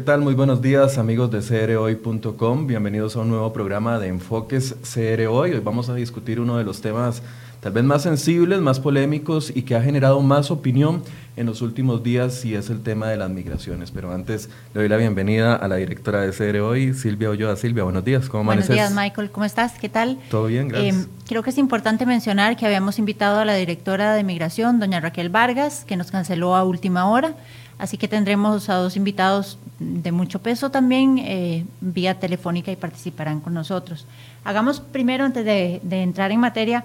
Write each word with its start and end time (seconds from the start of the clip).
¿Qué 0.00 0.06
tal? 0.06 0.22
Muy 0.22 0.32
buenos 0.32 0.62
días 0.62 0.96
amigos 0.96 1.30
de 1.30 1.42
crhoy.com. 1.42 2.66
Bienvenidos 2.66 3.16
a 3.16 3.20
un 3.20 3.28
nuevo 3.28 3.52
programa 3.52 3.98
de 3.98 4.08
Enfoques 4.08 4.74
CR 4.82 5.26
Hoy. 5.26 5.50
Hoy 5.52 5.60
vamos 5.62 5.90
a 5.90 5.94
discutir 5.94 6.40
uno 6.40 6.56
de 6.56 6.64
los 6.64 6.80
temas 6.80 7.22
tal 7.60 7.72
vez 7.72 7.84
más 7.84 8.04
sensibles, 8.04 8.62
más 8.62 8.80
polémicos 8.80 9.54
y 9.54 9.60
que 9.60 9.76
ha 9.76 9.82
generado 9.82 10.22
más 10.22 10.50
opinión 10.50 11.02
en 11.36 11.44
los 11.44 11.60
últimos 11.60 12.02
días 12.02 12.46
y 12.46 12.54
es 12.54 12.70
el 12.70 12.82
tema 12.82 13.08
de 13.08 13.18
las 13.18 13.28
migraciones. 13.28 13.90
Pero 13.90 14.10
antes 14.10 14.48
le 14.72 14.80
doy 14.80 14.88
la 14.88 14.96
bienvenida 14.96 15.54
a 15.54 15.68
la 15.68 15.76
directora 15.76 16.22
de 16.22 16.32
CR 16.32 16.60
Hoy, 16.60 16.94
Silvia 16.94 17.28
Olloa. 17.28 17.54
Silvia, 17.56 17.84
buenos 17.84 18.02
días. 18.02 18.30
¿Cómo 18.30 18.44
Buenos 18.44 18.68
días, 18.68 18.94
Michael. 18.94 19.30
¿Cómo 19.30 19.44
estás? 19.44 19.72
¿Qué 19.78 19.90
tal? 19.90 20.18
Todo 20.30 20.46
bien, 20.46 20.68
gracias. 20.68 20.96
Eh, 20.96 21.08
creo 21.28 21.42
que 21.42 21.50
es 21.50 21.58
importante 21.58 22.06
mencionar 22.06 22.56
que 22.56 22.64
habíamos 22.64 22.98
invitado 22.98 23.38
a 23.38 23.44
la 23.44 23.54
directora 23.54 24.14
de 24.14 24.24
Migración, 24.24 24.80
doña 24.80 24.98
Raquel 25.00 25.28
Vargas, 25.28 25.84
que 25.86 25.98
nos 25.98 26.10
canceló 26.10 26.56
a 26.56 26.64
última 26.64 27.10
hora. 27.10 27.34
Así 27.80 27.96
que 27.96 28.08
tendremos 28.08 28.68
a 28.68 28.74
dos 28.74 28.94
invitados 28.94 29.58
de 29.78 30.12
mucho 30.12 30.42
peso 30.42 30.70
también 30.70 31.16
eh, 31.16 31.64
vía 31.80 32.20
telefónica 32.20 32.70
y 32.70 32.76
participarán 32.76 33.40
con 33.40 33.54
nosotros. 33.54 34.06
Hagamos 34.44 34.80
primero, 34.80 35.24
antes 35.24 35.46
de, 35.46 35.80
entrar 35.90 36.30
en 36.30 36.40
materia, 36.40 36.84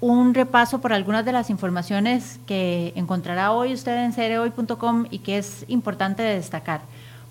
un 0.00 0.34
repaso 0.34 0.80
por 0.80 0.92
algunas 0.92 1.24
de 1.24 1.30
las 1.30 1.48
informaciones 1.48 2.40
que 2.44 2.92
encontrará 2.96 3.52
hoy 3.52 3.72
usted 3.72 3.96
en 4.04 4.12
cereoy.com 4.12 5.06
y 5.12 5.20
que 5.20 5.38
es 5.38 5.64
importante 5.68 6.24
destacar. 6.24 6.80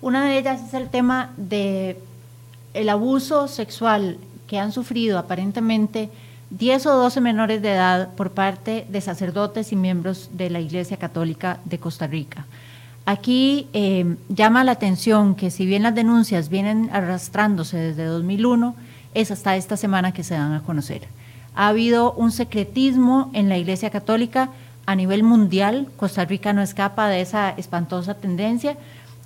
Una 0.00 0.24
de 0.24 0.38
ellas 0.38 0.62
es 0.66 0.72
el 0.72 0.88
tema 0.88 1.32
de 1.36 2.00
el 2.72 2.88
abuso 2.88 3.46
sexual 3.46 4.16
que 4.46 4.58
han 4.58 4.72
sufrido 4.72 5.18
aparentemente 5.18 6.08
10 6.48 6.86
o 6.86 6.96
12 6.96 7.20
menores 7.20 7.60
de 7.60 7.74
edad 7.74 8.14
por 8.14 8.30
parte 8.30 8.86
de 8.88 9.00
sacerdotes 9.02 9.70
y 9.70 9.76
miembros 9.76 10.30
de 10.32 10.48
la 10.48 10.60
Iglesia 10.60 10.96
Católica 10.96 11.60
de 11.66 11.78
Costa 11.78 12.06
Rica. 12.06 12.46
Aquí 13.04 13.66
eh, 13.72 14.16
llama 14.28 14.62
la 14.62 14.72
atención 14.72 15.34
que 15.34 15.50
si 15.50 15.66
bien 15.66 15.82
las 15.82 15.94
denuncias 15.94 16.48
vienen 16.48 16.88
arrastrándose 16.92 17.76
desde 17.76 18.04
2001, 18.04 18.76
es 19.14 19.30
hasta 19.30 19.56
esta 19.56 19.76
semana 19.76 20.12
que 20.12 20.22
se 20.22 20.34
dan 20.34 20.52
a 20.52 20.62
conocer. 20.62 21.02
Ha 21.54 21.68
habido 21.68 22.12
un 22.12 22.30
secretismo 22.30 23.30
en 23.34 23.48
la 23.48 23.58
Iglesia 23.58 23.90
Católica 23.90 24.50
a 24.86 24.94
nivel 24.94 25.24
mundial. 25.24 25.88
Costa 25.96 26.24
Rica 26.24 26.52
no 26.52 26.62
escapa 26.62 27.08
de 27.08 27.20
esa 27.20 27.50
espantosa 27.50 28.14
tendencia. 28.14 28.76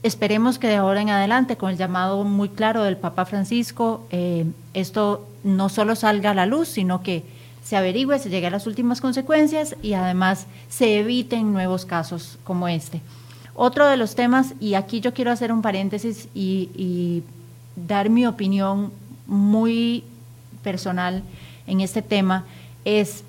Esperemos 0.02 0.58
que 0.58 0.68
de 0.68 0.76
ahora 0.76 1.02
en 1.02 1.10
adelante, 1.10 1.56
con 1.56 1.70
el 1.70 1.76
llamado 1.76 2.24
muy 2.24 2.48
claro 2.48 2.82
del 2.82 2.96
Papa 2.96 3.26
Francisco, 3.26 4.06
eh, 4.10 4.46
esto 4.74 5.28
no 5.44 5.68
solo 5.68 5.96
salga 5.96 6.30
a 6.30 6.34
la 6.34 6.46
luz, 6.46 6.68
sino 6.68 7.02
que 7.02 7.24
se 7.62 7.76
averigüe, 7.76 8.18
se 8.18 8.30
llegue 8.30 8.46
a 8.46 8.50
las 8.50 8.66
últimas 8.66 9.00
consecuencias 9.00 9.76
y 9.82 9.94
además 9.94 10.46
se 10.68 10.98
eviten 10.98 11.52
nuevos 11.52 11.84
casos 11.84 12.38
como 12.44 12.68
este. 12.68 13.00
Otro 13.58 13.86
de 13.86 13.96
los 13.96 14.14
temas, 14.14 14.52
y 14.60 14.74
aquí 14.74 15.00
yo 15.00 15.14
quiero 15.14 15.30
hacer 15.30 15.50
un 15.50 15.62
paréntesis 15.62 16.28
y, 16.34 17.22
dar 17.74 18.10
mi 18.10 18.26
opinión 18.26 18.92
muy 19.26 20.04
personal 20.62 21.22
en 21.66 21.80
este 21.80 22.02
tema, 22.02 22.44
es 22.84 23.24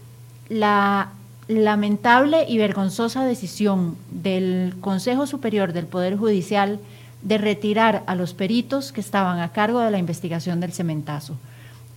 la 0.49 1.09
lamentable 1.47 2.45
y 2.47 2.57
vergonzosa 2.57 3.23
decisión 3.23 3.95
del 4.11 4.75
Consejo 4.81 5.27
Superior 5.27 5.71
del 5.71 5.85
Poder 5.85 6.17
Judicial 6.17 6.79
de 7.21 7.37
retirar 7.37 8.03
a 8.05 8.15
los 8.15 8.33
peritos 8.33 8.91
que 8.91 8.99
estaban 8.99 9.39
a 9.39 9.53
cargo 9.53 9.79
de 9.79 9.91
la 9.91 9.97
investigación 9.97 10.59
del 10.59 10.73
cementazo. 10.73 11.37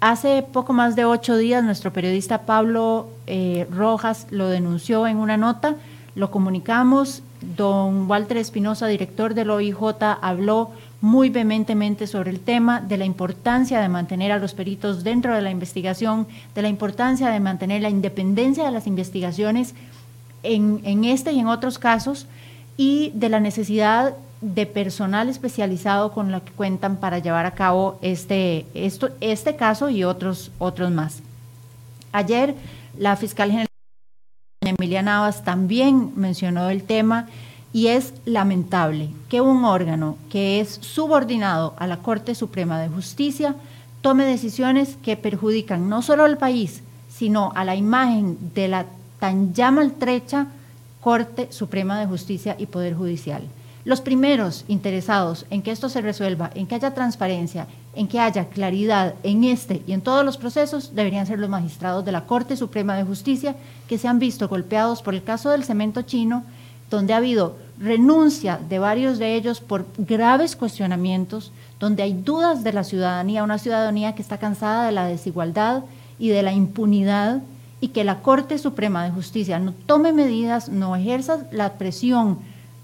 Hace 0.01 0.45
poco 0.45 0.73
más 0.73 0.95
de 0.95 1.05
ocho 1.05 1.37
días 1.37 1.65
nuestro 1.65 1.93
periodista 1.93 2.43
Pablo 2.43 3.09
eh, 3.27 3.67
Rojas 3.73 4.29
lo 4.31 4.49
denunció 4.49 5.09
en 5.09 5.17
una 5.17 5.37
nota, 5.37 5.75
lo 6.15 6.31
comunicamos 6.31 7.23
Don 7.41 8.09
Walter 8.11 8.37
Espinosa, 8.37 8.87
director 8.87 9.35
del 9.35 9.51
OIJ, 9.51 9.77
habló 10.21 10.71
muy 11.01 11.31
vehementemente 11.31 12.07
sobre 12.07 12.31
el 12.31 12.41
tema 12.41 12.81
de 12.81 12.99
la 12.99 13.07
importancia 13.07 13.81
de 13.81 13.89
mantener 13.89 14.33
a 14.33 14.39
los 14.39 14.55
peritos 14.55 15.03
dentro 15.03 15.35
de 15.35 15.41
la 15.41 15.51
investigación, 15.51 16.27
de 16.55 16.63
la 16.63 16.69
importancia 16.69 17.31
de 17.31 17.41
mantener 17.41 17.83
la 17.83 17.89
independencia 17.89 18.65
de 18.65 18.71
las 18.71 18.87
investigaciones 18.87 19.75
en, 20.43 21.05
este 21.05 21.33
y 21.33 21.39
en 21.39 21.47
otros 21.47 21.79
casos 21.79 22.27
y 22.77 23.13
de 23.15 23.29
la 23.29 23.41
necesidad 23.41 24.15
de 24.41 24.67
personal 24.67 25.29
especializado 25.29 26.13
con 26.13 26.33
lo 26.33 26.45
que 26.45 26.53
cuentan 26.53 26.97
para 26.97 27.19
llevar 27.19 27.47
a 27.47 27.53
cabo 27.53 27.99
este, 28.03 28.67
este 28.75 29.57
caso 29.57 29.91
y 29.91 30.05
otros, 30.05 30.51
otros 30.59 30.91
más. 30.91 31.23
Ayer 32.13 32.55
la 32.99 33.17
fiscal 33.17 33.51
general 33.51 33.70
Emilia 34.81 35.03
Navas 35.03 35.45
también 35.45 36.13
mencionó 36.17 36.71
el 36.71 36.85
tema 36.85 37.27
y 37.71 37.89
es 37.89 38.15
lamentable 38.25 39.11
que 39.29 39.43
un 39.43 39.67
órgano 39.67 40.17
que 40.31 40.59
es 40.59 40.79
subordinado 40.81 41.75
a 41.77 41.87
la 41.87 41.99
Corte 41.99 42.35
Suprema 42.35 42.81
de 42.81 42.89
Justicia 42.89 43.55
tome 44.01 44.25
decisiones 44.25 44.97
que 45.03 45.19
perjudican 45.19 45.91
no 45.91 46.01
solo 46.01 46.25
al 46.25 46.39
país, 46.39 46.83
sino 47.11 47.53
a 47.57 47.67
la 47.67 47.77
imagen 47.77 48.39
de 48.55 48.69
la 48.69 48.87
tan 49.19 49.53
ya 49.53 49.71
maltrecha 49.71 50.47
Corte 51.03 51.53
Suprema 51.53 52.01
de 52.01 52.07
Justicia 52.07 52.57
y 52.59 52.65
Poder 52.65 52.95
Judicial. 52.95 53.43
Los 53.85 54.01
primeros 54.01 54.65
interesados 54.67 55.45
en 55.51 55.61
que 55.61 55.73
esto 55.73 55.91
se 55.91 56.01
resuelva, 56.01 56.51
en 56.55 56.67
que 56.67 56.77
haya 56.77 56.95
transparencia, 56.95 57.67
en 57.95 58.07
que 58.07 58.21
haya 58.21 58.47
claridad 58.47 59.15
en 59.23 59.45
este 59.45 59.83
y 59.87 59.93
en 59.93 60.01
todos 60.01 60.25
los 60.25 60.37
procesos, 60.37 60.95
deberían 60.95 61.27
ser 61.27 61.39
los 61.39 61.51
magistrados 61.51 62.05
de 62.05 62.13
la 62.13 62.25
Corte 62.27 62.57
Suprema 62.57 62.97
de 62.97 63.05
Justicia 63.05 63.57
que 63.89 63.99
se 63.99 64.07
han 64.07 64.19
visto 64.19 64.49
golpeados 64.49 65.03
por 65.03 65.15
el 65.15 65.25
caso 65.25 65.51
del 65.51 65.65
cemento 65.65 66.03
chino, 66.03 66.45
donde 66.89 67.13
ha 67.13 67.19
habido 67.19 67.57
renuncia 67.81 68.61
de 68.69 68.79
varios 68.79 69.19
de 69.19 69.35
ellos 69.35 69.61
por 69.61 69.87
graves 69.99 70.55
cuestionamientos, 70.55 71.53
donde 71.81 72.03
hay 72.03 72.13
dudas 72.13 72.63
de 72.63 72.73
la 72.73 72.85
ciudadanía, 72.85 73.43
una 73.43 73.59
ciudadanía 73.59 74.15
que 74.15 74.23
está 74.23 74.39
cansada 74.39 74.87
de 74.87 74.93
la 74.93 75.07
desigualdad 75.07 75.83
y 76.19 76.29
de 76.29 76.43
la 76.43 76.53
impunidad 76.53 77.41
y 77.81 77.89
que 77.89 78.05
la 78.05 78.21
Corte 78.21 78.59
Suprema 78.59 79.03
de 79.05 79.11
Justicia 79.11 79.59
no 79.59 79.73
tome 79.87 80.13
medidas, 80.13 80.69
no 80.69 80.95
ejerza 80.95 81.47
la 81.51 81.73
presión 81.75 82.39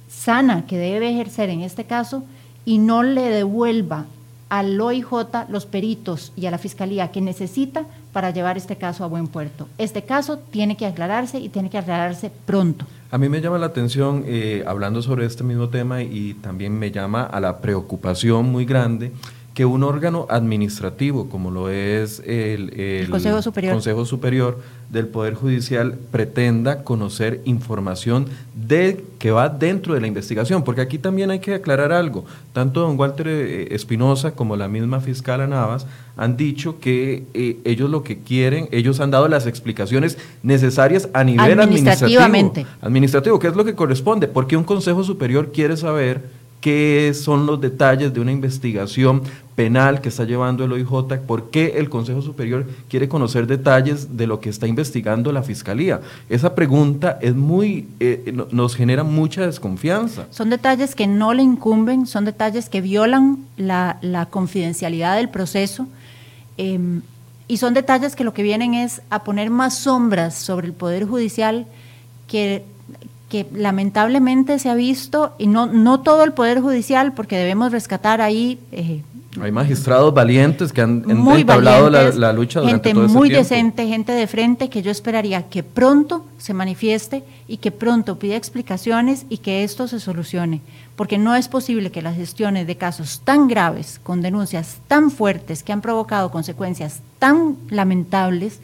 sana 0.09 0.67
que 0.67 0.79
debe 0.79 1.11
ejercer 1.11 1.51
en 1.51 1.61
este 1.61 1.85
caso 1.85 2.25
y 2.65 2.79
no 2.79 3.03
le 3.03 3.23
devuelva 3.23 4.07
al 4.49 4.81
OIJ 4.81 5.07
los 5.49 5.67
peritos 5.67 6.33
y 6.37 6.47
a 6.47 6.51
la 6.51 6.59
Fiscalía 6.59 7.11
que 7.11 7.21
necesita 7.21 7.85
para 8.13 8.31
llevar 8.31 8.57
este 8.57 8.77
caso 8.77 9.05
a 9.05 9.09
buen 9.09 9.27
puerto. 9.27 9.69
Este 9.79 10.03
caso 10.03 10.39
tiene 10.39 10.77
que 10.77 10.87
aclararse 10.87 11.39
y 11.39 11.49
tiene 11.49 11.71
que 11.71 11.79
aclararse 11.79 12.31
pronto. 12.45 12.87
A 13.11 13.19
mí 13.19 13.29
me 13.29 13.41
llama 13.41 13.59
la 13.59 13.67
atención, 13.67 14.25
eh, 14.27 14.65
hablando 14.67 15.03
sobre 15.03 15.27
este 15.27 15.45
mismo 15.45 15.69
tema, 15.69 16.03
y 16.03 16.35
también 16.35 16.79
me 16.79 16.91
llama 16.91 17.25
a 17.25 17.41
la 17.41 17.59
preocupación 17.59 18.51
muy 18.51 18.65
grande 18.65 19.13
que 19.57 19.65
un 19.65 19.85
órgano 19.85 20.27
administrativo 20.29 21.31
como 21.31 21.51
lo 21.51 21.71
es 21.71 22.23
el, 22.27 23.09
Consejo, 23.11 23.41
Superior. 23.41 23.73
Consejo 23.73 24.05
Superior 24.05 24.61
del 24.91 25.09
Poder 25.09 25.33
Judicial 25.33 25.95
pretenda 26.11 26.85
conocer 26.85 27.41
información 27.47 28.27
de 28.55 29.03
que 29.19 29.31
va 29.31 29.49
dentro 29.49 29.95
de 29.95 30.03
la 30.03 30.09
investigación, 30.09 30.63
porque 30.63 30.83
aquí 30.83 30.99
también 30.99 31.31
hay 31.31 31.39
que 31.39 31.55
aclarar 31.55 31.91
algo. 31.91 32.27
Tanto 32.53 32.81
don 32.81 32.99
Walter 33.01 33.29
eh, 33.29 33.75
Espinosa 33.75 34.33
como 34.33 34.57
la 34.57 34.69
misma 34.69 35.01
fiscal 35.01 35.49
Navas 35.49 35.87
han 36.19 36.37
dicho 36.37 36.79
que 36.79 37.25
eh, 37.33 37.57
ellos 37.65 37.89
lo 37.89 38.03
que 38.03 38.19
quieren, 38.19 38.69
ellos 38.73 39.01
han 39.01 39.11
dado 39.11 39.27
las 39.27 39.47
explicaciones 39.47 40.19
necesarias 40.43 41.09
a 41.15 41.25
nivel 41.25 41.59
administrativo. 41.59 42.21
Administrativo, 42.83 43.39
¿qué 43.39 43.49
es 43.49 43.57
lo 43.57 43.65
que 43.65 43.75
corresponde? 43.75 44.29
Porque 44.29 44.55
un 44.55 44.65
Consejo 44.65 45.03
Superior 45.03 45.51
quiere 45.51 45.79
saber 45.79 46.45
qué 46.67 47.15
son 47.15 47.47
los 47.47 47.61
detalles 47.61 48.13
de 48.13 48.19
una 48.19 48.33
investigación 48.33 49.23
penal 49.55 50.01
que 50.01 50.09
está 50.09 50.25
llevando 50.25 50.65
el 50.65 50.73
OIJ, 50.73 51.21
por 51.25 51.49
qué 51.51 51.75
el 51.77 51.89
Consejo 51.89 52.23
Superior 52.23 52.67
quiere 52.89 53.09
conocer 53.09 53.47
detalles 53.47 54.17
de 54.17 54.27
lo 54.27 54.41
que 54.41 54.49
está 54.49 54.67
investigando 54.67 55.31
la 55.31 55.45
Fiscalía. 55.45 56.01
Esa 56.29 56.57
pregunta 56.57 57.21
es 57.23 57.37
muy, 57.37 57.87
eh, 58.01 58.35
nos 58.51 58.75
genera 58.75 59.05
mucha 59.05 59.47
desconfianza. 59.47 60.27
Son 60.33 60.51
detalles 60.51 60.97
que 60.97 61.07
no 61.07 61.35
le 61.35 61.45
incumben, 61.45 62.05
son 62.05 62.25
detalles 62.25 62.69
que 62.69 62.81
violan 62.81 63.45
la, 63.57 64.27
confidencialidad 64.29 65.15
del 65.15 65.29
proceso. 65.29 65.87
Em, 66.57 67.03
y 67.47 67.59
son 67.59 67.75
detalles 67.75 68.17
que 68.17 68.25
lo 68.25 68.35
que 68.35 68.43
vienen 68.43 68.75
es 68.75 69.03
a 69.09 69.23
poner 69.23 69.51
más 69.51 69.79
sombras 69.79 70.35
sobre 70.35 70.67
el 70.67 70.73
Poder 70.73 71.05
Judicial 71.05 71.69
que 72.27 72.65
que 73.37 73.47
lamentablemente 73.53 74.59
se 74.59 74.71
ha 74.71 74.75
visto, 74.75 75.35
y 75.37 75.47
no, 75.47 75.67
no 75.67 76.01
todo 76.01 76.25
el 76.25 76.33
Poder 76.33 76.61
Judicial, 76.61 77.13
porque 77.13 77.37
debemos 77.37 77.71
rescatar 77.71 78.23
ahí... 78.23 78.59
Eh, 78.73 79.03
hay 79.39 79.53
magistrados 79.53 80.15
valientes 80.15 80.73
que 80.73 80.81
han, 80.81 81.05
entablado 81.11 81.91
la, 81.91 82.33
lucha 82.33 82.61
durante 82.61 82.95
Gente 82.95 83.09
muy 83.13 83.29
decente, 83.29 83.87
gente 83.87 84.13
de 84.13 84.27
frente, 84.27 84.71
que 84.71 84.81
yo 84.81 84.91
esperaría 84.91 85.43
que 85.43 85.63
pronto 85.63 86.25
se 86.39 86.55
manifieste 86.55 87.23
y 87.47 87.59
que 87.59 87.71
pronto 87.71 88.19
pida 88.19 88.37
explicaciones 88.37 89.27
y 89.29 89.39
que 89.39 89.63
esto 89.63 89.87
se 89.89 90.01
solucione. 90.01 90.63
Porque 90.97 91.19
no 91.19 91.37
es 91.37 91.49
posible 91.49 91.91
que 91.91 92.01
las 92.01 92.17
gestiones 92.17 92.67
de 92.67 92.77
casos 92.77 93.21
tan 93.23 93.47
graves, 93.49 94.01
con 94.03 94.23
denuncias 94.23 94.79
tan 94.89 95.11
fuertes, 95.11 95.63
que 95.63 95.75
han 95.75 95.83
provocado 95.83 96.31
consecuencias 96.31 97.03
tan 97.19 97.57
lamentables, 97.69 98.61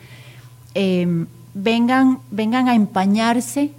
eh, 0.74 1.26
vengan, 1.52 2.20
vengan 2.30 2.68
a 2.70 2.74
empañarse 2.74 3.72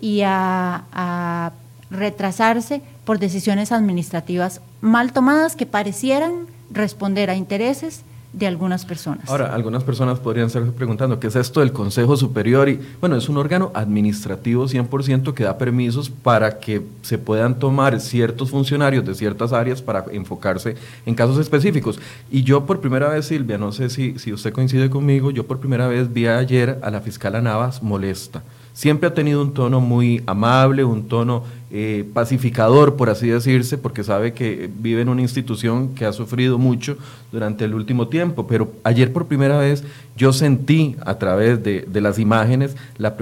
y 0.00 0.22
a, 0.24 1.52
retrasarse 1.90 2.82
por 3.06 3.18
decisiones 3.18 3.72
administrativas 3.72 4.60
mal 4.82 5.14
tomadas 5.14 5.56
que 5.56 5.64
parecieran 5.64 6.46
responder 6.70 7.30
a 7.30 7.34
intereses 7.34 8.02
de 8.34 8.46
algunas 8.46 8.84
personas. 8.84 9.30
Ahora, 9.30 9.54
algunas 9.54 9.84
personas 9.84 10.18
podrían 10.18 10.48
estarse 10.48 10.70
preguntando, 10.72 11.18
¿qué 11.18 11.28
es 11.28 11.36
esto 11.36 11.60
del 11.60 11.72
Consejo 11.72 12.14
Superior? 12.18 12.68
Y 12.68 12.78
bueno, 13.00 13.16
es 13.16 13.30
un 13.30 13.38
órgano 13.38 13.72
administrativo 13.72 14.66
100% 14.66 15.32
que 15.32 15.44
da 15.44 15.56
permisos 15.56 16.10
para 16.10 16.58
que 16.58 16.82
se 17.00 17.16
puedan 17.16 17.58
tomar 17.58 17.98
ciertos 18.00 18.50
funcionarios 18.50 19.06
de 19.06 19.14
ciertas 19.14 19.54
áreas 19.54 19.80
para 19.80 20.04
enfocarse 20.12 20.76
en 21.06 21.14
casos 21.14 21.38
específicos. 21.38 21.98
Y 22.30 22.42
yo 22.42 22.66
por 22.66 22.82
primera 22.82 23.08
vez, 23.08 23.24
Silvia, 23.24 23.56
no 23.56 23.72
sé 23.72 23.88
si, 23.88 24.18
si 24.18 24.30
usted 24.30 24.52
coincide 24.52 24.90
conmigo, 24.90 25.30
yo 25.30 25.46
por 25.46 25.58
primera 25.58 25.88
vez 25.88 26.12
vi 26.12 26.26
ayer 26.26 26.78
a 26.82 26.90
la 26.90 27.00
fiscal 27.00 27.42
Navas 27.42 27.82
molesta 27.82 28.42
siempre 28.78 29.08
ha 29.08 29.12
tenido 29.12 29.42
un 29.42 29.54
tono 29.54 29.80
muy 29.80 30.22
amable, 30.24 30.84
un 30.84 31.08
tono 31.08 31.42
eh, 31.72 32.08
pacificador, 32.14 32.94
por 32.94 33.10
así 33.10 33.26
decirse, 33.26 33.76
porque 33.76 34.04
sabe 34.04 34.34
que 34.34 34.70
vive 34.72 35.02
en 35.02 35.08
una 35.08 35.20
institución 35.20 35.96
que 35.96 36.04
ha 36.04 36.12
sufrido 36.12 36.58
mucho 36.58 36.96
durante 37.32 37.64
el 37.64 37.74
último 37.74 38.06
tiempo. 38.06 38.46
Pero 38.46 38.70
ayer 38.84 39.12
por 39.12 39.26
primera 39.26 39.58
vez 39.58 39.82
yo 40.16 40.32
sentí 40.32 40.94
a 41.04 41.18
través 41.18 41.60
de, 41.64 41.88
las 42.00 42.20
imágenes 42.20 42.76
la, 42.98 43.16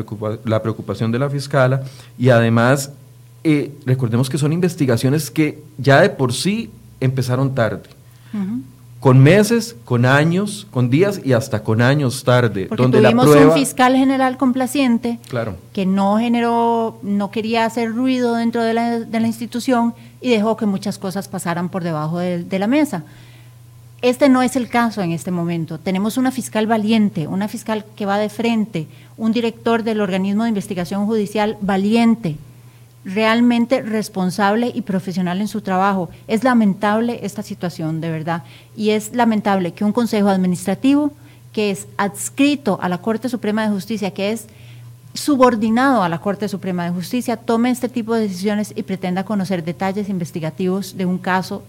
la, 0.44 0.60
preocupación 0.60 1.10
de 1.10 1.20
la 1.20 1.30
fiscala. 1.30 1.84
Y 2.18 2.28
además 2.28 2.92
eh, 3.42 3.72
recordemos 3.86 4.28
que 4.28 4.36
son 4.36 4.52
investigaciones 4.52 5.30
que 5.30 5.62
ya 5.78 6.02
de 6.02 6.10
por 6.10 6.34
sí 6.34 6.68
empezaron 7.00 7.54
tarde 7.54 7.88
con 9.00 9.18
meses, 9.18 9.76
con 9.84 10.06
años, 10.06 10.66
con 10.70 10.90
días 10.90 11.20
y 11.22 11.32
hasta 11.32 11.62
con 11.62 11.82
años 11.82 12.24
tarde. 12.24 12.66
Porque 12.66 12.82
donde 12.82 13.00
tuvimos 13.00 13.26
un 13.26 13.52
fiscal 13.52 13.94
general 13.94 14.36
complaciente 14.36 15.18
claro. 15.28 15.56
que 15.72 15.86
no 15.86 16.18
generó, 16.18 16.98
no 17.02 17.30
quería 17.30 17.64
hacer 17.66 17.92
ruido 17.92 18.34
dentro 18.34 18.62
de 18.62 18.74
la, 18.74 19.00
de 19.00 19.20
la 19.20 19.26
institución 19.26 19.94
y 20.20 20.30
dejó 20.30 20.56
que 20.56 20.66
muchas 20.66 20.98
cosas 20.98 21.28
pasaran 21.28 21.68
por 21.68 21.84
debajo 21.84 22.18
de, 22.18 22.42
de 22.42 22.58
la 22.58 22.66
mesa. 22.66 23.04
Este 24.02 24.28
no 24.28 24.42
es 24.42 24.56
el 24.56 24.68
caso 24.68 25.02
en 25.02 25.12
este 25.12 25.30
momento. 25.30 25.78
Tenemos 25.78 26.16
una 26.16 26.30
fiscal 26.30 26.66
valiente, 26.66 27.26
una 27.26 27.48
fiscal 27.48 27.84
que 27.96 28.06
va 28.06 28.18
de 28.18 28.28
frente, 28.28 28.86
un 29.16 29.32
director 29.32 29.82
del 29.82 30.00
organismo 30.00 30.44
de 30.44 30.50
investigación 30.50 31.06
judicial 31.06 31.56
valiente, 31.60 32.36
realmente 33.06 33.82
responsable 33.82 34.70
y 34.74 34.82
profesional 34.82 35.40
en 35.40 35.48
su 35.48 35.60
trabajo. 35.60 36.10
Es 36.26 36.42
lamentable 36.42 37.20
esta 37.22 37.42
situación, 37.42 38.00
de 38.00 38.10
verdad, 38.10 38.42
y 38.76 38.90
es 38.90 39.14
lamentable 39.14 39.72
que 39.72 39.84
un 39.84 39.92
Consejo 39.92 40.28
Administrativo 40.28 41.12
que 41.52 41.70
es 41.70 41.86
adscrito 41.96 42.78
a 42.82 42.88
la 42.90 42.98
Corte 42.98 43.30
Suprema 43.30 43.62
de 43.62 43.72
Justicia, 43.72 44.10
que 44.10 44.30
es 44.30 44.46
subordinado 45.14 46.02
a 46.02 46.08
la 46.10 46.20
Corte 46.20 46.48
Suprema 46.48 46.84
de 46.84 46.90
Justicia, 46.90 47.38
tome 47.38 47.70
este 47.70 47.88
tipo 47.88 48.14
de 48.14 48.22
decisiones 48.22 48.74
y 48.76 48.82
pretenda 48.82 49.24
conocer 49.24 49.64
detalles 49.64 50.10
investigativos 50.10 50.98
de 50.98 51.06
un 51.06 51.16
caso 51.16 51.62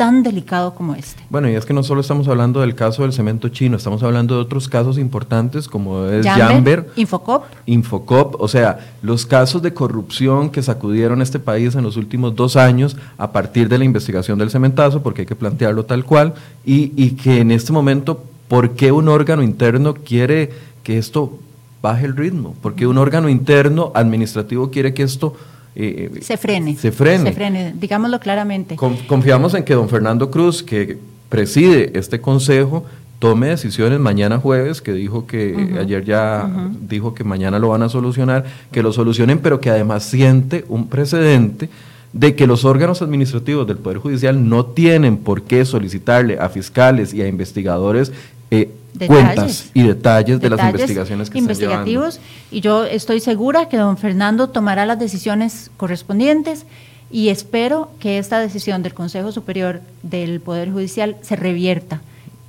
tan 0.00 0.22
delicado 0.22 0.72
como 0.74 0.94
este. 0.94 1.22
Bueno, 1.28 1.50
y 1.50 1.54
es 1.56 1.66
que 1.66 1.74
no 1.74 1.82
solo 1.82 2.00
estamos 2.00 2.26
hablando 2.26 2.62
del 2.62 2.74
caso 2.74 3.02
del 3.02 3.12
cemento 3.12 3.50
chino, 3.50 3.76
estamos 3.76 4.02
hablando 4.02 4.34
de 4.34 4.40
otros 4.40 4.66
casos 4.66 4.96
importantes 4.96 5.68
como 5.68 6.06
es 6.06 6.26
Jamber, 6.26 6.88
Infocop. 6.96 7.44
Infocop, 7.66 8.40
o 8.40 8.48
sea, 8.48 8.78
los 9.02 9.26
casos 9.26 9.60
de 9.60 9.74
corrupción 9.74 10.48
que 10.48 10.62
sacudieron 10.62 11.20
este 11.20 11.38
país 11.38 11.74
en 11.74 11.82
los 11.82 11.98
últimos 11.98 12.34
dos 12.34 12.56
años 12.56 12.96
a 13.18 13.30
partir 13.30 13.68
de 13.68 13.76
la 13.76 13.84
investigación 13.84 14.38
del 14.38 14.48
cementazo, 14.48 15.02
porque 15.02 15.20
hay 15.20 15.26
que 15.26 15.36
plantearlo 15.36 15.84
tal 15.84 16.06
cual, 16.06 16.32
y, 16.64 16.94
y 16.96 17.10
que 17.10 17.40
en 17.40 17.50
este 17.50 17.70
momento, 17.70 18.24
¿por 18.48 18.70
qué 18.70 18.92
un 18.92 19.06
órgano 19.06 19.42
interno 19.42 19.92
quiere 19.92 20.50
que 20.82 20.96
esto 20.96 21.34
baje 21.82 22.06
el 22.06 22.16
ritmo? 22.16 22.56
¿Por 22.62 22.74
qué 22.74 22.86
un 22.86 22.96
órgano 22.96 23.28
interno 23.28 23.92
administrativo 23.94 24.70
quiere 24.70 24.94
que 24.94 25.02
esto 25.02 25.36
eh, 25.74 26.10
se 26.20 26.36
frene. 26.36 26.76
Se 26.76 26.92
frene. 26.92 27.30
Se 27.30 27.32
frene, 27.32 27.74
digámoslo 27.76 28.18
claramente. 28.20 28.76
confiamos 28.76 29.54
en 29.54 29.64
que 29.64 29.74
don 29.74 29.88
Fernando 29.88 30.30
Cruz, 30.30 30.62
que 30.62 30.98
preside 31.28 31.96
este 31.98 32.20
consejo, 32.20 32.84
tome 33.18 33.48
decisiones 33.48 34.00
mañana 34.00 34.38
jueves, 34.38 34.80
que 34.80 34.92
dijo 34.92 35.26
que 35.26 35.76
ayer 35.78 36.04
ya 36.04 36.50
dijo 36.80 37.14
que 37.14 37.22
mañana 37.22 37.58
lo 37.58 37.68
van 37.68 37.82
a 37.82 37.88
solucionar, 37.88 38.44
que 38.72 38.82
lo 38.82 38.92
solucionen, 38.92 39.38
pero 39.38 39.60
que 39.60 39.70
además 39.70 40.04
siente 40.04 40.64
un 40.68 40.88
precedente 40.88 41.68
de 42.12 42.34
que 42.34 42.46
los 42.46 42.64
órganos 42.64 43.02
administrativos 43.02 43.66
del 43.66 43.76
Poder 43.76 43.98
Judicial 43.98 44.48
no 44.48 44.66
tienen 44.66 45.16
por 45.18 45.42
qué 45.42 45.64
solicitarle 45.64 46.38
a 46.40 46.48
fiscales 46.48 47.14
y 47.14 47.22
a 47.22 47.28
investigadores 47.28 48.12
eh, 48.50 48.70
cuentas 49.06 49.70
y 49.74 49.82
detalles, 49.82 50.40
de 50.40 50.50
las 50.50 50.60
investigaciones 50.60 51.30
que 51.30 51.38
investigativos. 51.38 52.20
Y 52.50 52.60
yo 52.60 52.84
estoy 52.84 53.20
segura 53.20 53.68
que 53.68 53.76
don 53.76 53.96
Fernando 53.96 54.48
tomará 54.48 54.86
las 54.86 54.98
decisiones 54.98 55.70
correspondientes 55.76 56.66
y 57.10 57.28
espero 57.28 57.90
que 57.98 58.18
esta 58.18 58.38
decisión 58.38 58.82
del 58.82 58.94
Consejo 58.94 59.32
Superior 59.32 59.80
del 60.02 60.40
Poder 60.40 60.70
Judicial 60.70 61.16
se 61.22 61.36
revierta 61.36 62.00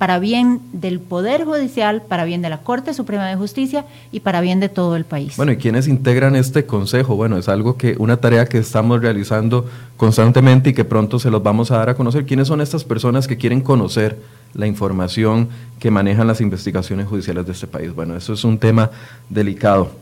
para 0.02 0.18
bien 0.18 0.60
del 0.72 0.98
Poder 0.98 1.44
Judicial, 1.44 2.02
para 2.02 2.24
bien 2.24 2.42
de 2.42 2.48
la 2.48 2.58
Corte 2.58 2.92
Suprema 2.92 3.28
de 3.28 3.36
Justicia 3.36 3.84
y 4.10 4.18
para 4.18 4.40
bien 4.40 4.58
de 4.58 4.68
todo 4.68 4.96
el 4.96 5.04
país. 5.04 5.36
Bueno, 5.36 5.52
¿y 5.52 5.58
quiénes 5.58 5.86
integran 5.86 6.34
este 6.34 6.66
consejo? 6.66 7.14
Bueno, 7.14 7.38
es 7.38 7.48
algo 7.48 7.76
que, 7.76 7.94
una 8.00 8.16
tarea 8.16 8.46
que 8.46 8.58
estamos 8.58 9.00
realizando 9.00 9.64
constantemente 9.96 10.70
y 10.70 10.72
que 10.72 10.84
pronto 10.84 11.20
se 11.20 11.30
los 11.30 11.40
vamos 11.40 11.70
a 11.70 11.76
dar 11.76 11.90
a 11.90 11.94
conocer. 11.94 12.26
¿Quiénes 12.26 12.48
son 12.48 12.60
estas 12.60 12.82
personas 12.82 13.28
que 13.28 13.36
quieren 13.36 13.60
conocer 13.60 14.18
la 14.54 14.66
información 14.66 15.48
que 15.78 15.92
manejan 15.92 16.26
las 16.26 16.40
investigaciones 16.40 17.06
judiciales 17.06 17.46
de 17.46 17.52
este 17.52 17.68
país? 17.68 17.94
Bueno, 17.94 18.16
eso 18.16 18.32
es 18.32 18.42
un 18.42 18.58
tema 18.58 18.90
delicado. 19.30 19.92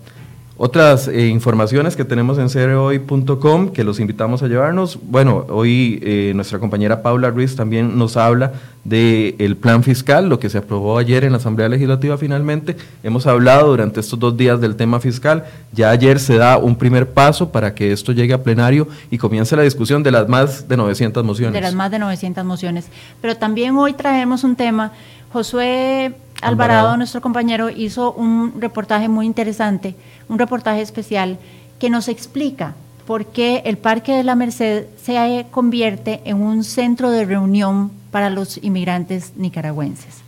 Otras 0.62 1.08
eh, 1.08 1.28
informaciones 1.28 1.96
que 1.96 2.04
tenemos 2.04 2.36
en 2.36 2.50
cereoy.com 2.50 3.70
que 3.70 3.82
los 3.82 3.98
invitamos 3.98 4.42
a 4.42 4.46
llevarnos. 4.46 4.98
Bueno, 5.04 5.46
hoy 5.48 5.98
eh, 6.02 6.32
nuestra 6.34 6.58
compañera 6.58 7.00
Paula 7.00 7.30
Ruiz 7.30 7.56
también 7.56 7.96
nos 7.96 8.18
habla 8.18 8.52
del 8.84 9.56
plan 9.56 9.82
fiscal, 9.82 10.28
lo 10.28 10.38
que 10.38 10.50
se 10.50 10.58
aprobó 10.58 10.98
ayer 10.98 11.24
en 11.24 11.32
la 11.32 11.38
Asamblea 11.38 11.66
Legislativa 11.70 12.18
finalmente. 12.18 12.76
Hemos 13.02 13.26
hablado 13.26 13.68
durante 13.68 14.00
estos 14.00 14.18
dos 14.18 14.36
días 14.36 14.60
del 14.60 14.76
tema 14.76 15.00
fiscal. 15.00 15.46
Ya 15.72 15.88
ayer 15.88 16.20
se 16.20 16.36
da 16.36 16.58
un 16.58 16.76
primer 16.76 17.08
paso 17.08 17.50
para 17.50 17.74
que 17.74 17.90
esto 17.90 18.12
llegue 18.12 18.34
a 18.34 18.42
plenario 18.42 18.86
y 19.10 19.16
comience 19.16 19.56
la 19.56 19.62
discusión 19.62 20.02
de 20.02 20.10
las 20.10 20.28
más 20.28 20.68
de 20.68 20.76
900 20.76 21.24
mociones. 21.24 21.54
De 21.54 21.62
las 21.62 21.74
más 21.74 21.90
de 21.90 22.00
900 22.00 22.44
mociones. 22.44 22.84
Pero 23.22 23.34
también 23.34 23.78
hoy 23.78 23.94
traemos 23.94 24.44
un 24.44 24.56
tema. 24.56 24.92
Josué 25.32 26.12
Alvarado, 26.40 26.96
nuestro 26.96 27.20
compañero, 27.20 27.69
hizo 27.69 28.12
un 28.12 28.60
reportaje 28.60 29.09
muy 29.09 29.26
interesante, 29.26 29.94
un 30.28 30.38
reportaje 30.38 30.80
especial 30.80 31.38
que 31.78 31.90
nos 31.90 32.09
explica 32.09 32.75
por 33.06 33.26
qué 33.26 33.62
el 33.66 33.76
Parque 33.76 34.12
de 34.12 34.25
la 34.25 34.37
Merced 34.37 34.87
se 35.02 35.47
convierte 35.50 36.20
en 36.25 36.40
un 36.40 36.64
centro 36.64 37.11
de 37.11 37.25
reunión 37.25 37.90
para 38.11 38.30
los 38.30 38.62
inmigrantes 38.62 39.32
nicaragüenses. 39.37 40.23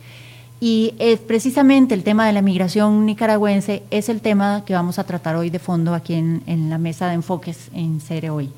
Y 0.59 0.93
precisamente 1.27 1.93
el 1.93 2.03
tema 2.03 2.25
de 2.25 2.31
la 2.31 2.41
migración 2.41 3.05
nicaragüense 3.05 3.83
es 3.91 4.07
el 4.07 4.21
tema 4.21 4.63
que 4.65 4.73
vamos 4.73 4.97
a 4.97 5.03
tratar 5.03 5.35
hoy 5.35 5.49
de 5.49 5.59
fondo 5.59 5.93
aquí 5.93 6.13
en, 6.13 6.69
la 6.69 6.77
mesa 6.77 7.07
de 7.07 7.15
enfoques 7.15 7.69
en 7.73 7.99
Cere 7.99 8.29
Hoy. 8.29 8.49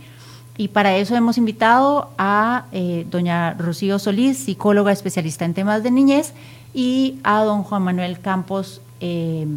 Y 0.57 0.67
para 0.67 0.95
eso 0.97 1.15
hemos 1.15 1.37
invitado 1.37 2.11
a 2.17 2.65
eh, 2.71 3.07
doña 3.09 3.55
Rocío 3.55 3.97
Solís, 3.97 4.37
psicóloga 4.37 4.91
especialista 4.91 5.45
en 5.45 5.53
temas 5.53 5.83
de 5.83 5.91
niñez, 5.91 6.33
y 6.75 7.19
a 7.23 7.41
don 7.43 7.63
Juan 7.63 7.81
Manuel 7.81 8.19
Campos. 8.19 8.81
Eh, 8.99 9.47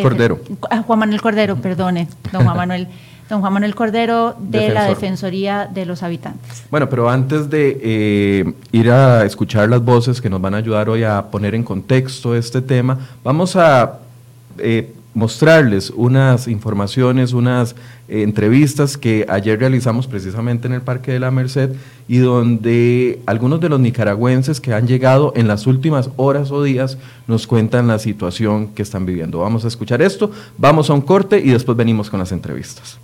Cordero. 0.00 0.38
Juan 0.86 0.98
Manuel 0.98 1.20
Cordero, 1.20 1.56
perdone, 1.56 2.08
don 2.30 2.44
Juan 2.44 2.56
Manuel. 2.68 2.88
Don 3.28 3.40
Juan 3.40 3.54
Manuel 3.54 3.74
Cordero 3.74 4.36
de 4.38 4.68
la 4.68 4.84
Defensoría 4.84 5.66
de 5.66 5.86
los 5.86 6.02
Habitantes. 6.02 6.64
Bueno, 6.70 6.90
pero 6.90 7.08
antes 7.08 7.48
de 7.48 7.80
eh, 7.82 8.52
ir 8.70 8.90
a 8.90 9.24
escuchar 9.24 9.66
las 9.70 9.82
voces 9.82 10.20
que 10.20 10.28
nos 10.28 10.42
van 10.42 10.52
a 10.52 10.58
ayudar 10.58 10.90
hoy 10.90 11.04
a 11.04 11.22
poner 11.30 11.54
en 11.54 11.64
contexto 11.64 12.34
este 12.34 12.60
tema, 12.60 12.98
vamos 13.24 13.56
a 13.56 14.00
eh, 14.58 14.92
mostrarles 15.14 15.90
unas 15.90 16.48
informaciones, 16.48 17.32
unas 17.32 17.76
eh, 18.08 18.22
entrevistas 18.22 18.96
que 18.96 19.24
ayer 19.28 19.58
realizamos 19.58 20.06
precisamente 20.06 20.66
en 20.66 20.74
el 20.74 20.82
Parque 20.82 21.12
de 21.12 21.20
la 21.20 21.30
Merced 21.30 21.70
y 22.08 22.18
donde 22.18 23.20
algunos 23.26 23.60
de 23.60 23.68
los 23.68 23.80
nicaragüenses 23.80 24.60
que 24.60 24.74
han 24.74 24.86
llegado 24.86 25.32
en 25.36 25.48
las 25.48 25.66
últimas 25.66 26.10
horas 26.16 26.50
o 26.50 26.62
días 26.62 26.98
nos 27.28 27.46
cuentan 27.46 27.86
la 27.86 27.98
situación 27.98 28.68
que 28.68 28.82
están 28.82 29.06
viviendo. 29.06 29.38
Vamos 29.38 29.64
a 29.64 29.68
escuchar 29.68 30.02
esto, 30.02 30.30
vamos 30.58 30.90
a 30.90 30.94
un 30.94 31.00
corte 31.00 31.38
y 31.38 31.50
después 31.50 31.76
venimos 31.78 32.10
con 32.10 32.18
las 32.18 32.32
entrevistas. 32.32 32.98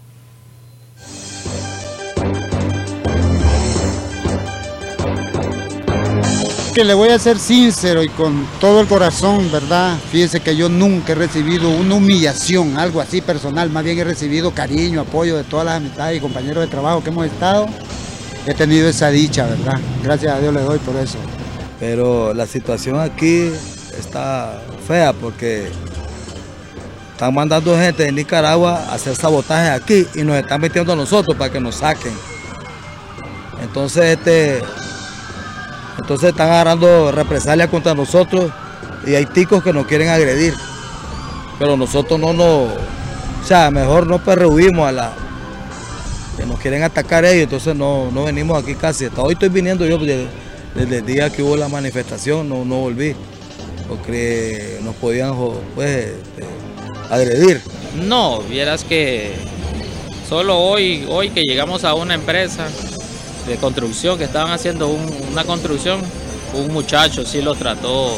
Que 6.73 6.85
le 6.85 6.95
voy 6.95 7.09
a 7.09 7.19
ser 7.19 7.39
sincero 7.39 8.03
y 8.03 8.09
con 8.09 8.47
todo 8.61 8.81
el 8.81 8.87
corazón, 8.87 9.51
¿verdad? 9.51 9.99
Fíjese 10.11 10.41
que 10.41 10.57
yo 10.57 10.69
nunca 10.69 11.13
he 11.13 11.15
recibido 11.15 11.71
una 11.71 11.97
humillación, 11.97 12.77
algo 12.79 13.01
así 13.01 13.21
personal, 13.21 13.71
más 13.71 13.83
bien 13.83 13.99
he 13.99 14.05
recibido 14.05 14.53
cariño, 14.53 15.01
apoyo 15.01 15.37
de 15.37 15.45
todas 15.45 15.67
las 15.67 15.77
amistades 15.77 16.19
y 16.19 16.21
compañeros 16.21 16.65
de 16.65 16.71
trabajo 16.71 17.03
que 17.03 17.11
hemos 17.11 17.27
estado. 17.27 17.67
He 18.47 18.55
tenido 18.55 18.89
esa 18.89 19.11
dicha, 19.11 19.47
¿verdad? 19.47 19.81
Gracias 20.03 20.35
a 20.35 20.41
Dios 20.41 20.55
le 20.55 20.61
doy 20.61 20.79
por 20.79 20.97
eso. 20.97 21.19
Pero 21.79 22.35
la 22.35 22.47
situación 22.47 23.01
aquí 23.01 23.51
está 23.99 24.63
fea 24.87 25.13
porque 25.13 25.69
están 27.13 27.35
mandando 27.35 27.77
gente 27.77 28.05
de 28.05 28.13
Nicaragua 28.13 28.85
a 28.89 28.95
hacer 28.95 29.17
sabotaje 29.17 29.71
aquí 29.71 30.07
y 30.15 30.23
nos 30.23 30.37
están 30.37 30.61
metiendo 30.61 30.93
a 30.93 30.97
nosotros 30.97 31.37
para 31.37 31.53
que 31.53 31.61
nos 31.61 31.77
saquen. 31.77 32.13
Entonces, 33.63 34.19
este, 34.19 34.63
entonces 36.01 36.31
están 36.31 36.51
agarrando 36.51 37.13
represalias 37.13 37.69
contra 37.69 37.95
nosotros 37.95 38.51
y 39.07 39.15
hay 39.15 39.27
ticos 39.27 39.63
que 39.63 39.73
nos 39.73 39.87
quieren 39.87 40.09
agredir. 40.09 40.55
Pero 41.59 41.77
nosotros 41.77 42.19
no 42.19 42.33
nos, 42.33 42.69
o 42.69 43.47
sea, 43.47 43.71
mejor 43.71 44.07
no 44.07 44.19
perruimos 44.19 44.89
a 44.89 44.93
la, 44.93 45.13
que 46.37 46.47
nos 46.47 46.59
quieren 46.59 46.83
atacar 46.83 47.25
ellos, 47.25 47.45
entonces 47.45 47.77
no, 47.77 48.11
no 48.11 48.25
venimos 48.25 48.63
aquí 48.63 48.75
casi. 48.75 49.09
Hoy 49.17 49.35
estoy 49.35 49.51
viniendo 49.51 49.85
yo 49.85 49.99
desde, 49.99 50.29
el 50.75 51.05
día 51.05 51.31
que 51.31 51.43
hubo 51.43 51.57
la 51.57 51.69
manifestación, 51.69 52.49
no, 52.49 52.65
no 52.65 52.77
volví, 52.77 53.15
porque 53.89 54.79
nos 54.83 54.95
podían 54.97 55.35
pues, 55.75 56.07
este, 56.07 56.45
agredir. 57.11 57.61
No, 57.95 58.41
vieras 58.41 58.85
que 58.85 59.33
solo 60.29 60.59
hoy, 60.59 61.05
hoy 61.09 61.29
que 61.29 61.43
llegamos 61.43 61.85
a 61.85 61.93
una 61.93 62.15
empresa 62.15 62.69
de 63.51 63.57
construcción, 63.57 64.17
que 64.17 64.25
estaban 64.25 64.53
haciendo 64.53 64.89
una 64.89 65.43
construcción, 65.43 66.01
un 66.55 66.73
muchacho 66.73 67.25
sí 67.27 67.43
lo 67.43 67.57
trató 67.57 68.17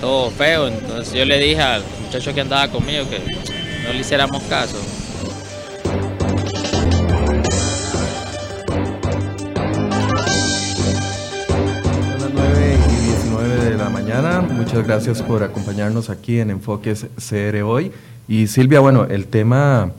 todo 0.00 0.30
feo, 0.30 0.68
entonces 0.68 1.14
yo 1.14 1.24
le 1.24 1.38
dije 1.38 1.62
al 1.62 1.82
muchacho 2.04 2.34
que 2.34 2.42
andaba 2.42 2.68
conmigo 2.68 3.06
que 3.08 3.20
no 3.84 3.92
le 3.92 4.00
hiciéramos 4.00 4.42
caso. 4.44 4.76
Son 12.10 12.20
las 12.20 12.30
9 12.34 12.78
y 12.86 13.06
19 13.06 13.64
de 13.64 13.78
la 13.78 13.88
mañana. 13.88 14.42
Muchas 14.42 14.86
gracias 14.86 15.22
por 15.22 15.42
acompañarnos 15.42 16.10
aquí 16.10 16.38
en 16.38 16.50
Enfoques 16.50 17.06
CR 17.16 17.62
hoy. 17.62 17.92
Y 18.28 18.46
Silvia, 18.48 18.80
bueno, 18.80 19.06
el 19.06 19.26
tema 19.26 19.92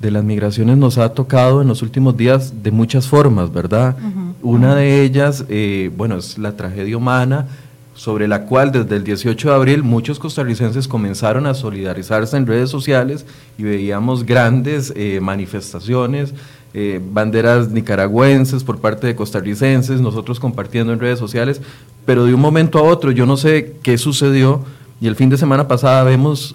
de 0.00 0.10
las 0.10 0.24
migraciones 0.24 0.76
nos 0.76 0.98
ha 0.98 1.10
tocado 1.10 1.62
en 1.62 1.68
los 1.68 1.82
últimos 1.82 2.16
días 2.16 2.62
de 2.62 2.70
muchas 2.70 3.08
formas, 3.08 3.52
¿verdad? 3.52 3.96
Una 4.42 4.74
de 4.74 5.02
ellas, 5.02 5.44
eh, 5.48 5.90
bueno, 5.96 6.16
es 6.16 6.38
la 6.38 6.56
tragedia 6.56 6.96
humana, 6.96 7.46
sobre 7.94 8.28
la 8.28 8.42
cual 8.42 8.72
desde 8.72 8.94
el 8.96 9.04
18 9.04 9.48
de 9.48 9.54
abril 9.54 9.82
muchos 9.82 10.18
costarricenses 10.18 10.86
comenzaron 10.86 11.46
a 11.46 11.54
solidarizarse 11.54 12.36
en 12.36 12.46
redes 12.46 12.68
sociales 12.68 13.24
y 13.56 13.62
veíamos 13.62 14.26
grandes 14.26 14.92
eh, 14.94 15.18
manifestaciones, 15.22 16.34
eh, 16.74 17.00
banderas 17.02 17.70
nicaragüenses 17.70 18.64
por 18.64 18.80
parte 18.80 19.06
de 19.06 19.16
costarricenses, 19.16 20.02
nosotros 20.02 20.38
compartiendo 20.38 20.92
en 20.92 21.00
redes 21.00 21.18
sociales, 21.18 21.62
pero 22.04 22.26
de 22.26 22.34
un 22.34 22.40
momento 22.40 22.78
a 22.78 22.82
otro 22.82 23.12
yo 23.12 23.24
no 23.24 23.38
sé 23.38 23.76
qué 23.82 23.96
sucedió 23.96 24.62
y 25.00 25.06
el 25.06 25.16
fin 25.16 25.30
de 25.30 25.38
semana 25.38 25.66
pasada 25.66 26.04
vemos 26.04 26.54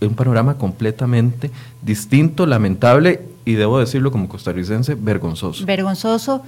un 0.00 0.14
panorama 0.14 0.58
completamente 0.58 1.50
distinto, 1.82 2.46
lamentable 2.46 3.22
y 3.44 3.54
debo 3.54 3.78
decirlo 3.78 4.10
como 4.10 4.28
costarricense, 4.28 4.94
vergonzoso. 4.94 5.64
Vergonzoso, 5.64 6.42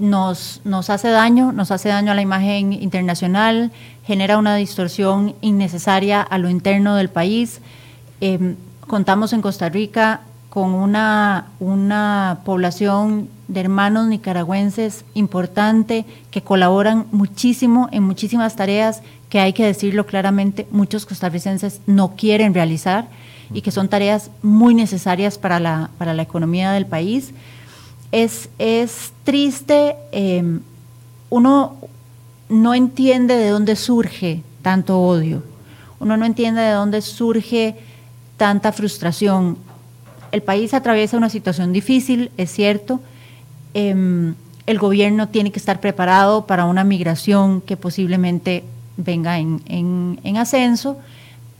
nos, 0.00 0.60
nos 0.64 0.90
hace 0.90 1.08
daño, 1.08 1.52
nos 1.52 1.70
hace 1.70 1.88
daño 1.88 2.12
a 2.12 2.14
la 2.14 2.22
imagen 2.22 2.72
internacional, 2.72 3.72
genera 4.04 4.38
una 4.38 4.56
distorsión 4.56 5.34
innecesaria 5.40 6.22
a 6.22 6.38
lo 6.38 6.48
interno 6.48 6.94
del 6.96 7.08
país. 7.08 7.60
Em, 8.20 8.56
contamos 8.86 9.32
en 9.32 9.42
Costa 9.42 9.68
Rica 9.68 10.22
con 10.48 10.74
una, 10.74 11.48
una 11.60 12.40
población 12.44 13.28
de 13.48 13.60
hermanos 13.60 14.06
nicaragüenses 14.08 15.04
importante 15.14 16.04
que 16.30 16.42
colaboran 16.42 17.06
muchísimo 17.12 17.88
en 17.92 18.02
muchísimas 18.02 18.56
tareas 18.56 19.02
que 19.28 19.40
hay 19.40 19.52
que 19.52 19.64
decirlo 19.64 20.06
claramente, 20.06 20.66
muchos 20.70 21.04
costarricenses 21.04 21.80
no 21.86 22.16
quieren 22.16 22.54
realizar 22.54 23.08
y 23.52 23.62
que 23.62 23.70
son 23.70 23.88
tareas 23.88 24.30
muy 24.42 24.74
necesarias 24.74 25.38
para 25.38 25.60
la, 25.60 25.90
para 25.98 26.14
la 26.14 26.22
economía 26.22 26.72
del 26.72 26.86
país. 26.86 27.32
Es, 28.10 28.48
es 28.58 29.12
triste, 29.24 29.96
em, 30.12 30.60
uno 31.30 31.76
no 32.48 32.74
entiende 32.74 33.36
de 33.36 33.50
dónde 33.50 33.76
surge 33.76 34.42
tanto 34.62 34.98
odio, 35.00 35.42
uno 36.00 36.16
no 36.16 36.24
entiende 36.24 36.62
de 36.62 36.72
dónde 36.72 37.02
surge 37.02 37.76
tanta 38.36 38.72
frustración. 38.72 39.58
El 40.32 40.42
país 40.42 40.72
atraviesa 40.72 41.16
una 41.16 41.28
situación 41.28 41.72
difícil, 41.72 42.30
es 42.36 42.50
cierto. 42.50 43.00
Em, 43.74 44.34
el 44.66 44.78
gobierno 44.78 45.28
tiene 45.28 45.50
que 45.50 45.58
estar 45.58 45.80
preparado 45.80 46.46
para 46.46 46.66
una 46.66 46.84
migración 46.84 47.60
que 47.60 47.76
posiblemente 47.76 48.64
venga 48.98 49.38
en, 49.38 50.36
ascenso, 50.36 50.98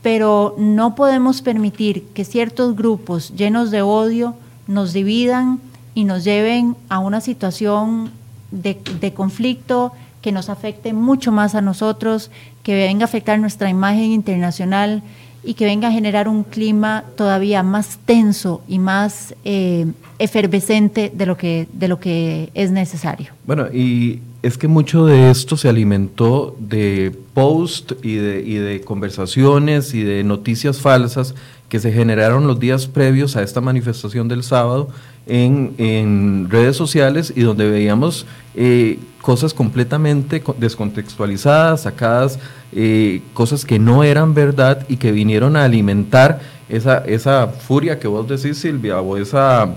pero 0.03 0.55
no 0.59 0.93
podemos 0.93 1.41
permitir 1.41 2.03
que 2.13 2.23
ciertos 2.23 2.75
grupos 2.75 3.33
llenos 3.35 3.71
de 3.71 3.81
odio 3.81 4.35
nos 4.67 4.93
dividan 4.93 5.59
y 5.95 6.03
nos 6.03 6.23
lleven 6.23 6.75
a 6.89 6.99
una 6.99 7.19
situación 7.19 8.11
de, 8.51 8.79
de, 9.01 9.13
conflicto 9.13 9.91
que 10.21 10.31
nos 10.31 10.49
afecte 10.49 10.93
mucho 10.93 11.31
más 11.31 11.55
a 11.55 11.61
nosotros, 11.61 12.29
que 12.61 12.75
venga 12.75 13.05
a 13.05 13.05
afectar 13.05 13.39
nuestra 13.39 13.69
imagen 13.69 14.11
internacional 14.11 15.01
y 15.43 15.53
que 15.53 15.65
venga 15.65 15.87
a 15.87 15.91
generar 15.91 16.27
un 16.27 16.43
clima 16.43 17.03
todavía 17.15 17.63
más 17.63 17.97
tenso 18.05 18.61
y 18.67 18.79
más 18.79 19.33
eh, 19.45 19.87
efervescente 20.19 21.11
de 21.13 21.25
lo, 21.25 21.37
que, 21.37 21.67
de 21.71 21.87
lo 21.87 21.99
que 21.99 22.49
es 22.53 22.71
necesario. 22.71 23.31
Bueno, 23.45 23.67
y 23.71 24.19
es 24.41 24.57
que 24.57 24.67
mucho 24.67 25.05
de 25.05 25.29
esto 25.29 25.57
se 25.57 25.67
alimentó 25.67 26.55
de 26.59 27.17
post 27.33 27.91
y 28.03 28.15
de, 28.15 28.41
y 28.41 28.55
de 28.55 28.81
conversaciones 28.81 29.93
y 29.93 30.03
de 30.03 30.23
noticias 30.23 30.79
falsas 30.79 31.35
que 31.67 31.79
se 31.79 31.91
generaron 31.91 32.47
los 32.47 32.59
días 32.59 32.87
previos 32.87 33.35
a 33.35 33.43
esta 33.43 33.61
manifestación 33.61 34.27
del 34.27 34.43
sábado 34.43 34.89
en, 35.27 35.75
en 35.77 36.49
redes 36.49 36.77
sociales 36.77 37.33
y 37.35 37.41
donde 37.41 37.69
veíamos 37.69 38.25
eh, 38.55 38.97
cosas 39.21 39.53
completamente 39.53 40.41
descontextualizadas, 40.57 41.81
sacadas, 41.83 42.39
eh, 42.71 43.21
cosas 43.33 43.65
que 43.65 43.77
no 43.77 44.03
eran 44.03 44.33
verdad 44.33 44.85
y 44.87 44.97
que 44.97 45.11
vinieron 45.11 45.57
a 45.57 45.65
alimentar 45.65 46.39
esa, 46.69 46.99
esa 46.99 47.47
furia 47.47 47.99
que 47.99 48.07
vos 48.07 48.27
decís, 48.27 48.57
Silvia, 48.57 49.01
o 49.01 49.17
esa, 49.17 49.75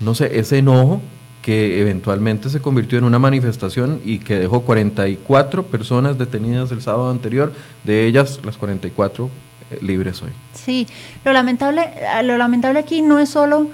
no 0.00 0.14
sé, 0.14 0.38
ese 0.38 0.58
enojo 0.58 1.00
que 1.42 1.80
eventualmente 1.80 2.48
se 2.48 2.60
convirtió 2.60 2.98
en 2.98 3.04
una 3.04 3.18
manifestación 3.18 4.00
y 4.04 4.20
que 4.20 4.38
dejó 4.38 4.62
44 4.62 5.66
personas 5.66 6.16
detenidas 6.16 6.70
el 6.70 6.80
sábado 6.80 7.10
anterior, 7.10 7.52
de 7.82 8.06
ellas 8.06 8.40
las 8.44 8.56
44 8.56 9.28
eh, 9.70 9.78
libres 9.82 10.22
hoy. 10.22 10.30
Sí, 10.54 10.86
lo 11.24 11.32
lamentable, 11.32 11.90
lo 12.22 12.38
lamentable 12.38 12.78
aquí 12.78 13.02
no 13.02 13.18
es 13.18 13.28
solo 13.28 13.68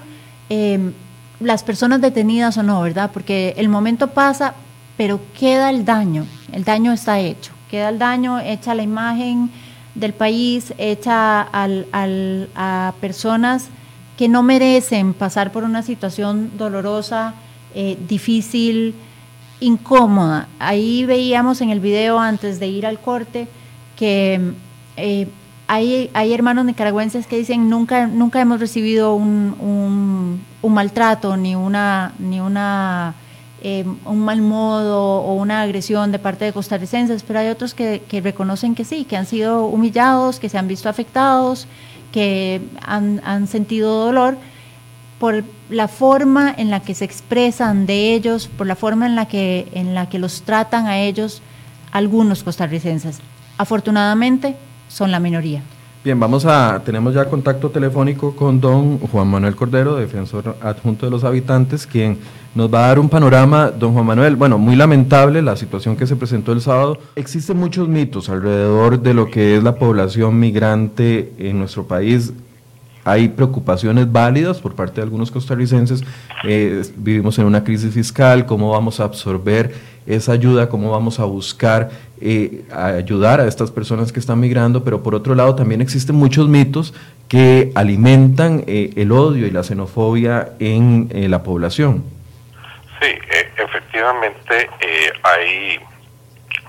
em, 0.49 0.93
las 1.39 1.63
personas 1.63 2.01
detenidas 2.01 2.57
o 2.57 2.63
no, 2.63 2.81
¿verdad? 2.81 3.11
Porque 3.13 3.53
el 3.55 3.69
momento 3.69 4.07
pasa, 4.07 4.55
pero 4.97 5.19
queda 5.39 5.69
el 5.69 5.85
daño, 5.85 6.25
el 6.51 6.63
daño 6.63 6.91
está 6.91 7.19
hecho, 7.19 7.51
queda 7.69 7.89
el 7.89 7.99
daño, 7.99 8.39
hecha 8.39 8.73
la 8.73 8.81
imagen 8.81 9.51
del 9.93 10.13
país, 10.13 10.73
hecha 10.79 11.41
al, 11.41 12.49
a 12.55 12.93
personas 12.99 13.67
que 14.17 14.27
no 14.27 14.43
merecen 14.43 15.13
pasar 15.13 15.51
por 15.51 15.63
una 15.63 15.83
situación 15.83 16.51
dolorosa, 16.57 17.35
eh, 17.75 17.97
difícil, 18.07 18.95
incómoda. 19.59 20.47
Ahí 20.59 21.05
veíamos 21.05 21.61
en 21.61 21.69
el 21.69 21.79
video 21.79 22.19
antes 22.19 22.59
de 22.59 22.67
ir 22.67 22.85
al 22.85 22.99
corte 22.99 23.47
que 23.95 24.53
eh, 24.97 25.27
hay, 25.67 26.09
hay, 26.13 26.33
hermanos 26.33 26.65
nicaragüenses 26.65 27.27
que 27.27 27.37
dicen 27.37 27.69
nunca, 27.69 28.07
nunca 28.07 28.41
hemos 28.41 28.59
recibido 28.59 29.13
un, 29.13 30.41
un, 30.61 30.73
maltrato, 30.73 31.37
ni 31.37 31.55
una, 31.55 32.13
ni 32.17 32.39
una 32.39 33.13
eh, 33.61 33.85
un 34.05 34.19
mal 34.19 34.41
modo 34.41 35.21
o 35.21 35.33
una 35.35 35.61
agresión 35.61 36.11
de 36.11 36.17
parte 36.17 36.45
de 36.45 36.53
costarricenses, 36.53 37.21
pero 37.23 37.39
hay 37.39 37.49
otros 37.49 37.73
que, 37.73 38.01
que, 38.07 38.21
reconocen 38.21 38.73
que 38.73 38.83
sí, 38.83 39.05
que 39.05 39.15
han 39.15 39.25
sido 39.25 39.65
humillados, 39.65 40.39
que 40.39 40.49
se 40.49 40.57
han 40.57 40.67
visto 40.67 40.89
afectados, 40.89 41.67
que 42.11 42.61
han, 42.81 43.21
han 43.23 43.47
sentido 43.47 44.05
dolor 44.05 44.37
por 45.19 45.43
la 45.69 45.87
forma 45.87 46.53
en 46.57 46.69
la 46.69 46.79
que 46.79 46.95
se 46.95 47.05
expresan 47.05 47.85
de 47.85 48.13
ellos, 48.13 48.49
por 48.57 48.65
la 48.65 48.75
forma 48.75 49.05
en 49.05 49.15
la 49.15 49.27
que, 49.27 49.67
en 49.73 49.93
la 49.93 50.09
que 50.09 50.17
los 50.17 50.43
tratan 50.43 50.87
a 50.87 50.99
ellos 50.99 51.41
algunos 51.91 52.43
costarricenses. 52.43 53.19
Afortunadamente, 53.57 54.55
son 54.87 55.11
la 55.11 55.19
minoría. 55.19 55.61
Bien, 56.01 56.17
vamos 56.17 56.45
a, 56.45 56.81
tenemos 56.85 57.13
ya 57.13 57.25
contacto 57.25 57.69
telefónico 57.69 58.33
con 58.33 58.61
don 58.61 58.99
Juan 58.99 59.27
Manuel 59.27 59.57
Cordero, 59.57 59.97
defensor 59.97 60.55
adjunto 60.61 61.05
de 61.05 61.11
los 61.11 61.25
habitantes, 61.25 61.85
quien 61.85 62.17
nos 62.55 62.73
va 62.73 62.85
a 62.85 62.87
dar 62.87 62.99
un 62.99 63.09
panorama, 63.09 63.69
don 63.69 63.91
Juan 63.91 64.05
Manuel, 64.05 64.37
bueno, 64.37 64.57
muy 64.57 64.77
lamentable 64.77 65.41
la 65.41 65.57
situación 65.57 65.97
que 65.97 66.07
se 66.07 66.15
presentó 66.15 66.53
el 66.53 66.61
sábado. 66.61 66.99
Existen 67.17 67.57
muchos 67.57 67.89
mitos 67.89 68.29
alrededor 68.29 69.01
de 69.01 69.13
lo 69.13 69.29
que 69.29 69.57
es 69.57 69.63
la 69.63 69.75
población 69.75 70.39
migrante 70.39 71.33
en 71.37 71.59
nuestro 71.59 71.85
país 71.85 72.31
hay 73.03 73.29
preocupaciones 73.29 74.11
válidas 74.11 74.59
por 74.59 74.75
parte 74.75 74.95
de 74.95 75.01
algunos 75.03 75.31
costarricenses. 75.31 76.03
Eh, 76.43 76.83
vivimos 76.95 77.37
en 77.39 77.45
una 77.45 77.63
crisis 77.63 77.93
fiscal, 77.93 78.45
cómo 78.45 78.71
vamos 78.71 78.99
a 78.99 79.05
absorber 79.05 79.73
esa 80.05 80.31
ayuda, 80.31 80.69
cómo 80.69 80.91
vamos 80.91 81.19
a 81.19 81.25
buscar 81.25 81.91
eh, 82.19 82.65
ayudar 82.71 83.39
a 83.39 83.47
estas 83.47 83.71
personas 83.71 84.11
que 84.11 84.19
están 84.19 84.39
migrando, 84.39 84.83
pero 84.83 85.03
por 85.03 85.15
otro 85.15 85.35
lado 85.35 85.55
también 85.55 85.81
existen 85.81 86.15
muchos 86.15 86.49
mitos 86.49 86.93
que 87.29 87.71
alimentan 87.75 88.63
eh, 88.67 88.91
el 88.95 89.11
odio 89.11 89.45
y 89.45 89.51
la 89.51 89.63
xenofobia 89.63 90.49
en 90.59 91.09
la 91.29 91.43
población. 91.43 92.03
Sí, 92.99 93.07
eh, 93.07 93.49
efectivamente 93.55 94.69
hay, 95.23 95.79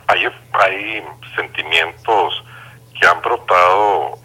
hay, 0.07 0.27
hay 0.53 1.03
sentimientos 1.35 2.45
que 3.01 3.07
han 3.07 3.21
brotado 3.23 4.19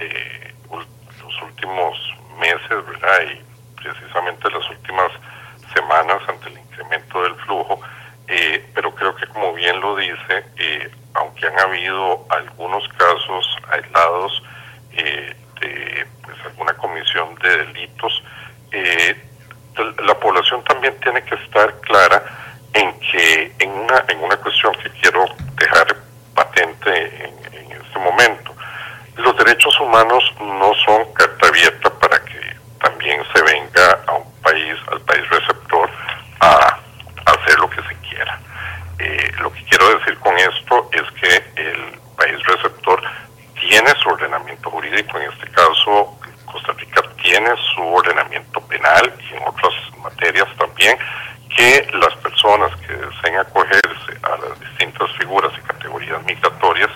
últimos 1.46 1.98
meses, 2.40 2.70
¿verdad? 2.70 3.22
Y 3.22 3.82
precisamente 3.82 4.50
las 4.52 4.70
últimas 4.70 5.12
semanas 5.74 6.22
ante 6.28 6.50
el 6.50 6.58
incremento 6.58 7.22
del 7.24 7.36
flujo, 7.36 7.80
pero 8.74 8.94
creo 8.96 9.16
que 9.16 9.28
como 9.28 9.54
bien 9.54 9.80
lo 9.80 9.96
dice, 9.96 10.44
aunque 11.14 11.48
han 11.48 11.60
habido 11.60 12.26
algunos 12.30 12.88
casos 12.90 13.58
aislados 13.72 14.44
de 14.92 16.08
pues, 16.24 16.38
alguna 16.46 16.74
comisión 16.74 17.36
de 17.36 17.58
delitos, 17.58 18.24
la 20.06 20.20
población 20.20 20.64
también 20.64 20.98
tiene 21.02 21.24
que 21.24 21.36
estar 21.36 21.80
clara 21.82 22.24
en 22.74 23.00
que 23.00 23.54
en 23.60 23.72
una, 23.72 24.04
en 24.08 24.20
una 24.20 24.38
cuestión 24.38 24.74
que 24.76 24.90
quiero 25.02 25.26
dejar 25.56 25.96
patente 26.34 27.34
en, 27.54 27.72
este 27.72 28.00
momento, 28.00 28.54
los 29.16 29.38
derechos 29.38 29.80
humanos 29.80 30.24
no 30.40 30.74
son 30.86 31.14
carta 31.14 31.48
abierta 31.48 31.90
para 32.00 32.24
que 32.26 32.56
también 32.82 33.22
se 33.34 33.42
venga 33.42 34.00
a 34.08 34.14
un 34.14 34.42
país, 34.42 34.76
al 34.92 35.00
país 35.02 35.28
receptor, 35.30 35.90
a, 36.42 36.80
hacer 37.26 37.58
lo 37.60 37.70
que 37.70 37.82
se 37.82 37.96
quiera. 38.08 38.40
Eh, 39.00 39.32
lo 39.40 39.52
que 39.52 39.64
quiero 39.66 39.98
decir 39.98 40.18
con 40.20 40.38
esto 40.38 40.90
es 40.92 41.04
que 41.20 41.62
el 41.62 42.00
país 42.18 42.38
receptor 42.46 43.02
tiene 43.60 43.90
su 44.04 44.10
ordenamiento 44.10 44.70
jurídico, 44.70 45.18
en 45.18 45.32
este 45.32 45.48
caso 45.50 46.20
Costa 46.46 46.74
Rica 46.74 47.02
tiene 47.22 47.50
su 47.74 47.82
ordenamiento 47.82 48.62
penal 48.62 49.14
y 49.20 49.36
en 49.36 49.44
otras 49.46 49.74
materias 50.02 50.48
también, 50.58 50.98
que 51.56 51.88
las 51.94 52.16
personas 52.18 52.72
que 52.82 52.94
deseen 52.94 53.38
acogerse 53.38 54.14
a 54.24 54.38
las 54.38 54.60
distintas 54.60 55.12
figuras 55.18 55.52
y 55.58 55.62
categorías 55.68 56.24
migratorias 56.24 56.90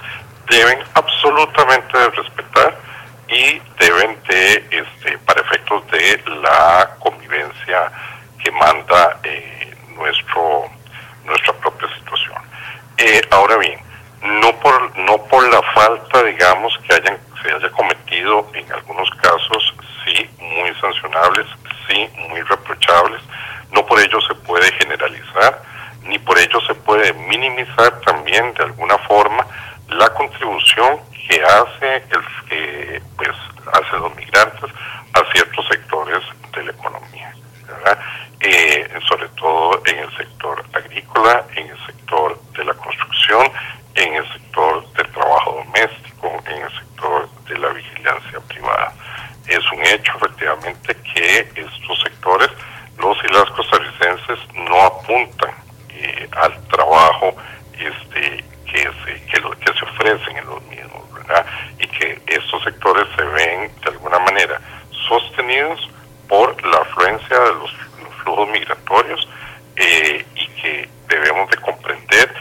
deben 0.49 0.79
absolutamente 0.93 1.97
de 1.97 2.09
respetar 2.09 2.77
y 3.27 3.61
deben 3.79 4.17
de, 4.27 4.65
este, 4.71 5.17
para 5.19 5.41
efectos 5.41 5.85
de 5.91 6.21
la 6.41 6.95
convivencia 6.99 7.91
que 8.43 8.51
manda 8.51 9.19
eh, 9.23 9.75
nuestro, 9.95 10.65
nuestra 11.25 11.53
propia 11.53 11.87
situación. 11.95 12.37
Eh, 12.97 13.21
ahora 13.29 13.57
bien, 13.57 13.79
no 14.21 14.51
por, 14.59 14.97
no 14.99 15.17
por 15.25 15.47
la 15.49 15.61
falta, 15.73 16.23
digamos, 16.23 16.77
que 16.79 16.93
hayan, 16.95 17.17
se 17.41 17.51
haya 17.51 17.69
cometido 17.71 18.47
en 18.53 18.71
algunos 18.71 19.09
casos, 19.11 19.73
sí, 20.05 20.29
muy 20.39 20.73
sancionables, 20.75 21.47
sí, 21.87 22.09
muy 22.29 22.41
reprochables, 22.41 23.21
no 23.71 23.85
por 23.85 23.99
ello 23.99 24.19
se 24.21 24.35
puede 24.35 24.71
generalizar, 24.73 25.61
ni 26.03 26.17
por 26.19 26.37
ello 26.37 26.59
se 26.61 26.73
puede 26.75 27.13
minimizar 27.13 27.99
también 28.01 28.53
de 28.55 28.63
alguna 28.63 28.97
forma 28.99 29.45
la 29.89 30.09
contribución 30.13 30.99
que 31.27 31.41
hace 31.43 31.95
el 31.95 32.47
que 32.47 33.01
pues 33.15 33.35
hace 33.73 33.97
los 33.97 34.15
migrantes 34.15 34.71
a 35.13 35.31
ciertos 35.31 35.67
sectores 35.67 36.19
de 36.53 36.63
la 36.63 36.71
economía, 36.71 37.33
eh, 38.41 38.89
sobre 39.07 39.27
todo 39.29 39.81
en 39.85 39.99
el 39.99 40.17
sector 40.17 40.63
agrícola, 40.73 41.45
en 41.55 41.69
el 41.69 41.85
sector 41.85 42.39
de 42.57 42.65
la 42.65 42.73
construcción, 42.73 43.51
en 43.95 44.15
el 44.15 44.33
sector 44.33 44.93
del 44.93 45.07
trabajo 45.11 45.63
doméstico, 45.65 46.41
en 46.47 46.61
el 46.63 46.71
sector 46.71 47.29
de 47.47 47.57
la 47.57 47.69
vigilancia 47.69 48.39
privada. 48.47 48.93
Es 49.47 49.71
un 49.71 49.83
hecho 49.85 50.13
efectivamente 50.15 50.95
que 51.13 51.39
estos 51.55 52.01
sectores, 52.03 52.49
los 52.97 53.17
y 53.23 53.33
las 53.33 53.49
costarricenses, 53.51 54.39
no 54.53 54.81
apuntan 54.83 55.51
eh, 55.89 56.29
al 56.37 56.67
trabajo 56.67 57.35
este, 57.73 58.43
que, 58.65 58.83
se, 59.05 59.25
que, 59.25 59.39
lo, 60.13 60.19
que 60.19 60.25
se 60.25 60.33
ofrecen 60.33 60.37
en 60.37 60.45
los 60.45 60.61
mismos, 60.63 61.13
¿verdad? 61.13 61.45
Y 61.79 61.87
que 61.87 62.21
estos 62.27 62.63
sectores 62.63 63.07
se 63.15 63.23
ven 63.23 63.71
de 63.81 63.89
alguna 63.89 64.19
manera 64.19 64.59
sostenidos 65.07 65.89
por 66.27 66.63
la 66.65 66.77
afluencia 66.77 67.39
de 67.39 67.53
los, 67.53 67.71
flujos 68.23 68.49
migratorios 68.49 69.29
eh, 69.75 70.25
y 70.35 70.47
que 70.61 70.89
debemos 71.07 71.49
de 71.49 71.57
comprender 71.57 72.33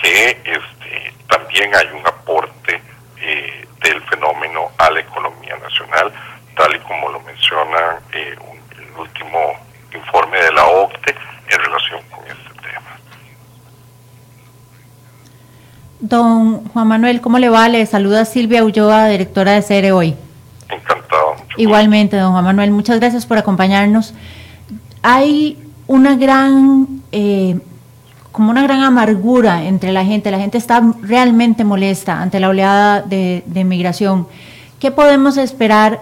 que 0.00 0.30
este, 0.30 1.12
también 1.28 1.74
hay 1.74 1.86
un 1.88 2.06
aporte 2.06 2.82
eh, 3.20 3.68
del 3.82 4.00
fenómeno 4.04 4.70
a 4.78 4.90
la 4.90 5.00
economía 5.00 5.56
nacional, 5.58 6.12
tal 6.56 6.74
y 6.74 6.78
como 6.80 7.10
lo 7.10 7.20
menciona 7.20 8.00
eh, 8.12 8.36
el 8.78 8.98
último 8.98 9.54
informe 9.94 10.38
de 10.38 10.52
la 10.52 10.64
OCTE 10.66 11.14
en 11.50 11.60
relación 11.60 12.02
con 12.10 12.24
este 12.26 12.50
tema. 12.62 12.98
Don 16.00 16.68
Juan 16.68 16.88
Manuel, 16.88 17.17
¿cómo 17.28 17.38
le 17.38 17.50
va? 17.50 17.68
Le 17.68 17.84
saluda 17.84 18.24
Silvia 18.24 18.64
Ulloa, 18.64 19.08
directora 19.08 19.52
de 19.52 19.60
CERE 19.60 19.92
hoy. 19.92 20.14
Encantado. 20.70 21.36
Igualmente, 21.58 22.16
don 22.16 22.32
Juan 22.32 22.42
Manuel, 22.42 22.70
muchas 22.70 22.98
gracias 23.00 23.26
por 23.26 23.36
acompañarnos. 23.36 24.14
Hay 25.02 25.58
una 25.86 26.16
gran 26.16 27.02
eh, 27.12 27.60
como 28.32 28.48
una 28.50 28.62
gran 28.62 28.82
amargura 28.82 29.64
entre 29.64 29.92
la 29.92 30.06
gente. 30.06 30.30
La 30.30 30.38
gente 30.38 30.56
está 30.56 30.82
realmente 31.02 31.64
molesta 31.64 32.18
ante 32.22 32.40
la 32.40 32.48
oleada 32.48 33.02
de, 33.02 33.42
de 33.44 33.62
migración. 33.62 34.26
¿Qué 34.80 34.90
podemos 34.90 35.36
esperar 35.36 36.00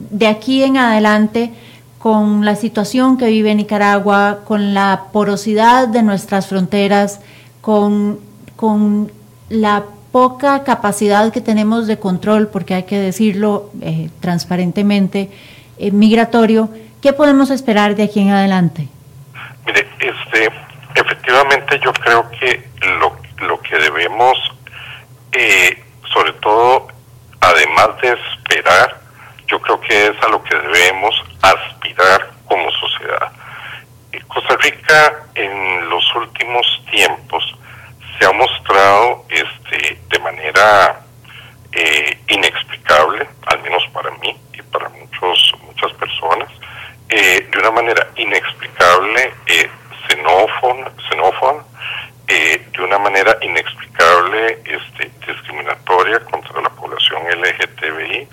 de 0.00 0.26
aquí 0.26 0.64
en 0.64 0.78
adelante 0.78 1.52
con 2.00 2.44
la 2.44 2.56
situación 2.56 3.18
que 3.18 3.28
vive 3.28 3.54
Nicaragua, 3.54 4.40
con 4.44 4.74
la 4.74 5.04
porosidad 5.12 5.86
de 5.86 6.02
nuestras 6.02 6.48
fronteras, 6.48 7.20
con, 7.60 8.18
con 8.56 9.12
la 9.48 9.84
poca 10.14 10.62
capacidad 10.62 11.32
que 11.32 11.40
tenemos 11.40 11.88
de 11.88 11.98
control, 11.98 12.46
porque 12.46 12.74
hay 12.74 12.84
que 12.84 12.98
decirlo 12.98 13.72
eh, 13.82 14.10
transparentemente, 14.20 15.28
eh, 15.76 15.90
migratorio? 15.90 16.70
¿Qué 17.02 17.12
podemos 17.12 17.50
esperar 17.50 17.96
de 17.96 18.04
aquí 18.04 18.20
en 18.20 18.30
adelante? 18.30 18.86
Mire, 19.66 19.88
este, 19.98 20.52
efectivamente 20.94 21.80
yo 21.84 21.92
creo 21.94 22.30
que 22.30 22.62
lo, 23.00 23.16
lo 23.44 23.60
que 23.60 23.76
debemos, 23.76 24.38
eh, 25.32 25.82
sobre 26.12 26.32
todo, 26.34 26.86
además 27.40 28.00
de 28.00 28.12
esperar, 28.12 29.00
yo 29.48 29.60
creo 29.62 29.80
que 29.80 30.06
es 30.06 30.22
a 30.22 30.28
lo 30.28 30.40
que 30.44 30.54
debemos 30.54 31.12
aspirar 31.42 32.30
como 32.46 32.70
sociedad. 32.70 33.32
Eh, 34.12 34.20
Costa 34.28 34.56
Rica 34.62 35.24
en 35.34 35.90
los 35.90 36.04
últimos 36.14 36.64
tiempos 36.88 37.42
se 38.18 38.26
ha 38.26 38.32
mostrado 38.32 39.24
este, 39.28 39.98
de 40.08 40.18
manera 40.20 41.00
eh, 41.72 42.18
inexplicable, 42.28 43.26
al 43.46 43.62
menos 43.62 43.82
para 43.92 44.10
mí 44.18 44.36
y 44.52 44.62
para 44.62 44.88
muchos, 44.90 45.54
muchas 45.62 45.92
personas, 45.94 46.48
de 47.08 47.58
una 47.58 47.70
manera 47.70 48.08
inexplicable 48.16 49.32
xenófoba, 50.08 51.64
eh, 52.28 52.66
de 52.72 52.82
una 52.82 52.98
manera 52.98 53.36
inexplicable, 53.42 54.58
este, 54.64 55.10
discriminatoria 55.26 56.20
contra 56.20 56.60
la 56.62 56.70
población 56.70 57.22
LGTBI, 57.28 58.28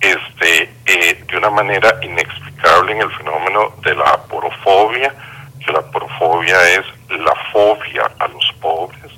este, 0.00 0.70
eh, 0.86 1.24
de 1.26 1.36
una 1.36 1.50
manera 1.50 1.98
inexplicable 2.02 2.92
en 2.92 3.02
el 3.02 3.10
fenómeno 3.16 3.74
de 3.82 3.94
la 3.94 4.10
aporofobia, 4.10 5.14
que 5.64 5.72
la 5.72 5.80
aporofobia 5.80 6.70
es 6.70 6.86
la 7.10 7.34
fobia 7.52 8.10
a 8.18 8.28
los 8.28 8.52
pobres. 8.60 9.12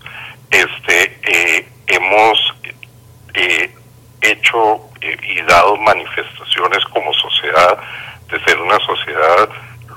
Este, 0.50 1.18
eh, 1.22 1.68
hemos 1.86 2.54
hecho 4.20 4.80
y 5.00 5.42
dado 5.42 5.76
manifestaciones 5.76 6.84
como 6.86 7.12
sociedad 7.14 7.78
de 8.28 8.40
ser 8.44 8.58
una 8.58 8.78
sociedad 8.80 9.48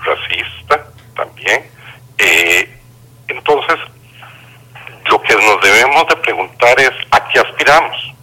racista 0.06 0.86
también, 1.15 1.63
eh, 2.24 2.69
entonces, 3.30 3.78
lo 5.10 5.21
que 5.24 5.34
nos 5.34 5.62
debemos 5.62 6.06
de 6.08 6.15
preguntar 6.17 6.80
es 6.80 6.91
a 7.10 7.28
qué 7.30 7.39
aspiramos, 7.39 8.13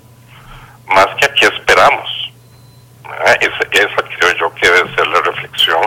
más 0.86 1.06
que 1.16 1.24
a 1.24 1.34
qué 1.34 1.46
esperamos. 1.46 2.32
esa 3.40 4.02
creo 4.18 4.36
yo 4.38 4.54
que 4.54 4.70
debe 4.70 4.94
ser 4.94 5.06
la 5.08 5.20
reflexión 5.20 5.80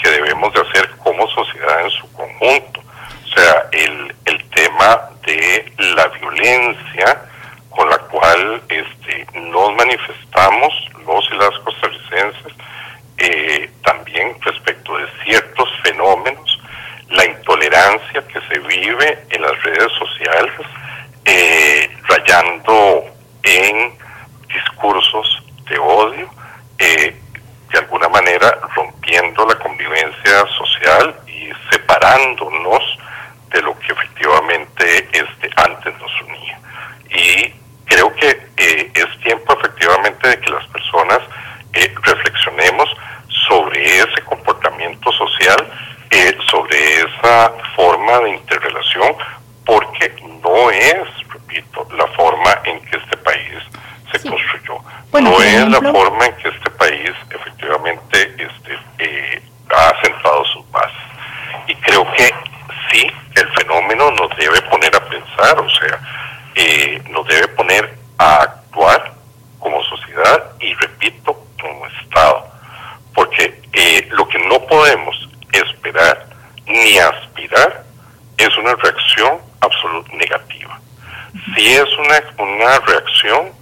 que 0.00 0.08
debemos 0.08 0.54
de 0.54 0.60
hacer 0.60 0.88
como 0.98 1.26
sociedad 1.30 1.80
en 1.80 1.90
su 1.90 2.12
conjunto. 2.12 2.80
O 2.80 3.28
sea, 3.34 3.64
el, 3.72 4.14
el 4.26 4.50
tema 4.50 5.10
de 5.26 5.72
la 5.78 6.06
violencia 6.08 7.22
con 7.70 7.90
la 7.90 7.98
cual 7.98 8.62
este, 8.68 9.26
nos 9.34 9.74
manifestamos 9.74 10.72
los 11.04 11.28
y 11.32 11.36
las 11.36 11.58
costarricenses, 11.64 12.52
eh, 13.18 13.68
también 13.82 14.40
respecto 14.42 14.96
de 14.96 15.06
ciertos 15.24 15.68
fenómenos 15.82 16.58
la 17.10 17.24
intolerancia 17.24 18.22
que 18.26 18.40
se 18.40 18.58
vive 18.60 19.18
en 19.30 19.42
las 19.42 19.62
redes 19.62 19.92
sociales, 19.98 20.54
eh, 21.24 21.90
rayando 22.06 23.04
en 23.42 23.92
discursos 24.48 25.42
de 25.70 25.78
odio, 25.78 26.28
eh, 26.78 27.16
de 27.72 27.78
alguna 27.78 28.08
manera 28.08 28.58
rompiendo 28.74 29.46
la 29.46 29.56
convivencia 29.56 30.46
social 30.56 31.14
y 31.26 31.50
separando 31.70 32.46
separándonos 32.48 32.98
de 33.50 33.62
lo 33.62 33.78
que 33.78 33.92
efectivamente 33.92 35.08
este, 35.10 35.50
antes 35.56 35.94
nos 35.98 36.22
unía. 36.22 36.60
Y 37.10 37.54
creo 37.86 38.14
que 38.14 38.28
eh, 38.58 38.92
es 38.94 39.20
tiempo 39.22 39.54
efectivamente 39.58 40.28
de 40.28 40.40
que 40.40 40.50
las 40.50 40.66
personas 40.68 41.20
eh, 41.72 41.94
reflexionemos 42.02 42.88
sobre 43.48 43.98
ese 44.00 44.22
comportamiento 44.26 45.10
eh, 46.10 46.36
sobre 46.50 47.00
esa 47.00 47.52
forma 47.76 48.18
de 48.20 48.30
interrelación, 48.30 49.14
porque 49.64 50.14
no 50.42 50.70
es, 50.70 51.28
repito, 51.28 51.86
la 51.96 52.06
forma 52.08 52.60
en 52.64 52.80
que 52.86 52.96
este 52.96 53.16
país 53.18 53.54
se 54.12 54.28
construyó. 54.28 54.80
no 55.20 55.42
es 55.42 55.68
la 55.68 55.92
forma 55.92 56.26
en 56.26 56.36
que 56.36 56.48
este 56.48 56.70
país 56.70 57.12
efectivamente 57.30 58.34
este, 58.38 59.42
ha 59.70 60.02
sentado 60.02 60.44
sus 60.46 60.70
bases. 60.70 60.96
Y 61.66 61.74
creo 61.76 62.10
que 62.12 62.32
sí, 62.90 63.06
el 63.34 63.48
fenómeno 63.50 64.10
nos 64.12 64.36
debe 64.36 64.60
poner 64.62 64.94
a 64.96 65.00
pensar, 65.00 65.58
o 65.58 65.70
sea, 65.70 66.00
eh, 66.54 67.02
nos 67.10 67.26
debe 67.26 67.48
poner 67.48 67.98
a 68.18 68.42
actuar 68.42 69.12
como 69.58 69.82
sociedad 69.84 70.52
y, 70.60 70.74
repito, 70.74 71.44
como 71.60 71.86
Estado. 71.86 72.48
Porque 73.14 73.60
eh, 73.72 74.08
lo 74.10 74.26
que 74.28 74.38
no 74.46 74.60
podemos 74.66 75.28
esperar 75.52 76.26
ni 76.66 76.98
aspirar 76.98 77.84
es 78.36 78.56
una 78.56 78.74
reacción 78.74 79.40
absolutamente 79.60 80.16
negativa. 80.16 80.80
Si 81.54 81.74
es 81.74 81.88
una, 81.98 82.44
una 82.44 82.78
reacción 82.80 83.52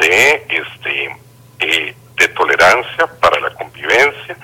de, 0.00 0.46
este, 0.48 1.16
eh, 1.60 1.94
de 2.16 2.28
tolerancia 2.28 3.06
para 3.20 3.40
la 3.40 3.50
convivencia, 3.54 4.36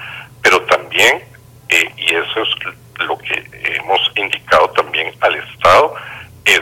pero 0.43 0.61
también, 0.63 1.23
y 1.97 2.15
eso 2.15 2.43
es 2.43 2.75
lo 3.07 3.19
que 3.19 3.45
hemos 3.77 4.01
indicado 4.17 4.69
también 4.71 5.15
al 5.21 5.35
Estado 5.37 5.95
es 6.45 6.61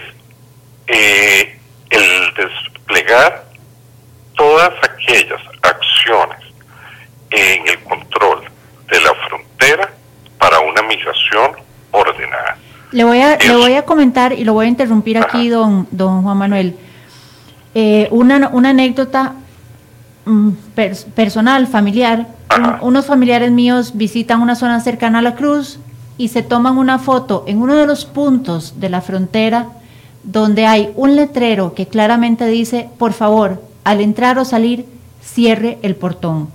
eh, 0.86 1.58
el 1.90 2.34
desplegar 2.34 3.44
todas 4.36 4.72
aquellas 4.82 5.40
acciones 5.62 6.40
en 7.30 7.68
el 7.68 7.78
control 7.84 8.44
de 8.88 9.00
la 9.00 9.14
frontera 9.26 9.90
para 10.38 10.60
una 10.60 10.82
migración 10.82 11.56
ordenada. 11.90 12.56
Le 12.92 13.04
voy 13.04 13.20
a, 13.20 13.36
le 13.36 13.54
voy 13.54 13.74
a 13.74 13.84
comentar 14.10 14.32
y 14.32 14.44
lo 14.44 14.54
voy 14.54 14.66
a 14.66 14.68
interrumpir 14.68 15.18
aquí, 15.18 15.48
don, 15.48 15.86
don 15.90 16.22
Juan 16.22 16.36
Manuel. 16.36 16.74
Eh, 17.74 18.08
una, 18.10 18.50
una 18.52 18.70
anécdota 18.70 19.34
mm, 20.24 20.50
personal, 21.14 21.66
familiar. 21.66 22.26
unos 22.80 23.06
familiares 23.06 23.52
míos 23.52 23.92
visitan 23.94 24.42
una 24.42 24.56
zona 24.56 24.80
cercana 24.80 25.20
a 25.20 25.22
la 25.22 25.34
cruz, 25.34 25.78
y 26.18 26.28
se 26.28 26.42
toman 26.42 26.76
una 26.76 26.98
foto 26.98 27.44
en 27.46 27.62
uno 27.62 27.74
de 27.76 27.86
los 27.86 28.04
puntos 28.04 28.74
de 28.78 28.90
la 28.90 29.00
frontera 29.00 29.68
donde 30.22 30.66
hay 30.66 30.92
un 30.94 31.16
letrero 31.16 31.72
que 31.72 31.86
claramente 31.86 32.46
dice, 32.46 32.90
por 32.98 33.14
favor, 33.14 33.62
al 33.84 34.02
entrar 34.02 34.38
o 34.38 34.44
salir, 34.44 34.84
cierre 35.22 35.78
el 35.80 35.96
portón. 35.96 36.50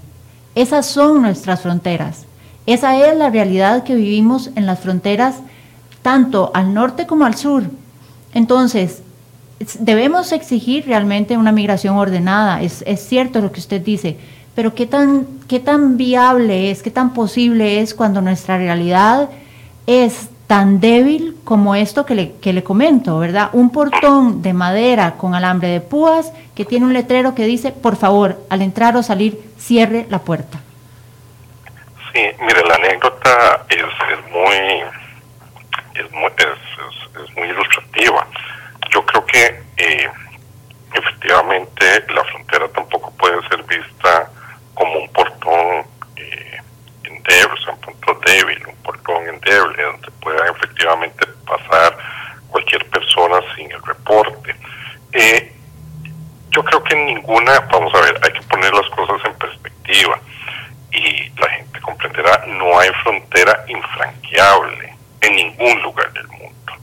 Esas 0.54 0.86
son 0.86 1.24
nuestras 1.24 1.62
fronteras. 1.62 2.26
Esa 2.68 2.96
es 3.08 3.18
la 3.18 3.32
realidad 3.32 3.84
que 3.84 3.96
vivimos 3.96 4.52
en 4.56 4.68
las 4.68 4.80
fronteras, 4.82 5.38
tanto 6.06 6.52
al 6.54 6.72
norte 6.72 7.08
como 7.08 7.26
al 7.26 7.34
sur. 7.34 7.64
Entonces, 8.32 9.02
debemos 9.80 10.32
exigir 10.34 10.86
realmente 10.86 11.36
una 11.36 11.52
migración 11.52 11.98
ordenada. 11.98 12.62
Es, 12.62 12.84
es 12.86 13.00
cierto 13.00 13.42
lo 13.42 13.52
que 13.52 13.60
usted 13.60 13.82
dice, 13.82 14.16
pero 14.54 14.76
¿qué 14.76 14.86
tan, 14.86 15.26
¿qué 15.48 15.60
tan 15.60 15.98
viable 15.98 16.70
es, 16.70 16.84
qué 16.84 16.92
tan 16.92 17.16
posible 17.16 17.82
es 17.82 17.96
cuando 17.96 18.22
nuestra 18.22 18.60
realidad 18.60 19.32
es 19.88 20.30
tan 20.46 20.80
débil 20.80 21.38
como 21.44 21.74
esto 21.74 22.06
que 22.06 22.14
le, 22.14 22.34
que 22.34 22.54
le 22.54 22.62
comento, 22.62 23.18
¿verdad? 23.18 23.50
Un 23.54 23.72
portón 23.72 24.44
de 24.44 24.54
madera 24.54 25.16
con 25.18 25.34
alambre 25.34 25.70
de 25.70 25.82
púas 25.82 26.32
que 26.54 26.66
tiene 26.66 26.86
un 26.86 26.94
letrero 26.94 27.34
que 27.34 27.48
dice, 27.48 27.72
por 27.72 27.96
favor, 27.96 28.40
al 28.52 28.62
entrar 28.62 28.96
o 28.96 29.02
salir, 29.02 29.42
cierre 29.58 30.06
la 30.12 30.20
puerta. 30.20 30.60
Sí, 32.14 32.22
mire, 32.42 32.62
la 32.68 32.76
anécdota 32.76 33.66
es, 33.70 33.80
es 33.80 34.32
muy, 34.32 34.84
es 35.96 36.12
muy, 36.12 36.32
es, 36.38 37.36
muy 37.36 37.48
ilustrativa. 37.50 38.28
Yo 38.92 39.06
creo 39.06 39.26
que 39.26 39.64
eh, 39.78 40.10
efectivamente 40.94 42.06
la 42.14 42.24
frontera 42.26 42.68
tampoco 42.70 43.12
puede 43.18 43.48
ser 43.48 43.64
vista 43.64 44.30
como 44.74 45.00
un 45.00 45.10
portón 45.10 45.86
eh, 46.18 46.58
endeble, 47.04 47.60
o 47.68 47.72
un 47.72 47.82
punto 47.82 48.20
débil, 48.26 48.62
portón 48.84 49.28
endeble, 49.28 49.84
donde 49.84 50.12
pueda 50.22 50.48
efectivamente 50.50 51.26
pasar 51.46 51.98
cualquier 52.50 52.86
persona 52.90 53.40
sin 53.56 53.72
el 53.72 53.82
reporte. 53.84 54.56
Eh, 55.14 55.52
yo 56.52 56.64
creo 56.64 56.84
que 56.84 56.96
ninguna, 56.96 57.60
vamos 57.72 57.94
a 57.96 58.02
ver, 58.02 58.20
hay 58.24 58.32
que 58.32 58.42
poner 58.44 58.74
las 58.74 58.90
cosas 58.90 59.26
en 59.26 59.34
perspectiva 59.36 60.20
y 60.92 61.30
la 61.38 61.50
gente 61.50 61.82
comprenderá, 61.82 62.46
no 62.48 62.80
hay 62.80 62.90
frontera 63.04 63.66
infranqueable 63.68 64.95
en 65.26 65.36
ningún 65.36 65.82
lugar 65.82 66.12
del 66.14 66.28
mundo, 66.28 66.74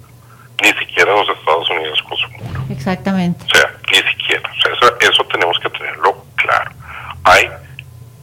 ni 0.62 0.68
siquiera 0.72 1.12
en 1.12 1.26
los 1.26 1.38
Estados 1.38 1.70
Unidos 1.70 2.02
con 2.02 2.16
su 2.18 2.28
muro. 2.31 2.64
Exactamente. 2.70 3.44
O 3.44 3.55
sea, 3.55 3.70
ni 3.90 3.98
siquiera, 4.11 4.50
o 4.50 4.61
sea, 4.61 4.72
eso, 4.72 4.98
eso 5.00 5.24
tenemos 5.26 5.59
que 5.61 5.70
tenerlo 5.70 6.24
claro. 6.37 6.70
Hay 7.24 7.48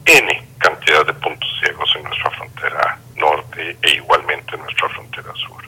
N 0.06 0.46
cantidad 0.58 1.06
de 1.06 1.14
puntos 1.14 1.48
ciegos 1.60 1.90
en 1.96 2.04
nuestra 2.04 2.30
frontera 2.30 2.98
norte 3.16 3.76
e 3.82 3.90
igualmente 3.94 4.54
en 4.54 4.62
nuestra 4.62 4.88
frontera 4.88 5.32
sur. 5.34 5.62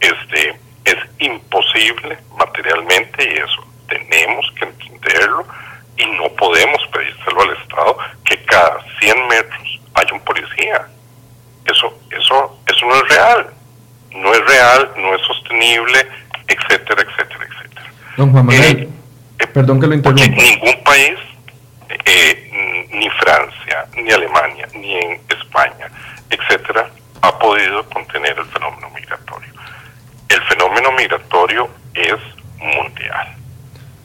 Este, 0.00 0.58
es 0.84 0.96
imposible 1.18 2.18
materialmente 2.36 3.24
y 3.24 3.36
eso 3.38 3.66
tenemos 3.88 4.46
que 4.58 4.64
entenderlo 4.64 5.46
y 5.96 6.06
no 6.06 6.28
podemos 6.36 6.86
pedírselo 6.92 7.42
al 7.42 7.56
Estado 7.56 7.98
que 8.24 8.42
cada 8.44 8.78
100 9.00 9.28
metros 9.28 9.80
haya 9.94 10.12
un 10.12 10.20
policía. 10.20 10.86
Eso, 11.64 11.98
eso, 12.10 12.58
eso 12.66 12.86
no 12.86 12.94
es 12.96 13.08
real. 13.08 13.54
No 14.16 14.32
es 14.32 14.40
real, 14.46 14.90
no 14.96 15.14
es 15.14 15.22
sostenible, 15.22 16.06
etcétera, 16.48 17.02
etcétera, 17.02 17.44
etcétera. 17.44 17.92
Don 18.16 18.32
Juan 18.32 18.46
Manuel, 18.46 18.78
eh, 18.78 18.88
eh, 19.38 19.46
perdón 19.48 19.80
que 19.80 19.86
lo 19.86 19.94
interrumpa. 19.94 20.26
ningún 20.26 20.82
país, 20.84 21.18
eh, 22.04 22.86
ni 22.92 23.08
Francia, 23.10 23.86
ni 23.96 24.10
Alemania, 24.10 24.66
ni 24.74 24.96
en 24.96 25.20
España, 25.28 25.90
etcétera, 26.30 26.88
ha 27.22 27.38
podido 27.38 27.88
contener 27.90 28.38
el 28.38 28.46
fenómeno 28.46 28.90
migratorio. 28.90 29.52
El 30.28 30.42
fenómeno 30.42 30.92
migratorio 30.92 31.68
es 31.94 32.18
mundial. 32.58 33.36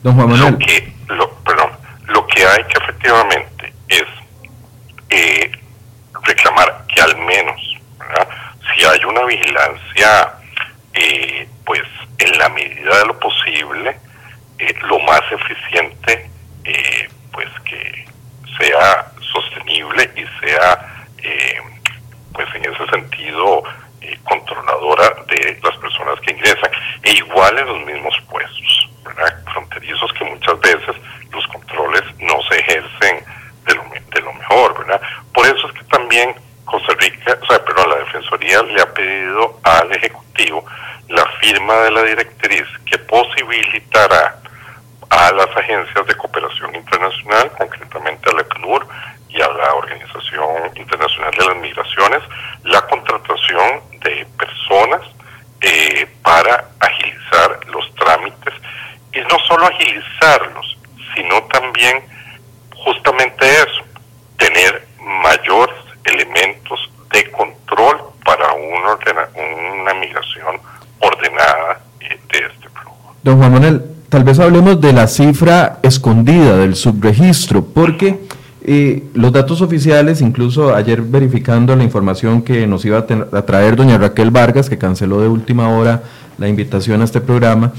Don 0.02 0.14
Juan 0.14 0.28
Manuel. 0.30 0.52
Lo 0.52 0.58
que, 0.58 0.92
lo, 1.08 1.30
perdón, 1.44 1.70
lo 2.08 2.26
que 2.26 2.44
hay 2.44 2.64
que 2.64 2.78
efectivamente 2.82 3.72
es 3.88 4.04
eh, 5.10 5.52
reclamar 6.24 6.84
que 6.94 7.00
al 7.00 7.16
menos, 7.18 7.60
si 8.74 8.84
hay 8.84 9.04
una 9.04 9.24
vigilancia, 9.24 10.34
eh, 10.94 11.48
pues 11.64 11.82
en 12.18 12.38
la 12.38 12.48
medida 12.50 12.98
de 12.98 13.06
lo 13.06 13.18
posible, 13.18 13.96
eh, 14.58 14.74
lo 14.82 14.98
más 15.00 15.22
eficiente, 15.32 16.30
pues 17.32 17.48
que 17.64 18.06
sea 18.58 19.12
sostenible 19.32 20.10
y 20.16 20.46
sea 20.46 21.06
eh, 21.22 21.58
pues 22.32 22.48
en 22.54 22.64
ese 22.64 22.86
sentido 22.90 23.62
eh, 24.00 24.18
controladora 24.24 25.10
de 25.28 25.58
las 25.62 25.76
personas 25.78 26.20
que 26.20 26.32
ingresan. 26.32 26.70
E 27.02 27.12
igual 27.12 27.58
en 27.58 27.66
los 27.66 27.84
mismos 27.84 28.14
puestos 28.30 28.88
fronterizos 29.52 30.12
que 30.14 30.24
muchas 30.24 30.58
veces 30.60 30.96
los 31.32 31.46
controles 31.48 32.02
no 32.20 32.40
se 32.48 32.58
ejercen 32.60 33.24
de 33.66 33.74
lo, 33.74 33.84
de 34.14 34.20
lo 34.22 34.32
mejor 34.32 34.78
verdad 34.78 35.00
por 35.34 35.46
eso 35.46 35.68
es 35.68 35.72
que 35.74 35.84
también 35.84 36.34
Costa 36.64 36.94
Rica 36.98 37.38
o 37.40 37.46
sea 37.46 37.64
perdón 37.64 37.90
la 37.90 37.96
defensoría 37.96 38.62
le 38.62 38.80
ha 38.80 38.94
pedido 38.94 39.60
al 39.64 39.92
ejecutivo 39.92 40.64
la 41.08 41.26
firma 41.40 41.74
de 41.74 41.90
la 41.90 42.02
directriz 42.02 42.64
que 42.86 42.98
posibilitará 42.98 44.42
a 45.12 45.30
las 45.32 45.54
agencias 45.54 46.06
de 46.06 46.14
cooperación 46.16 46.74
internacional, 46.74 47.52
concretamente 47.58 48.30
a 48.30 48.32
la 48.32 48.40
ACNUR 48.40 48.86
y 49.28 49.42
a 49.42 49.48
la 49.48 49.74
Organización 49.74 50.74
Internacional 50.74 51.30
de 51.32 51.46
las 51.46 51.56
Migraciones, 51.56 52.22
la 52.64 52.80
contratación 52.86 53.82
de 54.00 54.26
personas 54.38 55.02
eh, 55.60 56.08
para 56.22 56.64
agilizar 56.80 57.60
los 57.66 57.94
trámites. 57.96 58.54
Y 59.12 59.20
no 59.20 59.38
solo 59.46 59.66
agilizarlos, 59.66 60.78
sino 61.14 61.42
también 61.44 62.02
justamente 62.74 63.46
eso, 63.46 63.84
tener 64.38 64.86
mayores 64.98 65.76
elementos 66.04 66.90
de 67.12 67.30
control 67.30 67.98
para 68.24 68.52
una, 68.52 68.98
una 69.82 69.94
migración 69.94 70.56
ordenada 71.00 71.80
eh, 72.00 72.18
de 72.32 72.38
este 72.38 72.68
flujo. 72.68 73.14
Don 73.22 73.38
Juan 73.38 73.52
Manuel, 73.52 73.82
tal 74.08 74.24
vez 74.24 74.38
hablemos 74.38 74.80
de 74.80 74.92
la 74.92 75.06
cifra 75.06 75.78
escondida 75.82 76.56
del 76.56 76.74
subregistro, 76.76 77.64
porque 77.64 78.18
Y 78.64 79.04
los 79.14 79.32
datos 79.32 79.60
oficiales, 79.60 80.20
incluso 80.20 80.72
ayer 80.74 81.02
verificando 81.02 81.74
la 81.74 81.82
información 81.82 82.42
que 82.42 82.66
nos 82.68 82.84
iba 82.84 82.98
a, 82.98 83.42
traer 83.42 83.74
doña 83.74 83.98
Raquel 83.98 84.30
Vargas, 84.30 84.70
que 84.70 84.78
canceló 84.78 85.20
de 85.20 85.26
última 85.26 85.68
hora 85.68 86.02
la 86.38 86.48
invitación 86.48 87.00
a 87.00 87.04
este 87.04 87.20
programa, 87.20 87.72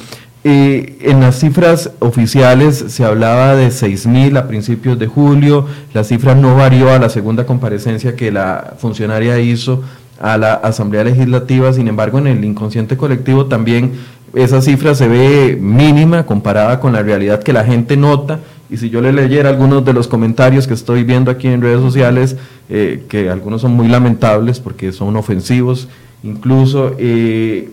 en 0.44 1.22
las 1.22 1.40
cifras 1.40 1.92
oficiales 2.00 2.84
se 2.90 3.06
hablaba 3.06 3.56
de 3.56 3.68
6.000 3.70 4.38
a 4.38 4.48
principios 4.48 5.00
de 5.00 5.08
julio, 5.08 5.68
la 5.94 6.04
cifra 6.04 6.36
no 6.36 6.56
varió 6.56 6.92
a 6.92 7.00
la 7.00 7.10
segunda 7.10 7.46
comparecencia 7.46 8.16
que 8.16 8.32
la 8.32 8.76
funcionaria 8.78 9.40
hizo 9.40 9.84
a 10.20 10.38
la 10.38 10.54
Asamblea 10.54 11.04
Legislativa, 11.04 11.72
sin 11.72 11.88
embargo 11.88 12.18
en 12.18 12.28
el 12.28 12.44
inconsciente 12.44 12.98
colectivo 12.98 13.46
también 13.46 13.94
esa 14.34 14.62
cifra 14.62 14.96
se 14.96 15.08
ve 15.08 15.58
mínima 15.60 16.26
comparada 16.26 16.80
con 16.80 16.94
la 16.94 17.04
realidad 17.04 17.44
que 17.44 17.54
la 17.54 17.64
gente 17.64 17.98
nota. 17.98 18.40
Y 18.70 18.78
si 18.78 18.90
yo 18.90 19.02
le 19.02 19.14
leyera 19.14 19.50
algunos 19.50 19.86
de 19.86 19.94
los 19.94 20.08
comentarios 20.08 20.66
que 20.66 20.74
estoy 20.74 21.04
viendo 21.04 21.30
aquí 21.30 21.48
en 21.48 21.62
redes 21.62 21.82
sociales, 21.82 22.36
eh, 22.70 23.04
que 23.08 23.30
algunos 23.30 23.62
son 23.62 23.74
muy 23.74 23.88
lamentables 23.88 24.60
porque 24.60 24.92
son 24.92 25.16
ofensivos, 25.16 25.88
incluso 26.24 26.96
eh, 26.98 27.70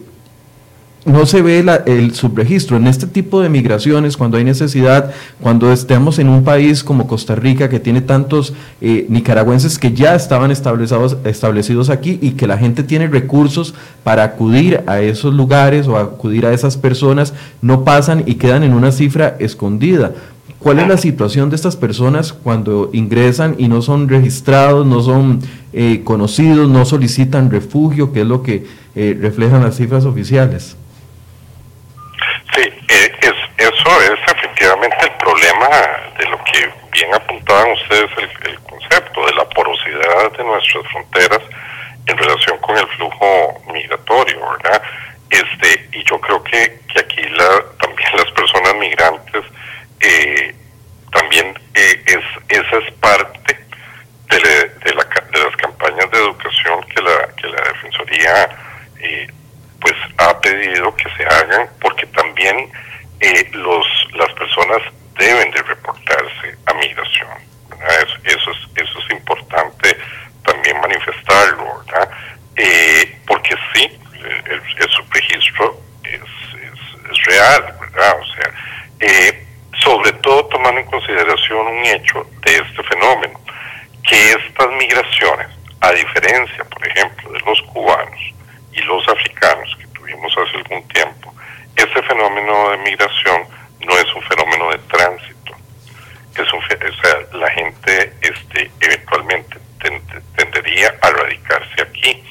no 1.04 1.26
se 1.26 1.42
ve 1.42 1.64
el 1.86 2.14
subregistro. 2.14 2.76
En 2.76 2.86
este 2.86 3.06
tipo 3.06 3.40
de 3.40 3.48
migraciones, 3.48 4.16
cuando 4.16 4.36
hay 4.36 4.44
necesidad, 4.44 5.12
cuando 5.40 5.72
estemos 5.72 6.18
en 6.18 6.28
un 6.28 6.44
país 6.44 6.84
como 6.84 7.06
Costa 7.06 7.34
Rica, 7.34 7.68
que 7.68 7.80
tiene 7.80 8.00
tantos 8.00 8.52
eh, 8.80 9.06
nicaragüenses 9.08 9.78
que 9.78 9.92
ya 9.92 10.14
estaban 10.14 10.50
establecidos, 10.50 11.16
establecidos 11.24 11.90
aquí 11.90 12.18
y 12.20 12.32
que 12.32 12.46
la 12.46 12.58
gente 12.58 12.82
tiene 12.82 13.06
recursos 13.06 13.74
para 14.04 14.24
acudir 14.24 14.82
a 14.86 15.00
esos 15.00 15.34
lugares 15.34 15.86
o 15.88 15.96
acudir 15.96 16.46
a 16.46 16.52
esas 16.52 16.76
personas, 16.76 17.34
no 17.62 17.84
pasan 17.84 18.24
y 18.26 18.34
quedan 18.34 18.62
en 18.62 18.74
una 18.74 18.92
cifra 18.92 19.36
escondida. 19.38 20.12
¿Cuál 20.60 20.78
es 20.78 20.88
la 20.88 20.98
situación 20.98 21.48
de 21.48 21.56
estas 21.56 21.74
personas 21.74 22.34
cuando 22.34 22.90
ingresan 22.92 23.54
y 23.56 23.68
no 23.68 23.80
son 23.80 24.10
registrados, 24.10 24.86
no 24.86 25.00
son 25.00 25.40
eh, 25.72 26.02
conocidos, 26.04 26.68
no 26.68 26.84
solicitan 26.84 27.50
refugio, 27.50 28.12
que 28.12 28.20
es 28.20 28.26
lo 28.26 28.42
que 28.42 28.66
eh, 28.94 29.16
reflejan 29.18 29.62
las 29.62 29.76
cifras 29.78 30.04
oficiales? 30.04 30.76
Sí, 32.54 32.60
eh, 32.60 33.12
es, 33.22 33.32
eso 33.56 33.90
es 34.02 34.20
efectivamente 34.36 34.96
de 35.68 36.26
lo 36.26 36.42
que 36.44 36.72
bien 36.92 37.14
apuntaban 37.14 37.72
ustedes, 37.72 38.10
el, 38.18 38.58
concepto 38.60 39.26
de 39.26 39.34
la 39.34 39.44
porosidad 39.50 40.32
de 40.32 40.44
nuestras 40.44 40.86
fronteras 40.88 41.40
en 42.06 42.16
relación 42.16 42.56
con 42.58 42.76
el 42.78 42.86
flujo 42.88 43.62
migratorio, 43.72 44.40
¿verdad? 44.52 44.82
Este, 45.28 45.88
y 45.92 46.02
yo 46.04 46.18
creo 46.20 46.42
que, 46.44 46.80
que 46.92 47.00
aquí 47.00 47.22
la, 47.28 47.62
también 47.78 48.08
las 48.16 48.32
personas 48.32 48.74
migrantes 48.76 49.44
eh, 50.00 50.54
también 51.12 51.54
eh, 51.74 52.02
es, 52.06 52.24
esa 52.48 52.76
es 52.78 52.92
parte 52.94 53.58
de, 54.30 54.40
la, 54.40 54.84
de, 54.84 54.94
las 55.42 55.56
campañas 55.56 56.10
de 56.10 56.18
educación 56.18 56.82
que 56.94 57.02
la, 57.02 57.28
que 57.36 57.48
la 57.48 57.60
Defensoría 57.62 58.48
eh, 59.00 59.26
pues 59.80 59.94
ha 60.18 60.40
pedido 60.40 60.94
que 60.96 61.08
se 61.16 61.24
hagan 61.24 61.68
porque 61.80 62.06
también 62.06 62.72
los 63.52 63.86
las 64.14 64.32
personas 64.32 64.80
deben 65.20 65.50
de 65.52 65.62
reportarse 65.62 66.56
a 66.66 66.74
migración 66.74 67.28
eso, 68.02 68.16
eso, 68.24 68.50
es, 68.50 68.82
eso 68.82 68.98
es 68.98 69.10
importante 69.12 69.96
también 70.44 70.80
manifestarlo 70.80 71.82
¿verdad? 71.86 72.10
Eh, 72.56 73.18
porque 73.26 73.54
sí 73.74 73.90
el, 74.14 74.62
el 74.78 74.90
subregistro 74.90 75.80
es, 76.04 76.20
es, 76.20 77.10
es 77.10 77.24
real 77.24 77.74
¿verdad? 77.80 78.16
o 78.20 78.26
sea 78.34 78.52
eh, 79.00 79.46
sobre 79.82 80.12
todo 80.12 80.44
tomando 80.46 80.80
en 80.80 80.86
consideración 80.86 81.66
un 81.66 81.84
hecho 81.86 82.26
de 82.44 82.56
este 82.56 82.82
fenómeno, 82.84 83.40
que 84.06 84.32
estas 84.32 84.70
migraciones, 84.78 85.48
a 85.80 85.92
diferencia, 85.92 86.64
por 86.64 86.86
ejemplo, 86.86 87.32
de 87.32 87.40
los 87.40 87.60
cubanos 87.62 88.20
y 88.72 88.80
los 88.82 89.08
africanos 89.08 89.76
que 89.78 89.86
tuvimos 89.88 90.32
hace 90.36 90.56
algún 90.58 90.86
tiempo, 90.88 91.34
este 91.76 92.02
fenómeno 92.02 92.70
de 92.70 92.78
migración 92.78 93.42
no 93.80 93.96
es 93.96 94.14
un 94.14 94.22
fenómeno 94.22 94.70
de 94.70 94.78
tránsito, 94.78 95.56
es 96.36 96.52
un, 96.52 96.60
o 96.60 97.02
sea, 97.02 97.38
la 97.38 97.50
gente 97.50 98.12
este, 98.20 98.70
eventualmente 98.80 99.58
tendería 100.36 100.94
a 101.00 101.10
radicarse 101.10 101.82
aquí. 101.82 102.22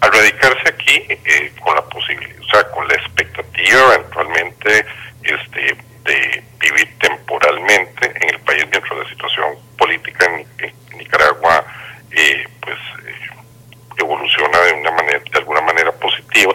Al 0.00 0.12
radicarse 0.12 0.68
aquí, 0.68 1.06
eh, 1.08 1.52
con 1.60 1.74
la 1.74 1.82
posibilidad, 1.82 2.40
o 2.40 2.50
sea, 2.50 2.70
con 2.70 2.86
la 2.88 2.94
expectativa 2.94 3.94
eventualmente 3.94 4.84
este, 5.22 5.76
de 6.04 6.44
vivir 6.58 6.98
temporalmente 6.98 8.12
en 8.20 8.34
el 8.34 8.40
país 8.40 8.66
mientras 8.70 8.98
la 8.98 9.08
situación 9.08 9.56
política 9.78 10.26
en, 10.26 10.72
Nicaragua 10.96 11.64
eh, 12.10 12.44
pues 12.60 12.78
eh, 13.06 13.14
evoluciona 13.96 14.58
de 14.58 14.72
una 14.72 14.90
manera 14.92 15.18
de 15.18 15.38
alguna 15.38 15.60
manera 15.62 15.92
positiva 15.92 16.52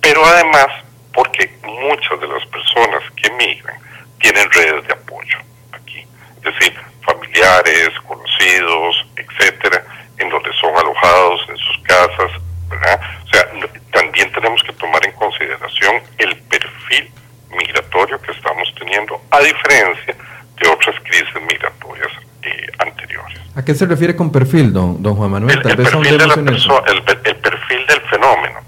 pero 0.00 0.24
además 0.24 0.66
porque 1.12 1.50
muchas 1.62 2.20
de 2.20 2.28
las 2.28 2.44
personas 2.46 3.02
que 3.16 3.28
emigran 3.28 3.76
tienen 4.18 4.50
redes 4.50 4.86
de 4.86 4.92
apoyo 4.92 5.38
aquí 5.72 6.06
es 6.36 6.42
decir 6.42 6.74
familiares 7.02 7.90
conocidos 8.06 9.06
etcétera 9.16 9.84
en 10.18 10.28
donde 10.28 10.52
son 10.54 10.76
alojados 10.76 11.40
en 11.48 11.56
sus 11.56 11.78
casas 11.84 12.30
¿verdad? 12.68 13.00
o 13.24 13.28
sea 13.28 13.48
también 13.92 14.30
tenemos 14.32 14.62
que 14.62 14.72
tomar 14.74 15.04
en 15.04 15.12
consideración 15.12 16.02
el 16.18 16.36
perfil 16.42 17.10
migratorio 17.56 18.20
que 18.20 18.32
estamos 18.32 18.72
teniendo, 18.78 19.20
a 19.30 19.40
diferencia 19.40 20.14
de 20.60 20.68
otras 20.68 20.96
crisis 21.02 21.34
migratorias 21.48 22.08
eh, 22.42 22.66
anteriores. 22.78 23.38
¿A 23.56 23.64
qué 23.64 23.69
se 23.80 23.86
refiere 23.86 24.14
con 24.14 24.30
perfil, 24.30 24.74
don, 24.74 25.02
don 25.02 25.16
Juan 25.16 25.30
Manuel? 25.30 25.58
El, 25.64 25.74
vez 25.74 25.88
perfil 25.88 26.18
de 26.18 26.26
la 26.26 26.34
el, 26.34 27.02
el, 27.24 27.36
perfil 27.36 27.86
del 27.86 28.00
fenómeno. 28.10 28.60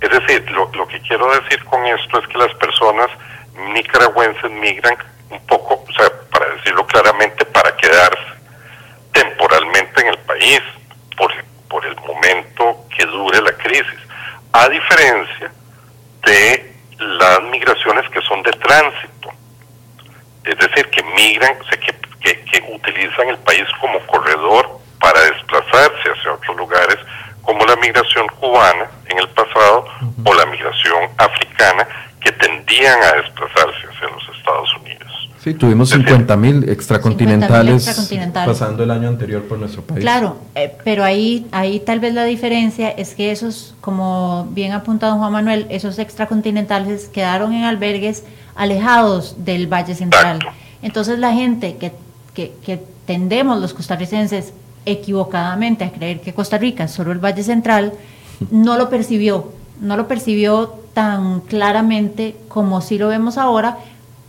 Es 0.00 0.10
decir, 0.10 0.48
lo, 0.52 0.70
lo 0.72 0.86
que 0.86 1.00
quiero 1.00 1.28
decir 1.40 1.64
con 1.64 1.84
esto 1.86 2.20
es 2.20 2.28
que 2.28 2.38
las 2.38 2.54
personas 2.54 3.08
nicaragüenses 3.74 4.48
migran 4.52 4.96
un 5.30 5.44
poco, 5.46 5.84
o 5.88 5.92
sea, 5.92 6.08
para 6.30 6.54
decirlo 6.54 6.86
claramente, 6.86 7.44
para 7.46 7.74
quedarse 7.76 8.30
temporalmente 9.12 10.02
en 10.02 10.06
el 10.06 10.18
país 10.18 10.60
por, 11.16 11.32
por 11.68 11.84
el 11.84 11.96
momento 11.96 12.84
que 12.96 13.04
dure 13.06 13.42
la 13.42 13.52
crisis, 13.54 14.00
a 14.52 14.68
diferencia 14.68 15.50
de 16.26 16.74
las 16.96 17.42
migraciones 17.50 18.08
que 18.10 18.22
son 18.22 18.40
de 18.44 18.52
tránsito, 18.52 19.30
es 20.44 20.56
decir, 20.58 20.88
que 20.90 21.02
migran, 21.02 21.56
o 21.60 21.64
sea, 21.64 21.80
que, 21.80 21.92
que, 22.20 22.40
utilizan 22.72 23.28
el 23.28 23.38
país 23.38 23.66
como 23.80 23.98
corredor 24.06 24.59
para 25.00 25.20
desplazarse 25.22 26.10
hacia 26.16 26.32
otros 26.32 26.56
lugares, 26.56 26.98
como 27.42 27.64
la 27.64 27.76
migración 27.76 28.26
cubana 28.38 28.86
en 29.06 29.18
el 29.18 29.28
pasado 29.30 29.86
o 30.24 30.34
la 30.34 30.46
migración 30.46 31.10
africana, 31.16 31.86
que 32.20 32.32
tendían 32.32 33.02
a 33.02 33.12
desplazarse 33.22 33.88
hacia 33.88 34.08
los 34.08 34.36
Estados 34.36 34.76
Unidos. 34.76 34.90
Sí, 35.42 35.54
tuvimos 35.54 35.90
50.000 35.94 36.36
mil 36.36 36.68
extracontinentales, 36.68 38.10
pasando 38.34 38.84
el 38.84 38.90
año 38.90 39.08
anterior 39.08 39.42
por 39.44 39.58
nuestro 39.58 39.80
país. 39.80 40.00
Claro, 40.00 40.36
eh, 40.54 40.76
pero 40.84 41.02
ahí, 41.02 41.46
ahí 41.50 41.80
tal 41.80 41.98
vez 41.98 42.12
la 42.12 42.24
diferencia 42.24 42.90
es 42.90 43.14
que 43.14 43.30
esos, 43.30 43.74
como 43.80 44.48
bien 44.50 44.72
apuntado 44.72 45.16
Juan 45.16 45.32
Manuel, 45.32 45.66
esos 45.70 45.98
extracontinentales 45.98 47.08
quedaron 47.08 47.54
en 47.54 47.64
albergues 47.64 48.24
alejados 48.54 49.42
del 49.42 49.66
Valle 49.66 49.94
Central. 49.94 50.40
Entonces 50.82 51.18
la 51.18 51.32
gente 51.32 51.78
que, 51.78 51.92
que, 52.34 52.52
que 52.62 52.82
tendemos 53.06 53.58
los 53.62 53.72
costarricenses 53.72 54.52
equivocadamente 54.86 55.84
a 55.84 55.92
creer 55.92 56.20
que 56.20 56.34
Costa 56.34 56.58
Rica 56.58 56.84
es 56.84 56.90
solo 56.90 57.12
el 57.12 57.18
Valle 57.18 57.42
Central, 57.42 57.92
no 58.50 58.76
lo 58.76 58.88
percibió, 58.88 59.52
no 59.80 59.96
lo 59.96 60.08
percibió 60.08 60.74
tan 60.94 61.40
claramente 61.40 62.36
como 62.48 62.80
si 62.80 62.98
lo 62.98 63.08
vemos 63.08 63.38
ahora, 63.38 63.78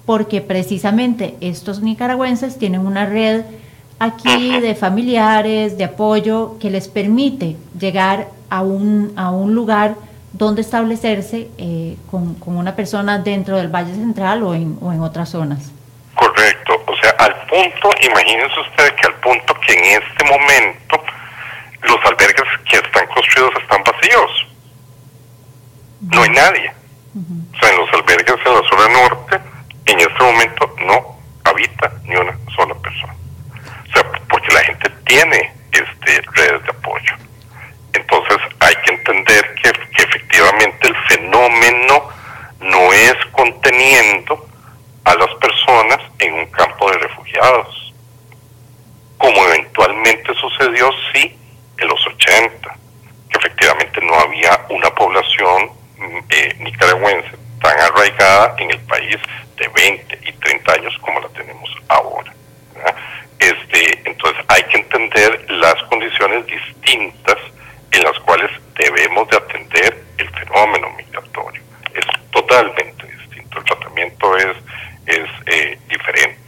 porque 0.06 0.42
precisamente 0.42 1.38
estos 1.42 1.82
nicaragüenses 1.82 2.58
tienen 2.58 2.86
una 2.86 3.06
red 3.06 3.44
aquí 4.00 4.60
de 4.60 4.76
familiares, 4.76 5.78
de 5.78 5.84
apoyo, 5.84 6.58
que 6.60 6.72
les 6.72 6.88
permite 6.88 7.56
llegar 7.80 8.30
a 8.50 8.62
un, 8.62 9.14
a 9.16 9.32
un 9.32 9.54
lugar 9.54 9.96
donde 10.34 10.62
establecerse 10.62 11.50
eh, 11.58 11.98
con, 12.10 12.34
con, 12.36 12.58
una 12.58 12.76
persona 12.76 13.20
dentro 13.20 13.58
del 13.58 13.68
Valle 13.68 13.94
Central 13.94 14.44
o 14.44 14.56
en, 14.56 14.78
o 14.82 14.92
en 14.92 15.02
otras 15.02 15.30
zonas. 15.30 15.72
Correcto, 16.16 16.74
sea, 17.02 17.12
al 17.20 17.36
punto, 17.48 17.90
imagínense 18.02 18.60
ustedes 18.60 18.94
que 18.94 19.08
al 19.08 19.16
punto 19.16 19.54
que 19.66 19.74
en 19.74 20.02
este 20.02 20.24
momento 20.26 21.04
los 21.84 22.06
albergues 22.06 22.48
que 22.70 22.78
están 22.78 23.08
construidos 23.08 23.54
están 23.62 23.84
vacíos. 23.84 24.48
No 26.02 26.24
hay 26.24 26.30
nadie. 26.30 26.74
O 27.14 27.60
sea, 27.60 27.70
en 27.70 27.78
los 27.78 27.94
albergues 27.94 28.36
en 28.46 28.54
la 28.54 28.70
zona 28.70 28.88
norte 28.90 29.40
en 29.86 30.00
este 30.00 30.24
momento 30.24 30.76
no 30.86 31.18
habita 31.44 31.92
ni 32.04 32.16
una 32.16 32.38
sola 32.56 32.76
persona. 32.76 33.16
O 33.90 33.94
sea, 33.94 34.04
porque 34.30 34.54
la 34.54 34.64
gente 34.64 34.90
tiene 35.06 35.54
este, 35.72 36.22
redes 36.34 36.64
de 36.64 36.70
apoyo. 36.70 37.14
Entonces 37.94 38.38
hay 38.60 38.76
que 38.86 38.94
entender 38.94 39.56
que, 39.56 39.72
que 39.72 40.04
efectivamente 40.04 40.88
el 40.88 40.96
fenómeno 41.10 42.10
no 42.60 42.94
es 42.94 43.16
conteniendo 43.32 44.48
a 45.04 45.16
las 45.16 45.34
personas 45.36 46.00
en 46.20 46.34
un 46.34 46.46
campo 46.52 46.90
de 46.92 46.98
refugiados, 47.00 47.94
como, 49.18 49.42
país 58.92 59.18
de 59.58 59.68
20 59.70 60.20
y 60.24 60.32
30 60.34 60.74
años 60.74 60.98
como 61.02 61.20
la 61.22 61.30
tenemos 61.30 61.70
ahora. 61.88 62.34
Este, 63.40 64.02
entonces 64.06 64.44
hay 64.50 64.64
que 64.64 64.78
entender 64.78 65.46
las 65.50 65.82
condiciones 65.84 66.46
distintas 66.46 67.38
en 67.92 68.04
las 68.04 68.18
cuales 68.20 68.52
debemos 68.78 69.28
de 69.30 69.38
atender 69.38 70.04
el 70.18 70.30
fenómeno 70.30 70.90
migratorio. 70.92 71.62
Es 71.94 72.06
totalmente 72.32 73.08
distinto, 73.08 73.60
el 73.60 73.66
tratamiento 73.66 74.38
es, 74.38 74.58
es 75.08 75.30
eh, 75.48 75.80
diferente 75.90 76.40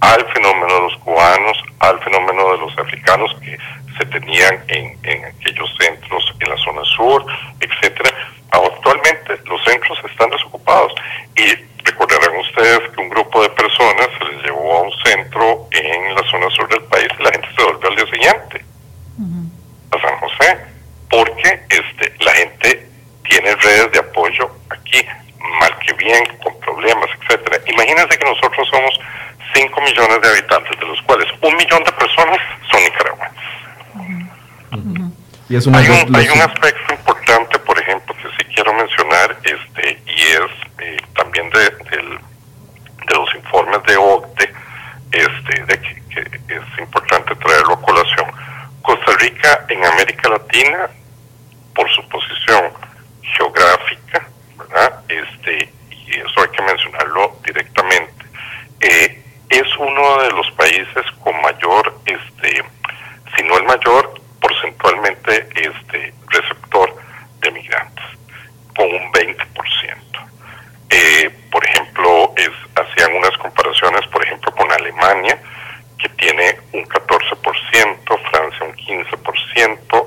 al 0.00 0.26
fenómeno 0.32 0.74
de 0.74 0.80
los 0.80 0.96
cubanos, 0.98 1.56
al 1.78 1.98
fenómeno 2.00 2.52
de 2.52 2.58
los 2.58 2.78
africanos 2.78 3.34
que 3.40 3.56
se 3.96 4.04
tenían 4.06 4.62
en, 4.68 4.98
en 5.04 5.24
aquellos 5.24 5.70
centros 5.78 6.34
en 6.40 6.50
la 6.50 6.56
zona 6.58 6.82
sur, 6.96 7.24
etcétera. 7.60 8.10
Actualmente 8.50 9.38
los 9.46 9.64
centros 9.64 9.98
están 10.10 10.28
desocupados 10.30 10.92
y 11.36 11.74
recordarán 11.84 12.36
ustedes 12.38 12.90
que 12.90 13.00
un 13.00 13.08
grupo 13.10 13.42
de 13.42 13.50
personas 13.50 14.08
se 14.18 14.24
les 14.24 14.42
llevó 14.44 14.78
a 14.78 14.82
un 14.82 14.92
centro 15.04 15.68
en 15.70 16.14
la 16.14 16.22
zona 16.30 16.50
sur 16.50 16.68
del 16.68 16.82
país 16.84 17.08
y 17.18 17.22
la 17.22 17.30
gente 17.30 17.48
se 17.56 17.62
volvió 17.62 17.88
al 17.88 17.96
día 17.96 18.06
siguiente 18.06 18.64
a 19.90 20.00
San 20.00 20.18
José 20.18 20.58
porque 21.10 21.60
este 21.68 22.24
la 22.24 22.32
gente 22.32 22.88
tiene 23.28 23.54
redes 23.54 23.92
de 23.92 23.98
apoyo 23.98 24.50
aquí 24.70 25.06
mal 25.60 25.78
que 25.80 25.92
bien 25.94 26.24
con 26.42 26.58
problemas 26.60 27.10
etcétera 27.20 27.60
imagínense 27.66 28.18
que 28.18 28.24
nosotros 28.24 28.68
somos 28.70 28.98
5 29.54 29.80
millones 29.82 30.20
de 30.20 30.28
habitantes 30.28 30.80
de 30.80 30.86
los 30.86 31.00
cuales 31.02 31.28
un 31.42 31.54
millón 31.56 31.84
de 31.84 31.92
personas 31.92 32.38
son 32.70 32.82
nicaragüenses 32.82 33.44
y 35.48 35.56
es 35.56 35.66
una 35.66 35.82
hay, 36.14 36.28
un, 36.28 36.40
aspecto 36.42 36.94
importante, 36.94 37.58
por 37.60 37.78
ejemplo, 37.78 38.14
que 38.16 38.28
sí 38.36 38.44
quiero 38.54 38.72
mencionar, 38.74 39.36
este, 39.42 40.02
y 40.06 40.22
es 40.22 40.50
eh, 40.78 40.96
también 41.16 41.50
de, 41.50 41.70
del, 41.90 42.18
de 43.06 43.14
los 43.14 43.34
informes 43.34 43.82
de 43.84 43.96
OCDE, 43.96 44.54
este, 45.12 45.64
de 45.64 45.80
que, 45.80 46.02
que, 46.08 46.20
es 46.54 46.78
importante 46.78 47.34
traerlo 47.36 47.74
a 47.74 47.82
colación. 47.82 48.26
Costa 48.82 49.12
Rica 49.18 49.64
en 49.68 49.84
América 49.84 50.28
Latina, 50.28 50.88
por 51.74 51.90
su 51.90 52.08
posición 52.08 52.72
geográfica, 53.36 54.26
¿verdad? 54.56 55.00
Este, 55.08 55.68
y 55.90 56.18
eso 56.18 56.42
hay 56.42 56.48
que 56.48 56.62
mencionarlo 56.62 57.36
directamente, 57.44 58.24
eh, 58.80 59.22
es 59.48 59.76
uno 59.78 60.22
de 60.22 60.30
los 60.30 60.50
países 60.52 61.04
con 61.22 61.40
mayor, 61.42 61.98
este, 62.06 62.62
si 63.36 63.42
no 63.44 63.56
el 63.56 63.64
mayor, 63.64 64.13
porcentualmente 64.84 65.48
este 65.54 66.12
receptor 66.28 66.94
de 67.40 67.50
migrantes, 67.52 68.04
con 68.76 68.86
un 68.86 69.12
20%. 69.12 69.46
Eh, 70.90 71.30
por 71.50 71.64
ejemplo, 71.64 72.32
es, 72.36 72.50
hacían 72.76 73.16
unas 73.16 73.36
comparaciones, 73.38 74.06
por 74.08 74.24
ejemplo, 74.24 74.52
con 74.52 74.70
Alemania, 74.70 75.40
que 75.98 76.08
tiene 76.10 76.58
un 76.72 76.84
14%, 76.84 78.30
Francia 78.30 78.66
un 78.66 78.74
15%, 78.74 80.06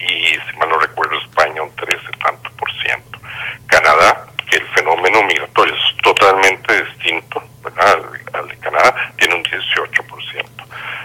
y 0.00 0.06
si 0.06 0.56
mal 0.58 0.68
no 0.68 0.78
recuerdo, 0.78 1.18
España 1.20 1.62
un 1.62 1.74
13 1.76 1.98
tanto 2.22 2.50
por 2.52 2.70
ciento. 2.82 3.18
Canadá, 3.66 4.26
que 4.50 4.56
el 4.56 4.66
fenómeno 4.68 5.22
migratorio 5.24 5.74
es 5.74 6.02
totalmente 6.02 6.84
distinto 6.84 7.42
¿verdad? 7.62 8.02
al 8.34 8.48
de 8.48 8.56
Canadá, 8.58 9.12
tiene 9.16 9.34
un 9.34 9.44
18%. 9.44 10.60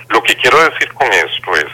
Lo 0.09 0.21
que 0.23 0.35
quiero 0.35 0.63
decir 0.69 0.93
con 0.93 1.11
esto 1.11 1.55
es 1.55 1.64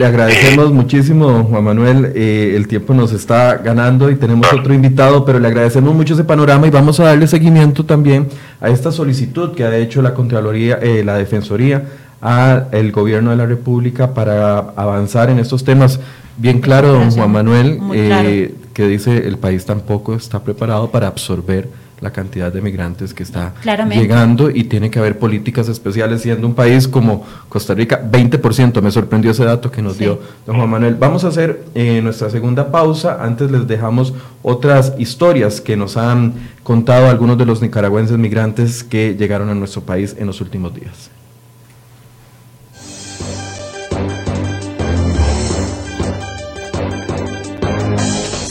le 0.00 0.06
agradecemos 0.06 0.72
muchísimo, 0.80 1.44
Juan 1.44 1.62
Manuel. 1.62 2.12
Eh, 2.14 2.54
el 2.56 2.66
tiempo 2.66 2.94
nos 2.94 3.12
está 3.12 3.58
ganando 3.58 4.10
y 4.10 4.16
tenemos 4.16 4.50
otro 4.50 4.72
invitado, 4.72 5.26
pero 5.26 5.38
le 5.38 5.46
agradecemos 5.46 5.94
mucho 5.94 6.14
ese 6.14 6.24
panorama 6.24 6.66
y 6.66 6.70
vamos 6.70 6.98
a 7.00 7.04
darle 7.04 7.26
seguimiento 7.26 7.84
también 7.84 8.26
a 8.62 8.70
esta 8.70 8.92
solicitud 8.92 9.54
que 9.54 9.64
ha 9.64 9.76
hecho 9.76 10.00
la 10.00 10.14
Contraloría, 10.14 10.78
eh, 10.80 11.04
la 11.04 11.18
Defensoría 11.18 11.84
al 12.22 12.92
gobierno 12.92 13.30
de 13.30 13.36
la 13.36 13.46
República 13.46 14.14
para 14.14 14.58
avanzar 14.74 15.28
en 15.28 15.38
estos 15.38 15.64
temas. 15.64 16.00
Bien 16.38 16.62
claro, 16.62 16.92
don 16.92 17.10
Juan 17.10 17.32
Manuel, 17.32 17.78
eh, 17.92 18.06
claro. 18.06 18.68
que 18.72 18.88
dice 18.88 19.26
el 19.28 19.36
país 19.36 19.66
tampoco 19.66 20.14
está 20.14 20.42
preparado 20.42 20.90
para 20.90 21.08
absorber 21.08 21.68
la 22.00 22.10
cantidad 22.10 22.52
de 22.52 22.60
migrantes 22.60 23.12
que 23.12 23.22
está 23.22 23.52
Claramente. 23.62 24.02
llegando 24.02 24.50
y 24.50 24.64
tiene 24.64 24.90
que 24.90 24.98
haber 24.98 25.18
políticas 25.18 25.68
especiales, 25.68 26.22
siendo 26.22 26.46
un 26.46 26.54
país 26.54 26.88
como 26.88 27.24
Costa 27.48 27.74
Rica, 27.74 28.00
20%, 28.10 28.80
me 28.80 28.90
sorprendió 28.90 29.30
ese 29.30 29.44
dato 29.44 29.70
que 29.70 29.82
nos 29.82 29.94
sí. 29.94 30.04
dio 30.04 30.20
don 30.46 30.56
Juan 30.56 30.70
Manuel. 30.70 30.94
Vamos 30.94 31.24
a 31.24 31.28
hacer 31.28 31.64
eh, 31.74 32.00
nuestra 32.02 32.30
segunda 32.30 32.70
pausa, 32.70 33.22
antes 33.22 33.50
les 33.50 33.66
dejamos 33.66 34.14
otras 34.42 34.94
historias 34.98 35.60
que 35.60 35.76
nos 35.76 35.96
han 35.96 36.34
contado 36.62 37.08
algunos 37.08 37.36
de 37.36 37.46
los 37.46 37.60
nicaragüenses 37.60 38.16
migrantes 38.16 38.82
que 38.82 39.16
llegaron 39.18 39.50
a 39.50 39.54
nuestro 39.54 39.82
país 39.82 40.16
en 40.18 40.26
los 40.26 40.40
últimos 40.40 40.74
días. 40.74 41.10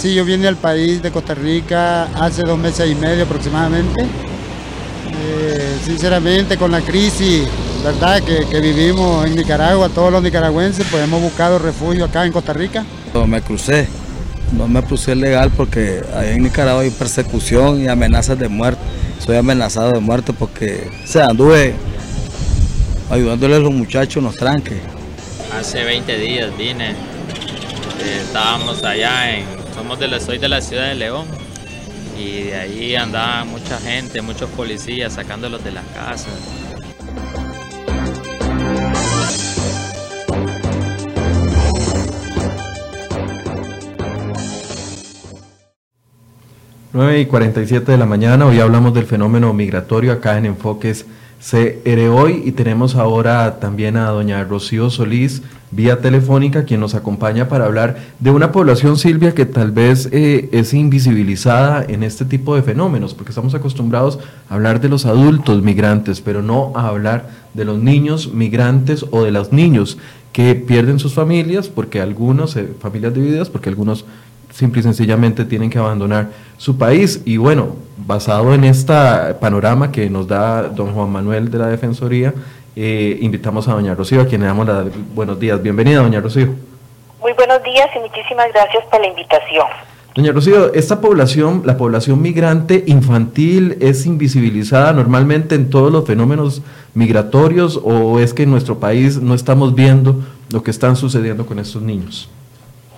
Sí, 0.09 0.15
yo 0.15 0.25
vine 0.25 0.47
al 0.47 0.55
país 0.55 1.03
de 1.03 1.11
Costa 1.11 1.35
Rica 1.35 2.05
hace 2.15 2.41
dos 2.41 2.57
meses 2.57 2.89
y 2.89 2.95
medio 2.95 3.25
aproximadamente. 3.25 4.01
Eh, 4.01 5.77
sinceramente, 5.85 6.57
con 6.57 6.71
la 6.71 6.81
crisis 6.81 7.43
verdad 7.83 8.19
que, 8.23 8.47
que, 8.49 8.59
vivimos 8.59 9.27
en 9.27 9.35
Nicaragua, 9.35 9.87
todos 9.89 10.11
los 10.11 10.23
nicaragüenses, 10.23 10.87
pues 10.89 11.03
hemos 11.03 11.21
buscado 11.21 11.59
refugio 11.59 12.05
acá 12.05 12.25
en 12.25 12.31
Costa 12.31 12.53
Rica. 12.53 12.83
No 13.13 13.27
me 13.27 13.39
crucé, 13.43 13.87
no 14.57 14.67
me 14.67 14.81
crucé 14.81 15.13
legal 15.13 15.51
porque 15.55 16.01
ahí 16.15 16.29
en 16.29 16.41
Nicaragua 16.41 16.81
hay 16.81 16.89
persecución 16.89 17.79
y 17.79 17.87
amenazas 17.87 18.39
de 18.39 18.49
muerte. 18.49 18.81
Soy 19.19 19.35
amenazado 19.35 19.91
de 19.91 19.99
muerte 19.99 20.33
porque, 20.33 20.89
o 21.03 21.07
sea, 21.07 21.25
anduve 21.25 21.75
ayudándole 23.11 23.57
a 23.57 23.59
los 23.59 23.71
muchachos 23.71 24.17
en 24.17 24.23
los 24.23 24.35
tranques. 24.37 24.79
Hace 25.55 25.83
20 25.83 26.17
días 26.17 26.57
vine, 26.57 26.93
eh, 26.93 28.21
estábamos 28.23 28.83
allá 28.83 29.37
en 29.37 29.58
de 29.97 30.07
la, 30.07 30.19
soy 30.19 30.37
de 30.37 30.49
la 30.49 30.61
ciudad 30.61 30.89
de 30.89 30.95
León 30.95 31.25
y 32.17 32.43
de 32.43 32.55
ahí 32.55 32.95
andaba 32.95 33.43
mucha 33.45 33.79
gente, 33.79 34.21
muchos 34.21 34.49
policías 34.51 35.13
sacándolos 35.13 35.63
de 35.63 35.71
las 35.71 35.85
casas. 35.87 36.27
9 46.91 47.19
y 47.21 47.25
47 47.25 47.91
de 47.91 47.97
la 47.97 48.05
mañana, 48.05 48.45
hoy 48.45 48.59
hablamos 48.59 48.93
del 48.93 49.05
fenómeno 49.05 49.53
migratorio 49.53 50.11
acá 50.11 50.37
en 50.37 50.45
Enfoques 50.45 51.05
CR 51.39 51.99
hoy 52.09 52.43
y 52.45 52.51
tenemos 52.51 52.95
ahora 52.95 53.61
también 53.61 53.95
a 53.95 54.09
doña 54.09 54.43
Rocío 54.43 54.89
Solís 54.89 55.41
vía 55.71 56.01
telefónica 56.01 56.65
quien 56.65 56.81
nos 56.81 56.95
acompaña 56.95 57.47
para 57.47 57.63
hablar 57.63 57.97
de 58.19 58.31
una 58.31 58.51
población 58.51 58.97
Silvia 58.97 59.33
que 59.33 59.45
tal 59.45 59.71
vez 59.71 60.09
eh, 60.11 60.49
es 60.51 60.73
invisibilizada 60.73 61.85
en 61.87 62.03
este 62.03 62.25
tipo 62.25 62.55
de 62.55 62.61
fenómenos 62.61 63.13
porque 63.13 63.31
estamos 63.31 63.55
acostumbrados 63.55 64.19
a 64.49 64.55
hablar 64.55 64.81
de 64.81 64.89
los 64.89 65.05
adultos 65.05 65.61
migrantes 65.61 66.19
pero 66.19 66.41
no 66.41 66.73
a 66.75 66.89
hablar 66.89 67.29
de 67.53 67.63
los 67.63 67.79
niños 67.79 68.33
migrantes 68.33 69.05
o 69.11 69.23
de 69.23 69.31
los 69.31 69.53
niños 69.53 69.97
que 70.33 70.55
pierden 70.55 70.99
sus 70.99 71.13
familias 71.13 71.69
porque 71.69 72.01
algunos, 72.01 72.57
eh, 72.57 72.67
familias 72.81 73.13
divididas 73.13 73.49
porque 73.49 73.69
algunos 73.69 74.03
simple 74.59 74.81
y 74.81 74.83
sencillamente 74.83 75.45
tienen 75.45 75.69
que 75.69 75.79
abandonar 75.79 76.27
su 76.57 76.77
país. 76.77 77.21
Y 77.25 77.37
bueno, 77.37 77.77
basado 77.97 78.53
en 78.53 78.65
este 78.65 78.93
panorama 79.39 79.91
que 79.91 80.09
nos 80.09 80.27
da 80.27 80.63
don 80.63 80.93
Juan 80.93 81.09
Manuel 81.09 81.49
de 81.49 81.57
la 81.57 81.67
Defensoría, 81.67 82.33
eh, 82.75 83.17
invitamos 83.21 83.67
a 83.67 83.73
doña 83.73 83.95
Rocío, 83.95 84.21
a 84.21 84.25
quien 84.25 84.41
le 84.41 84.47
damos 84.47 84.67
los 84.67 84.87
buenos 85.15 85.39
días. 85.39 85.61
Bienvenida, 85.63 86.01
doña 86.01 86.19
Rocío. 86.19 86.47
Muy 87.21 87.33
buenos 87.33 87.63
días 87.63 87.87
y 87.95 87.99
muchísimas 87.99 88.51
gracias 88.53 88.83
por 88.91 88.99
la 88.99 89.07
invitación. 89.07 89.67
Doña 90.13 90.33
Rocío, 90.33 90.73
¿esta 90.73 90.99
población, 90.99 91.61
la 91.65 91.77
población 91.77 92.21
migrante 92.21 92.83
infantil, 92.87 93.77
es 93.79 94.05
invisibilizada 94.05 94.91
normalmente 94.91 95.55
en 95.55 95.69
todos 95.69 95.91
los 95.91 96.05
fenómenos 96.05 96.61
migratorios 96.93 97.79
o 97.81 98.19
es 98.19 98.33
que 98.33 98.43
en 98.43 98.51
nuestro 98.51 98.79
país 98.79 99.21
no 99.21 99.33
estamos 99.33 99.73
viendo 99.73 100.15
lo 100.51 100.63
que 100.63 100.71
están 100.71 100.97
sucediendo 100.97 101.45
con 101.45 101.59
estos 101.59 101.81
niños? 101.81 102.29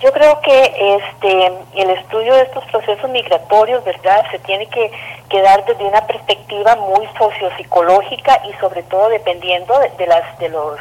Yo 0.02 0.12
creo 0.12 0.40
que 0.40 0.96
este 0.96 1.46
el 1.76 1.90
estudio 1.90 2.34
de 2.34 2.42
estos 2.42 2.64
procesos 2.64 3.08
migratorios, 3.10 3.84
¿verdad? 3.84 4.24
Se 4.32 4.38
tiene 4.40 4.66
que, 4.66 4.90
dar 5.42 5.64
desde 5.64 5.84
una 5.84 6.04
perspectiva 6.06 6.74
muy 6.76 7.08
sociopsicológica 7.16 8.42
y 8.48 8.52
sobre 8.60 8.82
todo 8.82 9.08
dependiendo 9.08 9.78
de, 9.78 10.06
las 10.06 10.38
de 10.38 10.48
los 10.48 10.78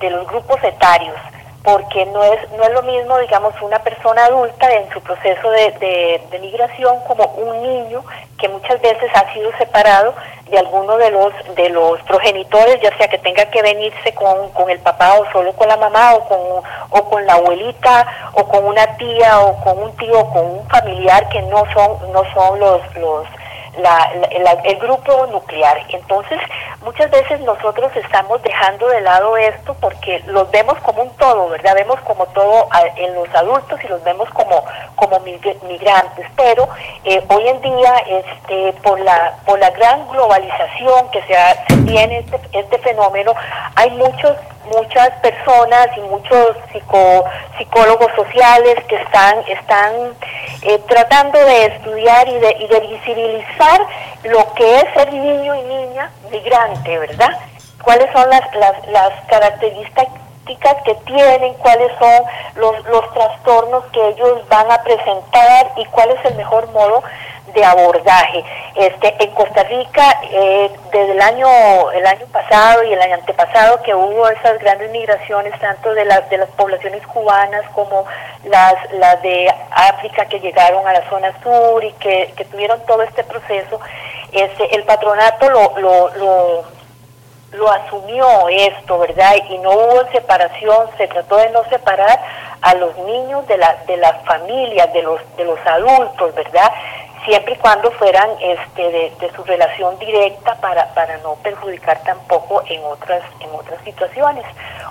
de 0.00 0.10
los 0.10 0.26
grupos 0.26 0.62
etarios 0.64 1.14
porque 1.62 2.06
no 2.06 2.22
es, 2.22 2.50
no 2.52 2.62
es 2.62 2.72
lo 2.72 2.82
mismo, 2.82 3.18
digamos, 3.18 3.52
una 3.60 3.78
persona 3.80 4.24
adulta 4.26 4.72
en 4.72 4.88
su 4.90 5.00
proceso 5.00 5.50
de, 5.50 6.20
de, 6.30 6.38
migración 6.38 7.00
como 7.06 7.24
un 7.24 7.62
niño 7.62 8.04
que 8.38 8.48
muchas 8.48 8.80
veces 8.80 9.10
ha 9.14 9.32
sido 9.32 9.50
separado 9.58 10.14
de 10.50 10.58
alguno 10.58 10.96
de 10.96 11.10
los, 11.10 11.32
de 11.56 11.68
los 11.70 12.00
progenitores, 12.02 12.80
ya 12.80 12.96
sea 12.96 13.08
que 13.08 13.18
tenga 13.18 13.44
que 13.46 13.60
venirse 13.60 14.14
con, 14.14 14.50
con 14.50 14.70
el 14.70 14.78
papá 14.78 15.14
o 15.18 15.30
solo 15.32 15.52
con 15.54 15.68
la 15.68 15.76
mamá 15.76 16.14
o 16.14 16.28
con, 16.28 16.62
o 16.90 17.10
con 17.10 17.26
la 17.26 17.34
abuelita 17.34 18.06
o 18.32 18.46
con 18.48 18.64
una 18.64 18.96
tía 18.96 19.40
o 19.40 19.60
con 19.62 19.78
un 19.78 19.96
tío 19.96 20.20
o 20.20 20.32
con 20.32 20.46
un 20.46 20.68
familiar 20.68 21.28
que 21.28 21.42
no 21.42 21.64
son, 21.74 22.12
no 22.12 22.22
son 22.32 22.60
los, 22.60 22.96
los 22.96 23.26
el 23.78 24.78
grupo 24.78 25.26
nuclear. 25.26 25.78
Entonces, 25.90 26.38
muchas 26.82 27.10
veces 27.10 27.40
nosotros 27.40 27.90
estamos 27.96 28.42
dejando 28.42 28.88
de 28.88 29.00
lado 29.00 29.36
esto 29.36 29.74
porque 29.80 30.22
los 30.26 30.50
vemos 30.50 30.78
como 30.78 31.02
un 31.02 31.10
todo, 31.16 31.48
¿verdad? 31.48 31.74
Vemos 31.74 32.00
como 32.00 32.26
todo 32.26 32.68
en 32.96 33.14
los 33.14 33.28
adultos 33.34 33.78
y 33.82 33.88
los 33.88 34.02
vemos 34.04 34.28
como, 34.30 34.64
como 34.96 35.20
migrantes. 35.20 36.26
Pero 36.36 36.68
eh, 37.04 37.24
hoy 37.28 37.48
en 37.48 37.60
día, 37.60 37.94
este, 38.06 38.72
por, 38.82 39.00
la, 39.00 39.34
por 39.44 39.58
la 39.58 39.70
gran 39.70 40.08
globalización 40.08 41.10
que 41.10 41.22
se, 41.22 41.34
se 41.68 41.82
tiene 41.82 42.18
este, 42.18 42.40
este 42.52 42.78
fenómeno, 42.78 43.34
hay 43.76 43.90
muchos 43.90 44.36
muchas 44.74 45.10
personas 45.20 45.88
y 45.96 46.00
muchos 46.00 46.56
psico, 46.72 47.24
psicólogos 47.56 48.10
sociales 48.14 48.76
que 48.88 48.96
están, 48.96 49.38
están 49.48 49.92
eh, 50.62 50.78
tratando 50.88 51.38
de 51.38 51.66
estudiar 51.66 52.28
y 52.28 52.38
de, 52.38 52.56
y 52.60 52.66
de 52.66 52.80
visibilizar 52.80 53.67
lo 54.24 54.52
que 54.54 54.76
es 54.76 54.84
ser 54.94 55.12
niño 55.12 55.54
y 55.54 55.62
niña 55.62 56.10
migrante, 56.30 56.98
¿verdad? 56.98 57.30
¿Cuáles 57.82 58.10
son 58.12 58.28
las, 58.28 58.54
las, 58.54 58.88
las 58.88 59.12
características 59.28 60.08
que 60.84 60.94
tienen, 61.06 61.54
cuáles 61.54 61.90
son 61.98 62.22
los, 62.56 62.84
los 62.86 63.12
trastornos 63.14 63.84
que 63.92 64.08
ellos 64.08 64.48
van 64.48 64.70
a 64.70 64.82
presentar 64.82 65.72
y 65.76 65.84
cuál 65.86 66.10
es 66.10 66.24
el 66.24 66.36
mejor 66.36 66.70
modo 66.72 67.02
de 67.54 67.64
abordaje. 67.64 68.44
Este, 68.74 69.14
en 69.22 69.30
Costa 69.30 69.62
Rica, 69.64 70.20
eh, 70.30 70.70
desde 70.92 71.12
el 71.12 71.20
año, 71.20 71.90
el 71.92 72.06
año 72.06 72.26
pasado 72.32 72.82
y 72.84 72.92
el 72.92 73.00
año 73.00 73.14
antepasado 73.14 73.82
que 73.82 73.94
hubo 73.94 74.28
esas 74.28 74.58
grandes 74.60 74.90
migraciones, 74.90 75.58
tanto 75.60 75.94
de 75.94 76.04
las, 76.04 76.28
de 76.30 76.38
las 76.38 76.48
poblaciones 76.50 77.06
cubanas 77.06 77.64
como 77.74 78.04
las, 78.44 78.74
las 78.92 79.20
de 79.22 79.52
África 79.70 80.26
que 80.26 80.40
llegaron 80.40 80.86
a 80.86 80.92
la 80.92 81.08
zona 81.08 81.32
sur 81.42 81.82
y 81.84 81.92
que, 81.94 82.32
que 82.36 82.44
tuvieron 82.44 82.80
todo 82.86 83.02
este 83.02 83.24
proceso, 83.24 83.80
este, 84.32 84.74
el 84.74 84.84
patronato 84.84 85.48
lo, 85.50 85.78
lo, 85.78 86.08
lo, 86.16 86.64
lo 87.52 87.70
asumió 87.70 88.48
esto, 88.48 88.98
¿verdad? 88.98 89.34
Y 89.48 89.58
no 89.58 89.70
hubo 89.70 90.10
separación, 90.12 90.88
se 90.98 91.08
trató 91.08 91.36
de 91.36 91.50
no 91.50 91.64
separar 91.64 92.20
a 92.60 92.74
los 92.74 92.96
niños 92.98 93.46
de, 93.46 93.56
la, 93.56 93.76
de 93.86 93.96
las 93.96 94.22
familias, 94.24 94.92
de 94.92 95.02
los, 95.02 95.20
de 95.36 95.44
los 95.44 95.58
adultos, 95.66 96.34
¿verdad? 96.34 96.70
Siempre 97.28 97.52
y 97.52 97.56
cuando 97.58 97.90
fueran 97.92 98.30
este, 98.40 98.90
de, 98.90 99.30
su 99.36 99.44
relación 99.44 99.98
directa 99.98 100.54
para, 100.62 100.86
para 100.94 101.18
no 101.18 101.34
perjudicar 101.36 102.00
tampoco 102.02 102.62
en 102.66 102.82
otras, 102.84 103.22
en 103.40 103.50
otras 103.54 103.78
situaciones. 103.84 104.44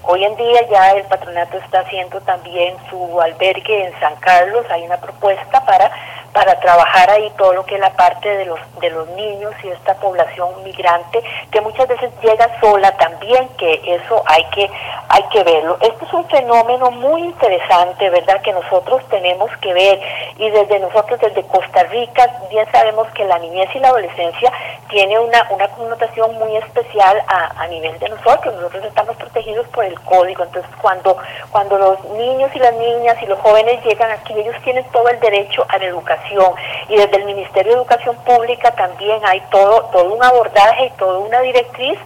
Hoy 0.04 0.24
en 0.24 0.36
día 0.36 0.62
ya 0.70 0.92
el 0.92 1.04
patronato 1.06 1.58
está 1.58 1.80
haciendo 1.80 2.22
también 2.22 2.76
su 2.92 3.20
albergue 3.20 3.86
en 3.86 4.00
San 4.00 4.16
Carlos, 4.18 4.66
hay 4.70 4.84
una 4.84 4.98
propuesta 4.98 5.66
para 5.66 5.92
para 6.38 6.60
trabajar 6.60 7.10
ahí 7.10 7.32
todo 7.36 7.54
lo 7.54 7.66
que 7.66 7.74
es 7.74 7.82
la 7.82 7.94
parte 7.94 8.30
de 8.30 8.46
los 8.46 8.60
de 8.80 8.92
los 8.92 9.08
niños 9.10 9.56
y 9.64 9.70
esta 9.70 9.96
población 9.96 10.64
migrante 10.64 11.24
que 11.52 11.62
muchas 11.62 11.88
veces 11.88 12.12
llega 12.22 12.60
sola 12.60 12.92
también 12.98 13.50
que 13.58 13.82
eso 13.84 14.22
hay 14.28 14.44
que 14.52 14.70
hay 15.10 15.24
que 15.32 15.44
verlo. 15.44 15.78
Esto 15.82 16.06
es 16.06 16.14
un 16.14 16.28
fenómeno 16.30 16.92
muy 16.92 17.22
interesante 17.24 18.10
verdad 18.12 18.42
que 18.42 18.54
nosotros 18.54 19.02
tenemos 19.10 19.50
que 19.62 19.74
ver. 19.74 20.00
Y 20.38 20.50
desde 20.52 20.80
nosotros 20.80 21.20
desde 21.20 21.44
Costa 21.44 21.84
Rica 21.86 22.27
bien 22.50 22.66
sabemos 22.72 23.08
que 23.10 23.26
la 23.26 23.40
niñez 23.40 23.70
y 23.76 23.80
la 23.80 23.90
adolescencia 23.90 24.52
tiene 24.90 25.20
una 25.20 25.48
una 25.50 25.68
connotación 25.70 26.34
muy 26.40 26.56
especial 26.58 27.22
a, 27.28 27.64
a 27.64 27.68
nivel 27.68 27.98
de 28.00 28.10
nosotros. 28.10 28.56
Nosotros 28.56 28.86
estamos 28.86 29.16
protegidos 29.18 29.68
por 29.70 29.86
el 29.86 30.00
código. 30.02 30.44
Entonces 30.44 30.72
cuando 30.82 31.18
cuando 31.52 31.78
los 31.78 32.04
niños 32.12 32.52
y 32.56 32.60
las 32.60 32.74
niñas 32.74 33.18
y 33.22 33.26
los 33.26 33.40
jóvenes 33.40 33.84
llegan 33.84 34.12
aquí 34.12 34.34
ellos 34.34 34.56
tienen 34.64 34.86
todo 34.92 35.10
el 35.10 35.20
derecho 35.20 35.66
a 35.70 35.78
la 35.78 35.86
educación. 35.86 36.54
Y 36.90 36.96
desde 36.96 37.18
el 37.18 37.26
Ministerio 37.26 37.74
de 37.74 37.78
Educación 37.80 38.16
Pública 38.26 38.72
también 38.72 39.20
hay 39.26 39.42
todo, 39.52 39.86
todo 39.92 40.14
un 40.14 40.24
abordaje 40.24 40.86
y 40.86 40.98
toda 40.98 41.20
una 41.20 41.42
directriz 41.42 41.98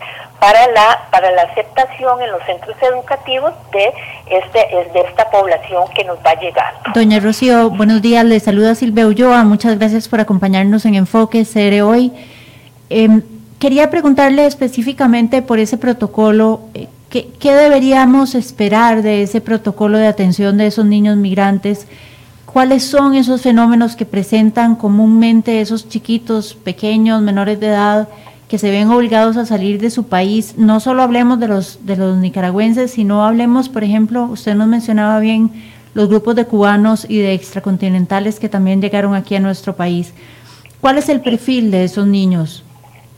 para 0.42 0.68
la, 0.72 1.08
para 1.12 1.30
la 1.32 1.44
aceptación 1.44 2.20
en 2.20 2.32
los 2.32 2.44
centros 2.46 2.76
educativos 2.82 3.54
de, 3.72 3.94
este, 4.26 4.90
de 4.92 5.02
esta 5.02 5.30
población 5.30 5.84
que 5.96 6.04
nos 6.04 6.18
va 6.26 6.32
a 6.32 6.40
llegar. 6.40 6.74
Doña 6.96 7.20
Rocío, 7.20 7.70
buenos 7.70 8.02
días, 8.02 8.26
le 8.26 8.40
saluda 8.40 8.74
Silvia 8.74 9.06
Ulloa, 9.06 9.44
muchas 9.44 9.78
gracias 9.78 10.10
por 10.12 10.20
acompañarnos 10.20 10.86
en 10.86 10.94
Enfoque 10.94 11.44
CR 11.44 11.82
hoy. 11.82 12.12
Em, 12.92 13.24
quería 13.58 13.90
preguntarle 13.90 14.46
específicamente 14.46 15.42
por 15.42 15.58
ese 15.58 15.78
protocolo, 15.78 16.62
eh, 16.76 16.88
¿qué, 17.10 17.30
¿qué 17.40 17.54
deberíamos 17.54 18.36
esperar 18.36 19.02
de 19.02 19.24
ese 19.24 19.42
protocolo 19.42 19.98
de 19.98 20.06
atención 20.06 20.58
de 20.58 20.68
esos 20.68 20.86
niños 20.86 21.18
migrantes? 21.18 21.88
cuáles 22.52 22.84
son 22.84 23.16
esos 23.16 23.42
fenómenos 23.42 23.96
que 23.96 24.06
presentan 24.06 24.76
comúnmente 24.76 25.62
esos 25.62 25.88
chiquitos, 25.88 26.54
pequeños, 26.54 27.22
menores 27.22 27.60
de 27.62 27.68
edad, 27.68 28.10
que 28.50 28.58
se 28.58 28.70
ven 28.70 28.90
obligados 28.90 29.38
a 29.38 29.46
salir 29.46 29.80
de 29.80 29.90
su 29.90 30.08
país. 30.08 30.56
No 30.58 30.82
solo 30.82 31.02
hablemos 31.02 31.40
de 31.40 31.48
los, 31.48 31.86
de 31.86 31.96
los 31.96 32.18
nicaragüenses, 32.18 32.92
sino 32.92 33.24
hablemos, 33.24 33.70
por 33.70 33.86
ejemplo, 33.86 34.26
usted 34.26 34.56
nos 34.56 34.68
mencionaba 34.68 35.20
bien 35.22 35.50
los 35.94 36.10
grupos 36.10 36.36
de 36.36 36.46
cubanos 36.46 37.06
y 37.10 37.22
de 37.22 37.34
extracontinentales 37.34 38.40
que 38.40 38.50
también 38.50 38.82
llegaron 38.82 39.16
aquí 39.16 39.36
a 39.36 39.40
nuestro 39.40 39.76
país. 39.76 40.14
¿Cuál 40.80 40.98
es 40.98 41.10
el 41.10 41.22
perfil 41.22 41.72
de 41.72 41.84
esos 41.84 42.08
niños? 42.08 42.64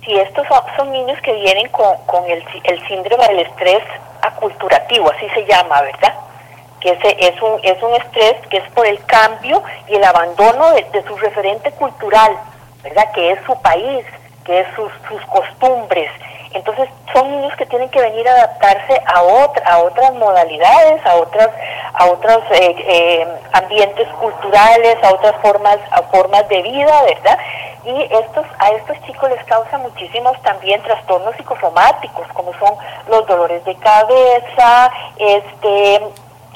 Sí, 0.06 0.14
estos 0.16 0.46
son, 0.76 0.92
niños 0.92 1.18
que 1.24 1.34
vienen 1.34 1.70
con, 1.70 1.96
con 2.06 2.24
el, 2.30 2.44
síndrome 2.88 3.26
del 3.30 3.40
estrés 3.40 3.82
aculturativo, 4.22 5.10
así 5.12 5.28
se 5.34 5.46
llama, 5.46 5.82
¿verdad? 5.82 6.14
que 6.84 6.92
ese 6.92 7.16
es 7.18 7.42
un, 7.42 7.60
es 7.64 7.82
un 7.82 7.94
estrés 7.96 8.36
que 8.50 8.58
es 8.58 8.70
por 8.72 8.86
el 8.86 9.02
cambio 9.06 9.64
y 9.88 9.96
el 9.96 10.04
abandono 10.04 10.72
de, 10.72 11.04
su 11.08 11.16
referente 11.16 11.72
cultural, 11.72 12.38
¿verdad? 12.84 13.10
Que 13.14 13.32
es 13.32 13.40
su 13.46 13.60
país, 13.62 14.06
que 14.44 14.60
es 14.60 14.68
sus, 14.76 14.92
sus 15.08 15.22
costumbres. 15.28 16.12
Entonces 16.54 16.88
son 17.14 17.30
niños 17.32 17.56
que 17.58 17.66
tienen 17.66 17.90
que 17.90 18.02
venir 18.02 18.28
a 18.28 18.32
adaptarse 18.34 19.02
a, 19.06 19.24
otra, 19.24 19.66
a 19.66 19.80
otras 19.80 20.14
modalidades, 20.14 21.06
a 21.06 21.16
otras, 21.16 21.50
a 21.94 22.06
otros 22.06 22.40
eh, 22.52 22.76
eh, 22.80 23.28
ambientes 23.54 24.08
culturales, 24.20 24.98
a 25.04 25.14
otras 25.14 25.36
formas, 25.42 25.78
a 25.92 26.02
formas 26.04 26.48
de 26.50 26.62
vida, 26.62 27.04
¿verdad? 27.04 27.38
Y 27.86 28.02
estos, 28.04 28.46
a 28.60 28.70
estos 28.70 28.98
chicos 29.06 29.30
les 29.30 29.44
causa 29.46 29.78
muchísimos 29.78 30.42
también 30.42 30.82
trastornos 30.84 31.36
psicosomáticos, 31.36 32.28
como 32.34 32.54
son 32.54 32.76
los 33.08 33.28
dolores 33.28 33.64
de 33.66 33.76
cabeza, 33.76 34.92
este, 35.18 36.02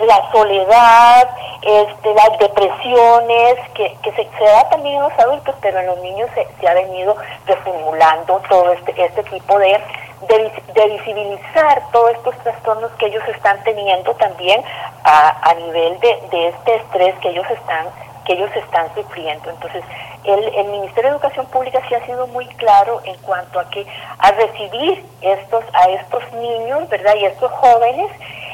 la 0.05 0.31
soledad, 0.31 1.29
este, 1.61 2.13
las 2.13 2.37
depresiones, 2.39 3.55
que, 3.73 3.97
que 4.03 4.11
se, 4.11 4.43
da 4.43 4.69
también 4.69 4.95
en 4.95 5.03
los 5.03 5.19
adultos, 5.19 5.55
pero 5.61 5.79
en 5.79 5.87
los 5.87 5.99
niños 5.99 6.29
se, 6.35 6.47
se 6.59 6.67
ha 6.67 6.73
venido 6.73 7.15
reformulando 7.45 8.39
todo 8.47 8.73
este, 8.73 8.93
este 9.03 9.23
tipo 9.23 9.57
de, 9.57 9.81
de, 10.27 10.87
visibilizar 10.87 11.81
todos 11.91 12.11
estos 12.11 12.37
trastornos 12.39 12.91
que 12.93 13.07
ellos 13.07 13.23
están 13.27 13.61
teniendo 13.63 14.13
también 14.15 14.63
a, 15.03 15.49
a 15.49 15.53
nivel 15.55 15.99
de, 15.99 16.21
de 16.31 16.47
este 16.49 16.75
estrés 16.75 17.15
que 17.19 17.29
ellos 17.29 17.49
están 17.49 17.87
que 18.25 18.33
ellos 18.33 18.51
están 18.57 18.93
sufriendo. 18.93 19.49
Entonces, 19.49 19.81
el, 20.25 20.53
el, 20.53 20.67
Ministerio 20.67 21.11
de 21.11 21.15
Educación 21.15 21.45
Pública 21.45 21.81
sí 21.87 21.95
ha 21.95 22.05
sido 22.05 22.27
muy 22.27 22.45
claro 22.57 22.99
en 23.05 23.15
cuanto 23.19 23.57
a 23.57 23.69
que 23.69 23.87
a 24.19 24.31
recibir 24.31 25.05
estos 25.21 25.63
a 25.73 25.89
estos 25.91 26.33
niños, 26.33 26.89
¿verdad? 26.89 27.15
Y 27.15 27.23
estos 27.23 27.49
jóvenes 27.53 28.11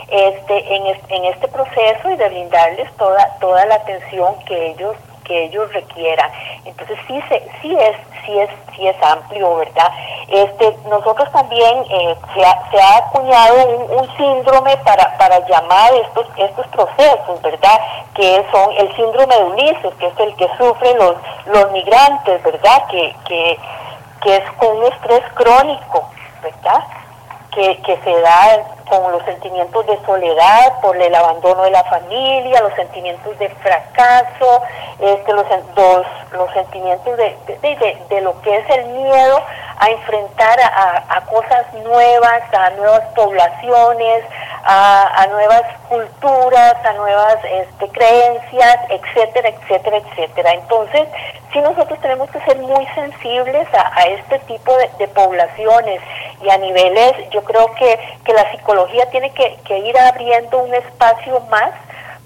este, 0.10 0.76
en, 0.76 0.88
en 1.10 1.26
este 1.26 1.47
proceso 1.47 2.10
y 2.10 2.16
de 2.16 2.30
brindarles 2.30 2.91
toda, 2.97 3.38
toda 3.39 3.66
la 3.66 3.76
atención 3.76 4.36
que 4.45 4.72
ellos 4.72 4.95
que 5.24 5.45
ellos 5.45 5.72
requieran. 5.74 6.30
Entonces 6.66 6.97
sí 7.08 7.22
se, 7.30 7.39
sí 7.62 7.76
es, 7.76 7.95
sí 8.26 8.38
es, 8.39 8.49
sí 8.76 8.88
es 8.88 8.95
amplio, 9.01 9.56
¿verdad? 9.58 9.91
Este, 10.28 10.76
nosotros 10.89 11.32
también 11.32 11.86
eh, 11.89 12.16
se, 12.34 12.43
ha, 12.82 12.97
acuñado 12.97 13.68
un, 13.68 13.99
un, 13.99 14.18
síndrome 14.18 14.78
para, 14.78 15.18
para 15.18 15.39
llamar 15.47 15.93
estos, 15.93 16.28
estos 16.38 16.68
procesos, 16.68 17.41
¿verdad? 17.41 17.80
Que 18.16 18.45
son 18.51 18.72
el 18.78 18.95
síndrome 18.95 19.36
de 19.36 19.43
Ulises, 19.43 19.93
que 19.99 20.08
es 20.08 20.20
el 20.20 20.36
que 20.36 20.49
sufren 20.58 20.97
los, 20.97 21.16
los 21.45 21.72
migrantes, 21.72 22.43
¿verdad? 22.43 22.86
Que, 22.89 23.16
que, 23.28 23.60
que 24.22 24.36
es 24.38 24.51
con 24.54 24.78
un 24.78 24.84
estrés 24.86 25.24
crónico, 25.36 26.10
¿verdad? 26.41 26.84
Que, 27.54 27.80
que 27.84 27.97
se 28.04 28.22
da 28.22 28.64
con 28.89 29.12
los 29.12 29.24
sentimientos 29.26 29.86
de 29.86 29.97
soledad 30.06 30.82
por 30.82 30.97
el 30.97 31.14
abandono 31.14 31.64
de 31.64 31.72
la 31.72 31.84
familia, 31.84 32.62
los 32.62 32.74
sentimientos 32.74 33.38
de 33.38 33.49
fracaso, 33.49 34.62
este, 34.99 35.34
los, 35.34 35.45
los, 35.76 36.06
los 36.32 36.54
sentimientos 36.54 37.16
de, 37.18 37.38
de, 37.47 37.76
de, 37.76 37.97
de, 38.10 38.22
lo 38.22 38.39
que 38.41 38.56
es 38.56 38.70
el 38.70 38.86
miedo 38.88 39.39
a 39.84 39.89
enfrentar 39.89 40.57
a, 40.61 41.21
cosas 41.25 41.65
nuevas, 41.73 42.41
a 42.53 42.69
nuevas 42.71 43.01
poblaciones, 43.15 44.23
a, 44.63 45.23
a, 45.23 45.27
nuevas 45.27 45.63
culturas, 45.89 46.75
a 46.86 46.93
nuevas 46.93 47.38
este, 47.43 47.89
creencias, 47.89 48.77
etcétera, 48.89 49.49
etcétera, 49.49 49.97
etcétera. 49.97 50.51
Entonces, 50.53 51.09
sí 51.51 51.59
nosotros 51.59 51.99
tenemos 51.99 52.29
que 52.29 52.39
ser 52.45 52.57
muy 52.59 52.86
sensibles 52.95 53.67
a, 53.73 54.03
este 54.03 54.39
tipo 54.39 54.73
de, 54.77 55.07
poblaciones 55.09 56.01
y 56.41 56.49
a 56.49 56.57
niveles, 56.57 57.29
yo 57.31 57.43
creo 57.43 57.73
que, 57.75 57.99
que 58.23 58.34
la 58.34 58.49
psicología 58.51 59.09
tiene 59.09 59.31
que 59.31 59.77
ir 59.79 59.97
abriendo 59.97 60.59
un 60.59 60.73
espacio 60.73 61.41
más 61.49 61.71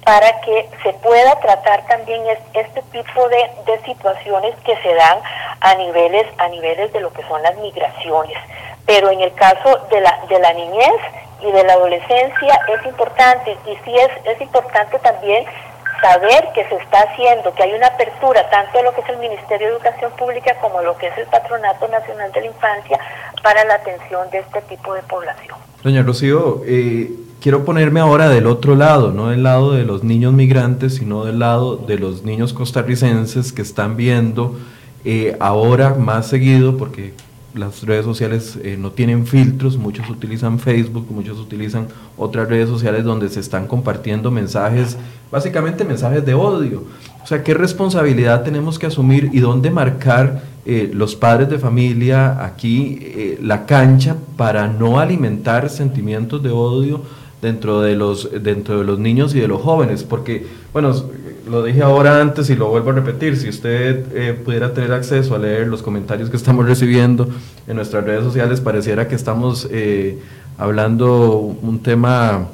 para 0.07 0.39
que 0.39 0.69
se 0.83 0.93
pueda 0.93 1.37
tratar 1.41 1.85
también 1.87 2.25
es, 2.27 2.39
este 2.53 2.81
tipo 2.93 3.27
de, 3.27 3.51
de, 3.65 3.83
situaciones 3.83 4.55
que 4.63 4.73
se 4.77 4.93
dan 4.93 5.19
a 5.59 5.75
niveles 5.75 6.25
a 6.37 6.47
niveles 6.47 6.93
de 6.93 7.01
lo 7.01 7.11
que 7.11 7.23
son 7.23 7.43
las 7.43 7.57
migraciones 7.57 8.37
pero 8.85 9.09
en 9.09 9.19
el 9.19 9.33
caso 9.33 9.85
de 9.91 9.99
la 9.99 10.17
de 10.29 10.39
la 10.39 10.53
niñez 10.53 11.01
y 11.41 11.51
de 11.51 11.61
la 11.65 11.73
adolescencia 11.73 12.57
es 12.69 12.85
importante 12.85 13.57
y 13.65 13.75
sí 13.83 13.97
es 13.97 14.11
es 14.23 14.39
importante 14.39 14.97
también 14.99 15.45
saber 15.99 16.47
que 16.53 16.63
se 16.69 16.75
está 16.75 17.01
haciendo, 17.01 17.53
que 17.55 17.63
hay 17.63 17.73
una 17.73 17.87
apertura 17.87 18.47
tanto 18.49 18.77
de 18.77 18.83
lo 18.83 18.93
que 18.93 19.01
es 19.01 19.09
el 19.09 19.17
Ministerio 19.17 19.67
de 19.67 19.73
Educación 19.73 20.11
Pública 20.11 20.55
como 20.61 20.79
lo 20.83 20.95
que 20.95 21.07
es 21.07 21.17
el 21.17 21.25
Patronato 21.25 21.87
Nacional 21.87 22.31
de 22.31 22.41
la 22.41 22.47
Infancia 22.47 22.99
para 23.41 23.65
la 23.65 23.73
atención 23.73 24.29
de 24.29 24.37
este 24.37 24.61
tipo 24.61 24.93
de 24.93 25.01
población. 25.01 25.57
Doña 25.81 26.03
Rocío, 26.03 26.61
eh, 26.65 27.09
quiero 27.41 27.65
ponerme 27.65 27.99
ahora 27.99 28.29
del 28.29 28.47
otro 28.47 28.75
lado, 28.75 29.11
no 29.11 29.29
del 29.29 29.43
lado 29.43 29.73
de 29.73 29.85
los 29.85 30.03
niños 30.03 30.33
migrantes, 30.33 30.95
sino 30.95 31.25
del 31.25 31.39
lado 31.39 31.77
de 31.77 31.97
los 31.97 32.23
niños 32.23 32.53
costarricenses 32.53 33.53
que 33.53 33.61
están 33.61 33.95
viendo 33.95 34.57
eh, 35.05 35.35
ahora 35.39 35.95
más 35.95 36.27
seguido, 36.27 36.77
porque 36.77 37.13
las 37.53 37.83
redes 37.83 38.05
sociales 38.05 38.57
eh, 38.63 38.77
no 38.79 38.91
tienen 38.91 39.25
filtros, 39.25 39.77
muchos 39.77 40.09
utilizan 40.09 40.59
Facebook, 40.59 41.07
muchos 41.09 41.39
utilizan 41.39 41.87
otras 42.17 42.47
redes 42.47 42.69
sociales 42.69 43.03
donde 43.03 43.29
se 43.29 43.39
están 43.39 43.67
compartiendo 43.67 44.31
mensajes, 44.31 44.97
básicamente 45.31 45.83
mensajes 45.83 46.25
de 46.25 46.33
odio. 46.33 46.83
O 47.23 47.27
sea, 47.27 47.43
¿qué 47.43 47.53
responsabilidad 47.53 48.43
tenemos 48.43 48.79
que 48.79 48.85
asumir 48.85 49.29
y 49.33 49.39
dónde 49.39 49.71
marcar 49.71 50.43
eh, 50.65 50.91
los 50.93 51.15
padres 51.15 51.49
de 51.49 51.59
familia 51.59 52.43
aquí 52.43 52.99
eh, 53.01 53.39
la 53.41 53.65
cancha 53.65 54.15
para 54.35 54.67
no 54.67 54.99
alimentar 54.99 55.69
sentimientos 55.69 56.43
de 56.43 56.51
odio 56.51 57.01
dentro 57.41 57.81
de 57.81 57.95
los 57.95 58.29
dentro 58.41 58.79
de 58.79 58.83
los 58.83 58.99
niños 58.99 59.35
y 59.35 59.39
de 59.39 59.47
los 59.47 59.61
jóvenes? 59.61 60.03
Porque, 60.03 60.45
bueno, 60.73 60.93
lo 61.49 61.63
dije 61.63 61.81
ahora 61.81 62.21
antes 62.21 62.49
y 62.49 62.55
lo 62.55 62.69
vuelvo 62.69 62.91
a 62.91 62.93
repetir, 62.93 63.37
si 63.37 63.49
usted 63.49 64.05
eh, 64.13 64.33
pudiera 64.33 64.73
tener 64.73 64.91
acceso 64.91 65.35
a 65.35 65.37
leer 65.37 65.67
los 65.67 65.81
comentarios 65.81 66.29
que 66.29 66.37
estamos 66.37 66.65
recibiendo 66.67 67.27
en 67.67 67.75
nuestras 67.75 68.03
redes 68.03 68.23
sociales, 68.23 68.61
pareciera 68.61 69.07
que 69.07 69.15
estamos 69.15 69.67
eh, 69.71 70.19
hablando 70.57 71.37
un 71.37 71.79
tema 71.81 72.47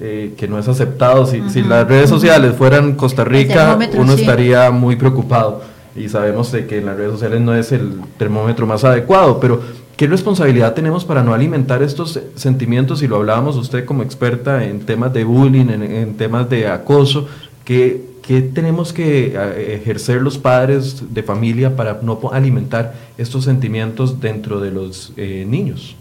eh, 0.00 0.34
que 0.36 0.48
no 0.48 0.58
es 0.58 0.68
aceptado. 0.68 1.26
Si, 1.26 1.48
si, 1.50 1.62
las 1.62 1.86
redes 1.86 2.10
sociales 2.10 2.56
fueran 2.56 2.94
Costa 2.94 3.24
Rica, 3.24 3.78
uno 3.94 4.14
sí. 4.14 4.22
estaría 4.22 4.70
muy 4.70 4.96
preocupado. 4.96 5.62
Y 5.94 6.08
sabemos 6.08 6.50
de 6.50 6.66
que 6.66 6.78
en 6.78 6.86
las 6.86 6.96
redes 6.96 7.12
sociales 7.12 7.40
no 7.42 7.54
es 7.54 7.70
el 7.70 8.00
termómetro 8.16 8.66
más 8.66 8.82
adecuado, 8.82 9.38
pero 9.38 9.60
¿qué 10.02 10.08
responsabilidad 10.08 10.74
tenemos 10.74 11.04
para 11.04 11.22
no 11.22 11.32
alimentar 11.32 11.80
estos 11.80 12.18
sentimientos? 12.34 13.04
Y 13.04 13.06
lo 13.06 13.18
hablábamos 13.18 13.54
usted 13.54 13.84
como 13.84 14.02
experta 14.02 14.64
en 14.64 14.84
temas 14.84 15.12
de 15.12 15.22
bullying, 15.22 15.68
en, 15.68 16.16
temas 16.16 16.50
de 16.50 16.66
acoso, 16.66 17.28
que 17.64 18.10
¿Qué 18.20 18.40
tenemos 18.40 18.92
que 18.92 19.34
eh, 19.34 19.74
ejercer 19.74 20.22
los 20.22 20.38
padres 20.38 21.12
de 21.12 21.24
familia 21.24 21.74
para 21.74 21.98
no 22.02 22.20
alimentar 22.32 22.94
estos 23.18 23.44
sentimientos 23.44 24.20
dentro 24.20 24.60
de 24.60 24.70
los 24.70 25.12
eh, 25.16 25.44
niños? 25.46 25.96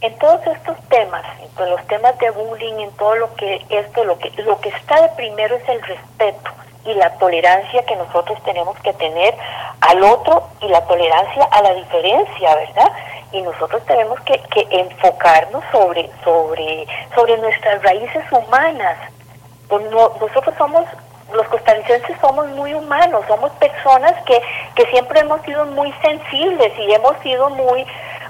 En 0.00 0.16
todos 0.18 0.40
estos 0.46 0.76
temas, 0.88 1.24
en 1.40 1.70
los 1.70 1.84
temas 1.88 2.16
de 2.20 2.30
bullying, 2.30 2.74
en 2.74 2.90
todo 2.92 3.16
lo 3.16 3.34
que 3.34 3.60
esto, 3.70 4.04
lo 4.04 4.16
que 4.18 4.30
lo 4.42 4.60
que 4.60 4.68
está 4.68 5.02
de 5.02 5.08
primero 5.16 5.56
es 5.56 5.68
el 5.68 5.82
respeto 5.82 6.50
y 6.86 6.94
la 6.94 7.10
tolerancia 7.18 7.84
que 7.84 7.96
nosotros 7.96 8.38
tenemos 8.44 8.78
que 8.80 8.92
tener 8.94 9.34
al 9.80 10.02
otro 10.04 10.48
y 10.60 10.68
la 10.68 10.82
tolerancia 10.86 11.44
a 11.50 11.62
la 11.62 11.74
diferencia, 11.74 12.54
¿verdad? 12.54 12.92
Y 13.32 13.42
nosotros 13.42 13.82
tenemos 13.86 14.20
que, 14.20 14.38
que 14.50 14.66
enfocarnos 14.70 15.64
sobre 15.72 16.10
sobre 16.24 16.86
sobre 17.14 17.36
nuestras 17.38 17.82
raíces 17.82 18.24
humanas. 18.30 18.98
Pues 19.68 19.84
no, 19.90 20.12
nosotros 20.20 20.54
somos 20.56 20.84
los 21.32 21.46
costarricenses 21.48 22.16
somos 22.20 22.46
muy 22.50 22.72
humanos, 22.72 23.24
somos 23.26 23.50
personas 23.52 24.12
que, 24.24 24.40
que 24.76 24.86
siempre 24.86 25.20
hemos 25.20 25.40
sido 25.42 25.66
muy 25.66 25.92
sensibles 26.00 26.72
y 26.78 26.94
hemos 26.94 27.16
sido 27.18 27.50
muy 27.50 27.84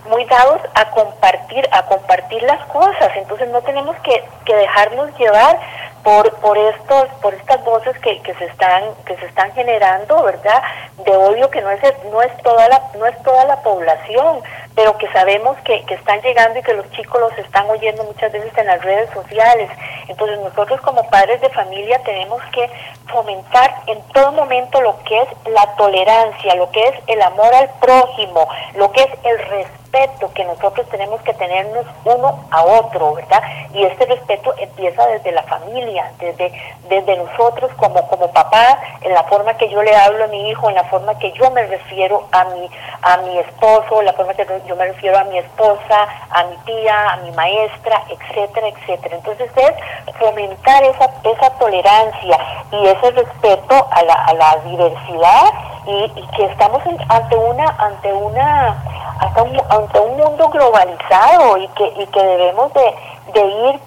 muy 0.08 0.24
dados 0.26 0.60
a 0.74 0.88
compartir, 0.90 1.68
a 1.72 1.82
compartir 1.82 2.42
las 2.44 2.64
cosas, 2.66 3.10
entonces 3.16 3.48
no 3.48 3.60
tenemos 3.62 3.96
que, 4.04 4.24
que 4.44 4.54
dejarnos 4.54 5.10
llevar 5.18 5.58
por, 6.06 6.32
por 6.36 6.56
estos, 6.56 7.08
por 7.20 7.34
estas 7.34 7.64
voces 7.64 7.98
que, 7.98 8.22
que 8.22 8.32
se 8.34 8.44
están, 8.44 8.84
que 9.06 9.16
se 9.16 9.26
están 9.26 9.52
generando, 9.54 10.22
¿verdad? 10.22 10.62
De 11.04 11.10
odio 11.16 11.50
que 11.50 11.60
no 11.60 11.68
es 11.72 11.80
no 12.12 12.22
es 12.22 12.30
toda 12.44 12.68
la, 12.68 12.80
no 12.96 13.06
es 13.06 13.22
toda 13.24 13.44
la 13.44 13.60
población, 13.62 14.40
pero 14.76 14.96
que 14.98 15.10
sabemos 15.10 15.56
que, 15.64 15.84
que 15.84 15.94
están 15.94 16.22
llegando 16.22 16.60
y 16.60 16.62
que 16.62 16.74
los 16.74 16.88
chicos 16.92 17.20
los 17.20 17.36
están 17.38 17.68
oyendo 17.68 18.04
muchas 18.04 18.30
veces 18.30 18.56
en 18.56 18.66
las 18.66 18.84
redes 18.84 19.10
sociales. 19.10 19.68
Entonces 20.06 20.38
nosotros 20.38 20.80
como 20.82 21.10
padres 21.10 21.40
de 21.40 21.48
familia 21.48 22.00
tenemos 22.04 22.40
que 22.52 22.70
fomentar 23.10 23.74
en 23.88 24.00
todo 24.12 24.30
momento 24.30 24.80
lo 24.82 25.02
que 25.02 25.22
es 25.22 25.28
la 25.46 25.74
tolerancia, 25.74 26.54
lo 26.54 26.70
que 26.70 26.86
es 26.86 26.94
el 27.08 27.20
amor 27.20 27.52
al 27.52 27.68
prójimo, 27.80 28.48
lo 28.76 28.92
que 28.92 29.00
es 29.02 29.10
el 29.24 29.38
respeto 29.38 29.85
que 30.34 30.44
nosotros 30.44 30.86
tenemos 30.90 31.20
que 31.22 31.32
tenernos 31.34 31.86
uno 32.04 32.44
a 32.50 32.64
otro, 32.64 33.14
¿verdad? 33.14 33.42
Y 33.72 33.82
este 33.84 34.04
respeto 34.06 34.54
empieza 34.58 35.06
desde 35.06 35.32
la 35.32 35.42
familia, 35.44 36.12
desde, 36.18 36.52
desde 36.88 37.16
nosotros 37.16 37.70
como, 37.76 38.06
como 38.08 38.30
papá, 38.32 38.78
en 39.00 39.14
la 39.14 39.24
forma 39.24 39.54
que 39.54 39.68
yo 39.68 39.82
le 39.82 39.94
hablo 39.96 40.24
a 40.24 40.28
mi 40.28 40.50
hijo, 40.50 40.68
en 40.68 40.74
la 40.74 40.84
forma 40.84 41.18
que 41.18 41.32
yo 41.32 41.50
me 41.50 41.66
refiero 41.66 42.26
a 42.32 42.44
mi, 42.44 42.70
a 43.02 43.16
mi 43.18 43.38
esposo, 43.38 44.02
la 44.02 44.12
forma 44.12 44.34
que 44.34 44.46
yo 44.66 44.76
me 44.76 44.86
refiero 44.86 45.18
a 45.18 45.24
mi 45.24 45.38
esposa, 45.38 46.08
a 46.30 46.44
mi 46.44 46.56
tía, 46.58 47.12
a 47.12 47.16
mi 47.18 47.30
maestra, 47.32 48.02
etcétera, 48.08 48.68
etcétera. 48.68 49.16
Entonces 49.16 49.50
es 49.56 50.14
fomentar 50.18 50.84
esa, 50.84 51.10
esa 51.24 51.50
tolerancia 51.58 52.38
y 52.70 52.86
ese 52.86 53.10
respeto 53.12 53.88
a 53.90 54.02
la, 54.02 54.14
a 54.14 54.34
la 54.34 54.56
diversidad 54.64 55.76
y, 55.86 56.26
que 56.36 56.44
estamos 56.44 56.82
ante 57.08 57.36
una, 57.36 57.64
ante 57.78 58.12
una, 58.12 58.76
ante 59.20 59.42
un, 59.42 59.85
ante 59.86 60.00
un 60.00 60.16
mundo 60.16 60.48
globalizado 60.48 61.58
y 61.58 61.68
que, 61.68 61.86
y 62.02 62.06
que 62.06 62.22
debemos 62.22 62.72
de, 62.74 62.94
de 63.32 63.46
ir 63.46 63.80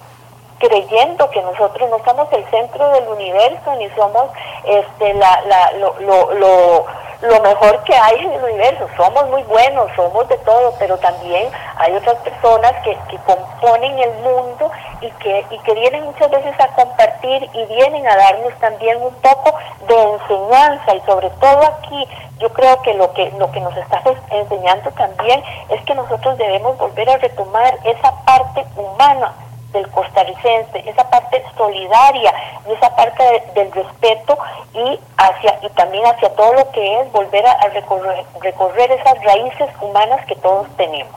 creyendo 0.60 1.28
que 1.30 1.42
nosotros 1.42 1.90
no 1.90 1.98
somos 2.04 2.28
el 2.32 2.48
centro 2.50 2.88
del 2.90 3.08
universo 3.08 3.74
ni 3.76 3.88
somos 3.90 4.30
este 4.64 5.14
la, 5.14 5.40
la 5.42 5.72
lo, 5.72 5.98
lo, 6.00 6.32
lo 6.34 6.86
lo 7.22 7.38
mejor 7.40 7.82
que 7.84 7.94
hay 7.94 8.18
en 8.18 8.32
el 8.32 8.44
universo. 8.44 8.88
Somos 8.96 9.28
muy 9.28 9.42
buenos, 9.42 9.90
somos 9.94 10.26
de 10.28 10.38
todo, 10.38 10.72
pero 10.78 10.96
también 10.98 11.50
hay 11.76 11.94
otras 11.94 12.16
personas 12.16 12.72
que, 12.82 12.96
que 13.10 13.18
componen 13.18 13.98
el 13.98 14.12
mundo 14.22 14.70
y 15.02 15.10
que, 15.10 15.44
y 15.50 15.58
que 15.58 15.74
vienen 15.74 16.04
muchas 16.04 16.30
veces 16.30 16.58
a 16.58 16.68
compartir 16.68 17.48
y 17.52 17.64
vienen 17.66 18.06
a 18.06 18.16
darnos 18.16 18.54
también 18.58 19.02
un 19.02 19.14
poco 19.16 19.54
de 19.86 20.02
enseñanza 20.02 20.94
y 20.94 21.00
sobre 21.02 21.30
todo 21.30 21.62
aquí 21.64 22.08
yo 22.38 22.50
creo 22.54 22.80
que 22.80 22.94
lo 22.94 23.12
que 23.12 23.30
lo 23.32 23.50
que 23.52 23.60
nos 23.60 23.76
está 23.76 24.02
enseñando 24.30 24.90
también 24.92 25.42
es 25.68 25.82
que 25.84 25.94
nosotros 25.94 26.38
debemos 26.38 26.78
volver 26.78 27.10
a 27.10 27.18
retomar 27.18 27.78
esa 27.84 28.12
parte 28.24 28.64
humana 28.76 29.34
del 29.72 29.88
costarricense, 29.88 30.82
esa 30.86 31.08
parte 31.08 31.42
solidaria 31.56 32.32
y 32.68 32.72
esa 32.72 32.94
parte 32.96 33.22
del 33.54 33.70
respeto 33.72 34.38
y 34.74 34.98
hacia 35.16 35.58
y 35.62 35.68
también 35.70 36.04
hacia 36.06 36.28
todo 36.34 36.54
lo 36.54 36.70
que 36.72 37.00
es 37.00 37.12
volver 37.12 37.46
a, 37.46 37.68
recorrer, 37.68 38.24
recorrer 38.40 38.90
esas 38.92 39.22
raíces 39.24 39.68
humanas 39.80 40.24
que 40.26 40.36
todos 40.36 40.66
tenemos. 40.76 41.12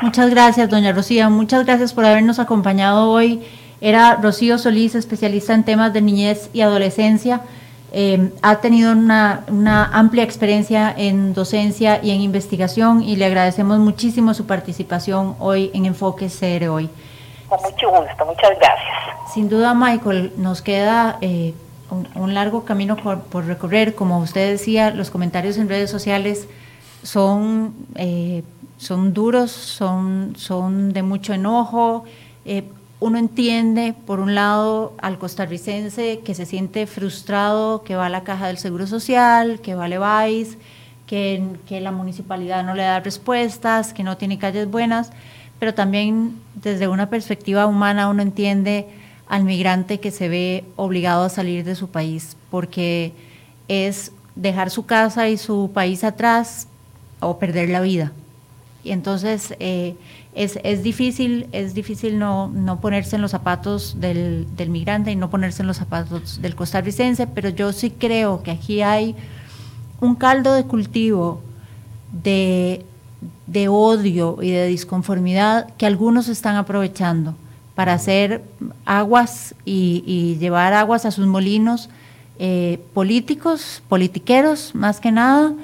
Muchas 0.00 0.30
gracias, 0.30 0.68
doña 0.68 0.92
Rocío. 0.92 1.28
Muchas 1.30 1.64
gracias 1.64 1.92
por 1.92 2.04
habernos 2.04 2.38
acompañado 2.38 3.10
hoy. 3.10 3.46
Era 3.80 4.16
Rocío 4.16 4.58
Solís, 4.58 4.94
especialista 4.94 5.54
en 5.54 5.64
temas 5.64 5.92
de 5.92 6.02
niñez 6.02 6.50
y 6.52 6.62
adolescencia. 6.62 7.42
Eh, 7.90 8.32
ha 8.42 8.56
tenido 8.60 8.92
una, 8.92 9.44
una, 9.48 9.84
amplia 9.86 10.22
experiencia 10.22 10.92
en 10.94 11.32
docencia 11.32 12.00
y 12.02 12.10
en 12.10 12.20
investigación 12.20 13.02
y 13.02 13.16
le 13.16 13.24
agradecemos 13.24 13.78
muchísimo 13.78 14.34
su 14.34 14.46
participación 14.46 15.36
hoy 15.38 15.70
en 15.72 15.86
Enfoque 15.86 16.28
CR 16.28 16.68
Hoy. 16.68 16.90
Con 17.48 17.62
mucho 17.62 17.88
gusto, 17.90 18.26
muchas 18.26 18.50
gracias. 18.58 19.32
Sin 19.32 19.48
duda, 19.48 19.72
Michael, 19.74 20.32
nos 20.36 20.60
queda 20.60 21.18
eh, 21.22 21.54
un, 22.14 22.34
largo 22.34 22.64
camino 22.64 22.96
por, 22.96 23.46
recorrer. 23.46 23.94
Como 23.94 24.18
usted 24.18 24.50
decía, 24.50 24.90
los 24.90 25.10
comentarios 25.10 25.56
en 25.56 25.68
redes 25.68 25.90
sociales 25.90 26.46
son, 27.02 27.74
eh, 27.94 28.42
son 28.76 29.14
duros, 29.14 29.50
son, 29.50 30.34
son 30.36 30.92
de 30.92 31.02
mucho 31.02 31.32
enojo. 31.32 32.04
Eh, 32.44 32.64
uno 33.00 33.16
entiende, 33.16 33.94
por 34.06 34.20
un 34.20 34.34
lado, 34.34 34.92
al 35.00 35.18
costarricense 35.18 36.20
que 36.20 36.34
se 36.34 36.44
siente 36.44 36.86
frustrado, 36.86 37.82
que 37.82 37.96
va 37.96 38.06
a 38.06 38.10
la 38.10 38.24
caja 38.24 38.48
del 38.48 38.58
Seguro 38.58 38.86
Social, 38.86 39.60
que 39.60 39.74
va 39.74 39.84
a 39.84 39.88
Levi's, 39.88 40.58
que, 41.06 41.42
que 41.66 41.80
la 41.80 41.92
municipalidad 41.92 42.64
no 42.64 42.74
le 42.74 42.82
da 42.82 43.00
respuestas, 43.00 43.94
que 43.94 44.02
no 44.02 44.16
tiene 44.18 44.38
calles 44.38 44.70
buenas 44.70 45.12
pero 45.58 45.74
también 45.74 46.36
desde 46.54 46.88
una 46.88 47.10
perspectiva 47.10 47.66
humana 47.66 48.08
uno 48.08 48.22
entiende 48.22 48.88
al 49.28 49.44
migrante 49.44 50.00
que 50.00 50.10
se 50.10 50.28
ve 50.28 50.64
obligado 50.76 51.24
a 51.24 51.28
salir 51.28 51.64
de 51.64 51.74
su 51.74 51.88
país, 51.88 52.36
porque 52.50 53.12
es 53.68 54.12
dejar 54.34 54.70
su 54.70 54.86
casa 54.86 55.28
y 55.28 55.36
su 55.36 55.70
país 55.74 56.04
atrás 56.04 56.68
o 57.20 57.38
perder 57.38 57.68
la 57.68 57.80
vida. 57.80 58.12
Y 58.84 58.92
entonces 58.92 59.54
eh, 59.58 59.96
es, 60.34 60.58
es, 60.62 60.82
difícil, 60.82 61.48
es 61.52 61.74
difícil 61.74 62.18
no, 62.18 62.48
no 62.48 62.80
ponerse 62.80 63.16
en 63.16 63.22
los 63.22 63.32
zapatos 63.32 64.00
del, 64.00 64.46
del, 64.56 64.70
migrante 64.70 65.10
y 65.10 65.16
no 65.16 65.28
ponerse 65.28 65.62
en 65.62 65.66
los 65.66 65.76
zapatos 65.76 66.40
del 66.40 66.54
costarricense, 66.54 67.26
pero 67.26 67.48
yo 67.48 67.72
sí 67.72 67.90
creo 67.90 68.42
que 68.42 68.52
aquí 68.52 68.80
hay 68.80 69.16
un 70.00 70.14
caldo 70.14 70.54
de 70.54 70.64
cultivo 70.64 71.42
de 72.12 72.86
de 73.46 73.68
odio 73.68 74.38
y 74.40 74.50
de 74.50 74.66
disconformidad 74.66 75.74
que 75.76 75.86
algunos 75.86 76.28
están 76.28 76.56
aprovechando 76.56 77.34
para 77.74 77.92
hacer 77.92 78.42
aguas 78.84 79.54
y, 79.64 80.36
llevar 80.40 80.72
aguas 80.72 81.04
a 81.04 81.10
sus 81.10 81.26
molinos 81.26 81.88
eh, 82.38 82.80
políticos, 82.92 83.82
politiqueros 83.88 84.74
más 84.74 85.00
que 85.00 85.12
nada, 85.12 85.54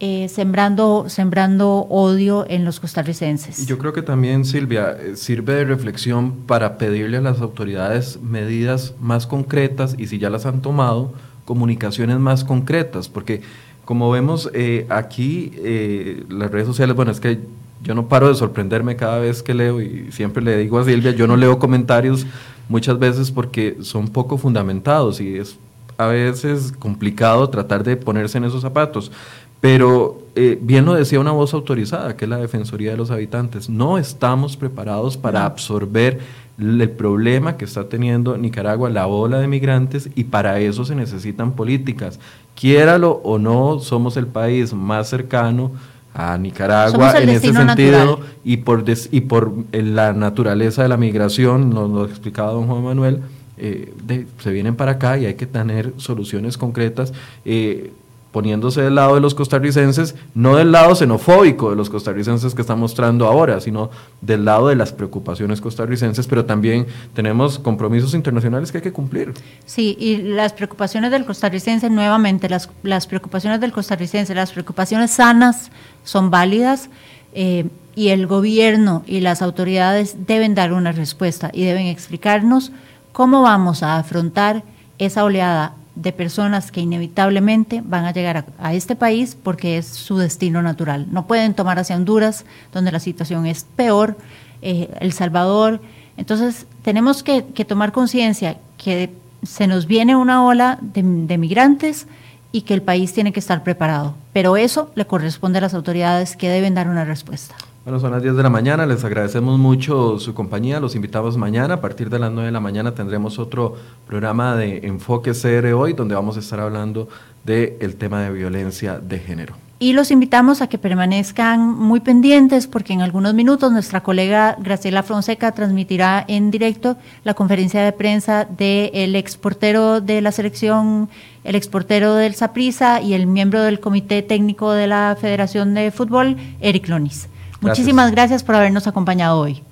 eh, 0.00 0.28
sembrando, 0.28 1.06
sembrando 1.08 1.86
odio 1.88 2.44
en 2.48 2.64
los 2.64 2.80
costarricenses. 2.80 3.66
Yo 3.66 3.78
creo 3.78 3.92
que 3.92 4.02
también, 4.02 4.44
Silvia, 4.44 4.90
eh, 4.90 5.16
sirve 5.16 5.54
de 5.54 5.64
reflexión 5.64 6.32
para 6.46 6.76
pedirle 6.76 7.16
a 7.18 7.20
las 7.20 7.40
autoridades 7.40 8.20
medidas 8.20 8.94
más 9.00 9.26
concretas 9.26 9.94
y 9.96 10.08
si 10.08 10.18
ya 10.18 10.30
las 10.30 10.44
han 10.46 10.60
tomado, 10.60 11.14
comunicaciones 11.44 12.18
más 12.18 12.44
concretas, 12.44 13.08
porque 13.08 13.42
como 13.84 14.10
vemos 14.10 14.50
eh, 14.54 14.86
aquí, 14.88 15.52
eh, 15.56 16.24
las 16.28 16.50
redes 16.50 16.66
sociales, 16.66 16.96
bueno, 16.96 17.12
es 17.12 17.20
que 17.20 17.40
yo 17.82 17.94
no 17.94 18.08
paro 18.08 18.28
de 18.28 18.34
sorprenderme 18.34 18.96
cada 18.96 19.18
vez 19.18 19.42
que 19.42 19.52
leo 19.52 19.80
y 19.80 20.10
siempre 20.10 20.42
le 20.42 20.56
digo 20.56 20.78
a 20.78 20.84
Silvia, 20.84 21.10
yo 21.10 21.26
no 21.26 21.36
leo 21.36 21.58
comentarios 21.58 22.26
muchas 22.68 22.98
veces 22.98 23.30
porque 23.30 23.76
son 23.82 24.08
poco 24.08 24.38
fundamentados 24.38 25.20
y 25.20 25.36
es 25.36 25.58
a 25.98 26.06
veces 26.06 26.72
complicado 26.72 27.48
tratar 27.50 27.84
de 27.84 27.96
ponerse 27.96 28.38
en 28.38 28.44
esos 28.44 28.62
zapatos. 28.62 29.12
Pero 29.60 30.18
eh, 30.34 30.58
bien 30.60 30.84
lo 30.84 30.94
decía 30.94 31.20
una 31.20 31.32
voz 31.32 31.54
autorizada, 31.54 32.16
que 32.16 32.24
es 32.24 32.28
la 32.28 32.38
Defensoría 32.38 32.90
de 32.90 32.96
los 32.96 33.10
Habitantes, 33.10 33.68
no 33.68 33.96
estamos 33.98 34.56
preparados 34.56 35.16
para 35.16 35.44
absorber 35.44 36.20
el 36.58 36.88
problema 36.90 37.56
que 37.56 37.64
está 37.64 37.88
teniendo 37.88 38.36
Nicaragua, 38.36 38.90
la 38.90 39.06
ola 39.06 39.38
de 39.38 39.48
migrantes, 39.48 40.08
y 40.14 40.24
para 40.24 40.60
eso 40.60 40.84
se 40.84 40.94
necesitan 40.94 41.52
políticas. 41.52 42.20
Quiéralo 42.54 43.20
o 43.24 43.38
no, 43.38 43.80
somos 43.80 44.16
el 44.16 44.26
país 44.26 44.72
más 44.72 45.08
cercano 45.08 45.72
a 46.14 46.38
Nicaragua 46.38 47.18
en 47.18 47.28
ese 47.28 47.52
sentido 47.52 48.20
y 48.44 48.58
por, 48.58 48.84
y 49.10 49.20
por 49.22 49.52
la 49.72 50.12
naturaleza 50.12 50.84
de 50.84 50.88
la 50.88 50.96
migración, 50.96 51.70
nos 51.70 51.90
lo 51.90 52.04
explicaba 52.04 52.52
don 52.52 52.68
Juan 52.68 52.84
Manuel, 52.84 53.20
eh, 53.56 53.92
se 54.38 54.50
vienen 54.52 54.76
para 54.76 54.92
acá 54.92 55.18
y 55.18 55.26
hay 55.26 55.34
que 55.34 55.46
tener 55.46 55.92
soluciones 55.96 56.56
concretas. 56.56 57.12
Eh, 57.44 57.92
poniéndose 58.34 58.82
del 58.82 58.96
lado 58.96 59.14
de 59.14 59.20
los 59.20 59.32
costarricenses, 59.32 60.16
no 60.34 60.56
del 60.56 60.72
lado 60.72 60.96
xenofóbico 60.96 61.70
de 61.70 61.76
los 61.76 61.88
costarricenses 61.88 62.52
que 62.52 62.62
está 62.62 62.74
mostrando 62.74 63.28
ahora, 63.28 63.60
sino 63.60 63.90
del 64.20 64.44
lado 64.44 64.66
de 64.66 64.74
las 64.74 64.92
preocupaciones 64.92 65.60
costarricenses, 65.60 66.26
pero 66.26 66.44
también 66.44 66.88
tenemos 67.14 67.60
compromisos 67.60 68.12
internacionales 68.12 68.72
que 68.72 68.78
hay 68.78 68.82
que 68.82 68.92
cumplir. 68.92 69.34
Sí, 69.66 69.96
y 70.00 70.16
las 70.16 70.52
preocupaciones 70.52 71.12
del 71.12 71.24
costarricense, 71.24 71.88
nuevamente, 71.90 72.48
las, 72.48 72.68
las 72.82 73.06
preocupaciones 73.06 73.60
del 73.60 73.70
costarricense, 73.70 74.34
las 74.34 74.50
preocupaciones 74.50 75.12
sanas 75.12 75.70
son 76.02 76.28
válidas. 76.30 76.90
Eh, 77.34 77.68
y 77.94 78.08
el 78.08 78.26
gobierno 78.26 79.04
y 79.06 79.20
las 79.20 79.42
autoridades 79.42 80.26
deben 80.26 80.56
dar 80.56 80.72
una 80.72 80.90
respuesta 80.90 81.50
y 81.52 81.64
deben 81.64 81.86
explicarnos 81.86 82.72
cómo 83.12 83.42
vamos 83.42 83.84
a 83.84 83.98
afrontar 83.98 84.64
esa 84.98 85.22
oleada 85.22 85.76
de 85.94 86.12
personas 86.12 86.72
que 86.72 86.80
inevitablemente 86.80 87.82
van 87.84 88.04
a 88.04 88.12
llegar 88.12 88.46
a, 88.58 88.74
este 88.74 88.96
país 88.96 89.36
porque 89.40 89.78
es 89.78 89.86
su 89.86 90.18
destino 90.18 90.62
natural. 90.62 91.06
No 91.10 91.26
pueden 91.26 91.54
tomar 91.54 91.78
hacia 91.78 91.96
Honduras, 91.96 92.44
donde 92.72 92.92
la 92.92 93.00
situación 93.00 93.46
es 93.46 93.64
peor, 93.76 94.16
eh, 94.62 94.90
El 95.00 95.12
Salvador. 95.12 95.80
Entonces, 96.16 96.66
tenemos 96.82 97.22
que, 97.22 97.42
tomar 97.42 97.92
conciencia 97.92 98.58
que 98.76 99.10
se 99.42 99.66
nos 99.66 99.86
viene 99.86 100.16
una 100.16 100.44
ola 100.44 100.78
de, 100.80 101.02
de 101.02 101.38
migrantes 101.38 102.06
y 102.50 102.62
que 102.62 102.74
el 102.74 102.82
país 102.82 103.12
tiene 103.12 103.32
que 103.32 103.40
estar 103.40 103.62
preparado. 103.62 104.14
Pero 104.32 104.56
eso 104.56 104.90
le 104.94 105.06
corresponde 105.06 105.58
a 105.58 105.62
las 105.62 105.74
autoridades 105.74 106.36
que 106.36 106.48
deben 106.48 106.74
dar 106.74 106.88
una 106.88 107.04
respuesta. 107.04 107.54
Bueno, 107.84 108.00
son 108.00 108.12
las 108.12 108.22
10 108.22 108.36
de 108.36 108.42
la 108.42 108.48
mañana, 108.48 108.86
les 108.86 109.04
agradecemos 109.04 109.58
mucho 109.58 110.18
su 110.18 110.32
compañía, 110.32 110.80
los 110.80 110.94
invitamos 110.94 111.36
mañana, 111.36 111.74
a 111.74 111.80
partir 111.82 112.08
de 112.08 112.18
las 112.18 112.32
9 112.32 112.46
de 112.46 112.52
la 112.52 112.60
mañana 112.60 112.94
tendremos 112.94 113.38
otro 113.38 113.76
programa 114.06 114.56
de 114.56 114.86
Enfoque 114.86 115.32
CR 115.32 115.66
hoy, 115.74 115.92
donde 115.92 116.14
vamos 116.14 116.38
a 116.38 116.40
estar 116.40 116.60
hablando 116.60 117.10
del 117.44 117.96
tema 117.96 118.22
de 118.22 118.32
violencia 118.32 118.98
de 118.98 119.18
género. 119.18 119.56
Y 119.78 119.92
los 119.92 120.10
invitamos 120.10 120.62
a 120.62 120.68
que 120.68 120.78
permanezcan 120.78 121.60
muy 121.60 122.00
pendientes 122.00 122.66
porque 122.66 122.94
en 122.94 123.02
algunos 123.02 123.34
minutos 123.34 123.70
nuestra 123.70 124.02
colega 124.02 124.56
Graciela 124.58 125.02
Fonseca 125.02 125.52
transmitirá 125.52 126.24
en 126.26 126.50
directo 126.50 126.96
la 127.22 127.34
conferencia 127.34 127.82
de 127.82 127.92
prensa 127.92 128.46
del 128.46 129.14
exportero 129.14 130.00
de 130.00 130.22
la 130.22 130.32
selección, 130.32 131.10
el 131.42 131.54
exportero 131.54 132.14
del 132.14 132.34
Saprisa 132.34 133.02
y 133.02 133.12
el 133.12 133.26
miembro 133.26 133.60
del 133.60 133.78
comité 133.78 134.22
técnico 134.22 134.72
de 134.72 134.86
la 134.86 135.18
Federación 135.20 135.74
de 135.74 135.90
Fútbol, 135.90 136.38
Eric 136.60 136.88
Lonis. 136.88 137.28
Muchísimas 137.68 138.10
gracias 138.10 138.42
por 138.42 138.54
habernos 138.54 138.86
acompañado 138.86 139.40
hoy. 139.40 139.62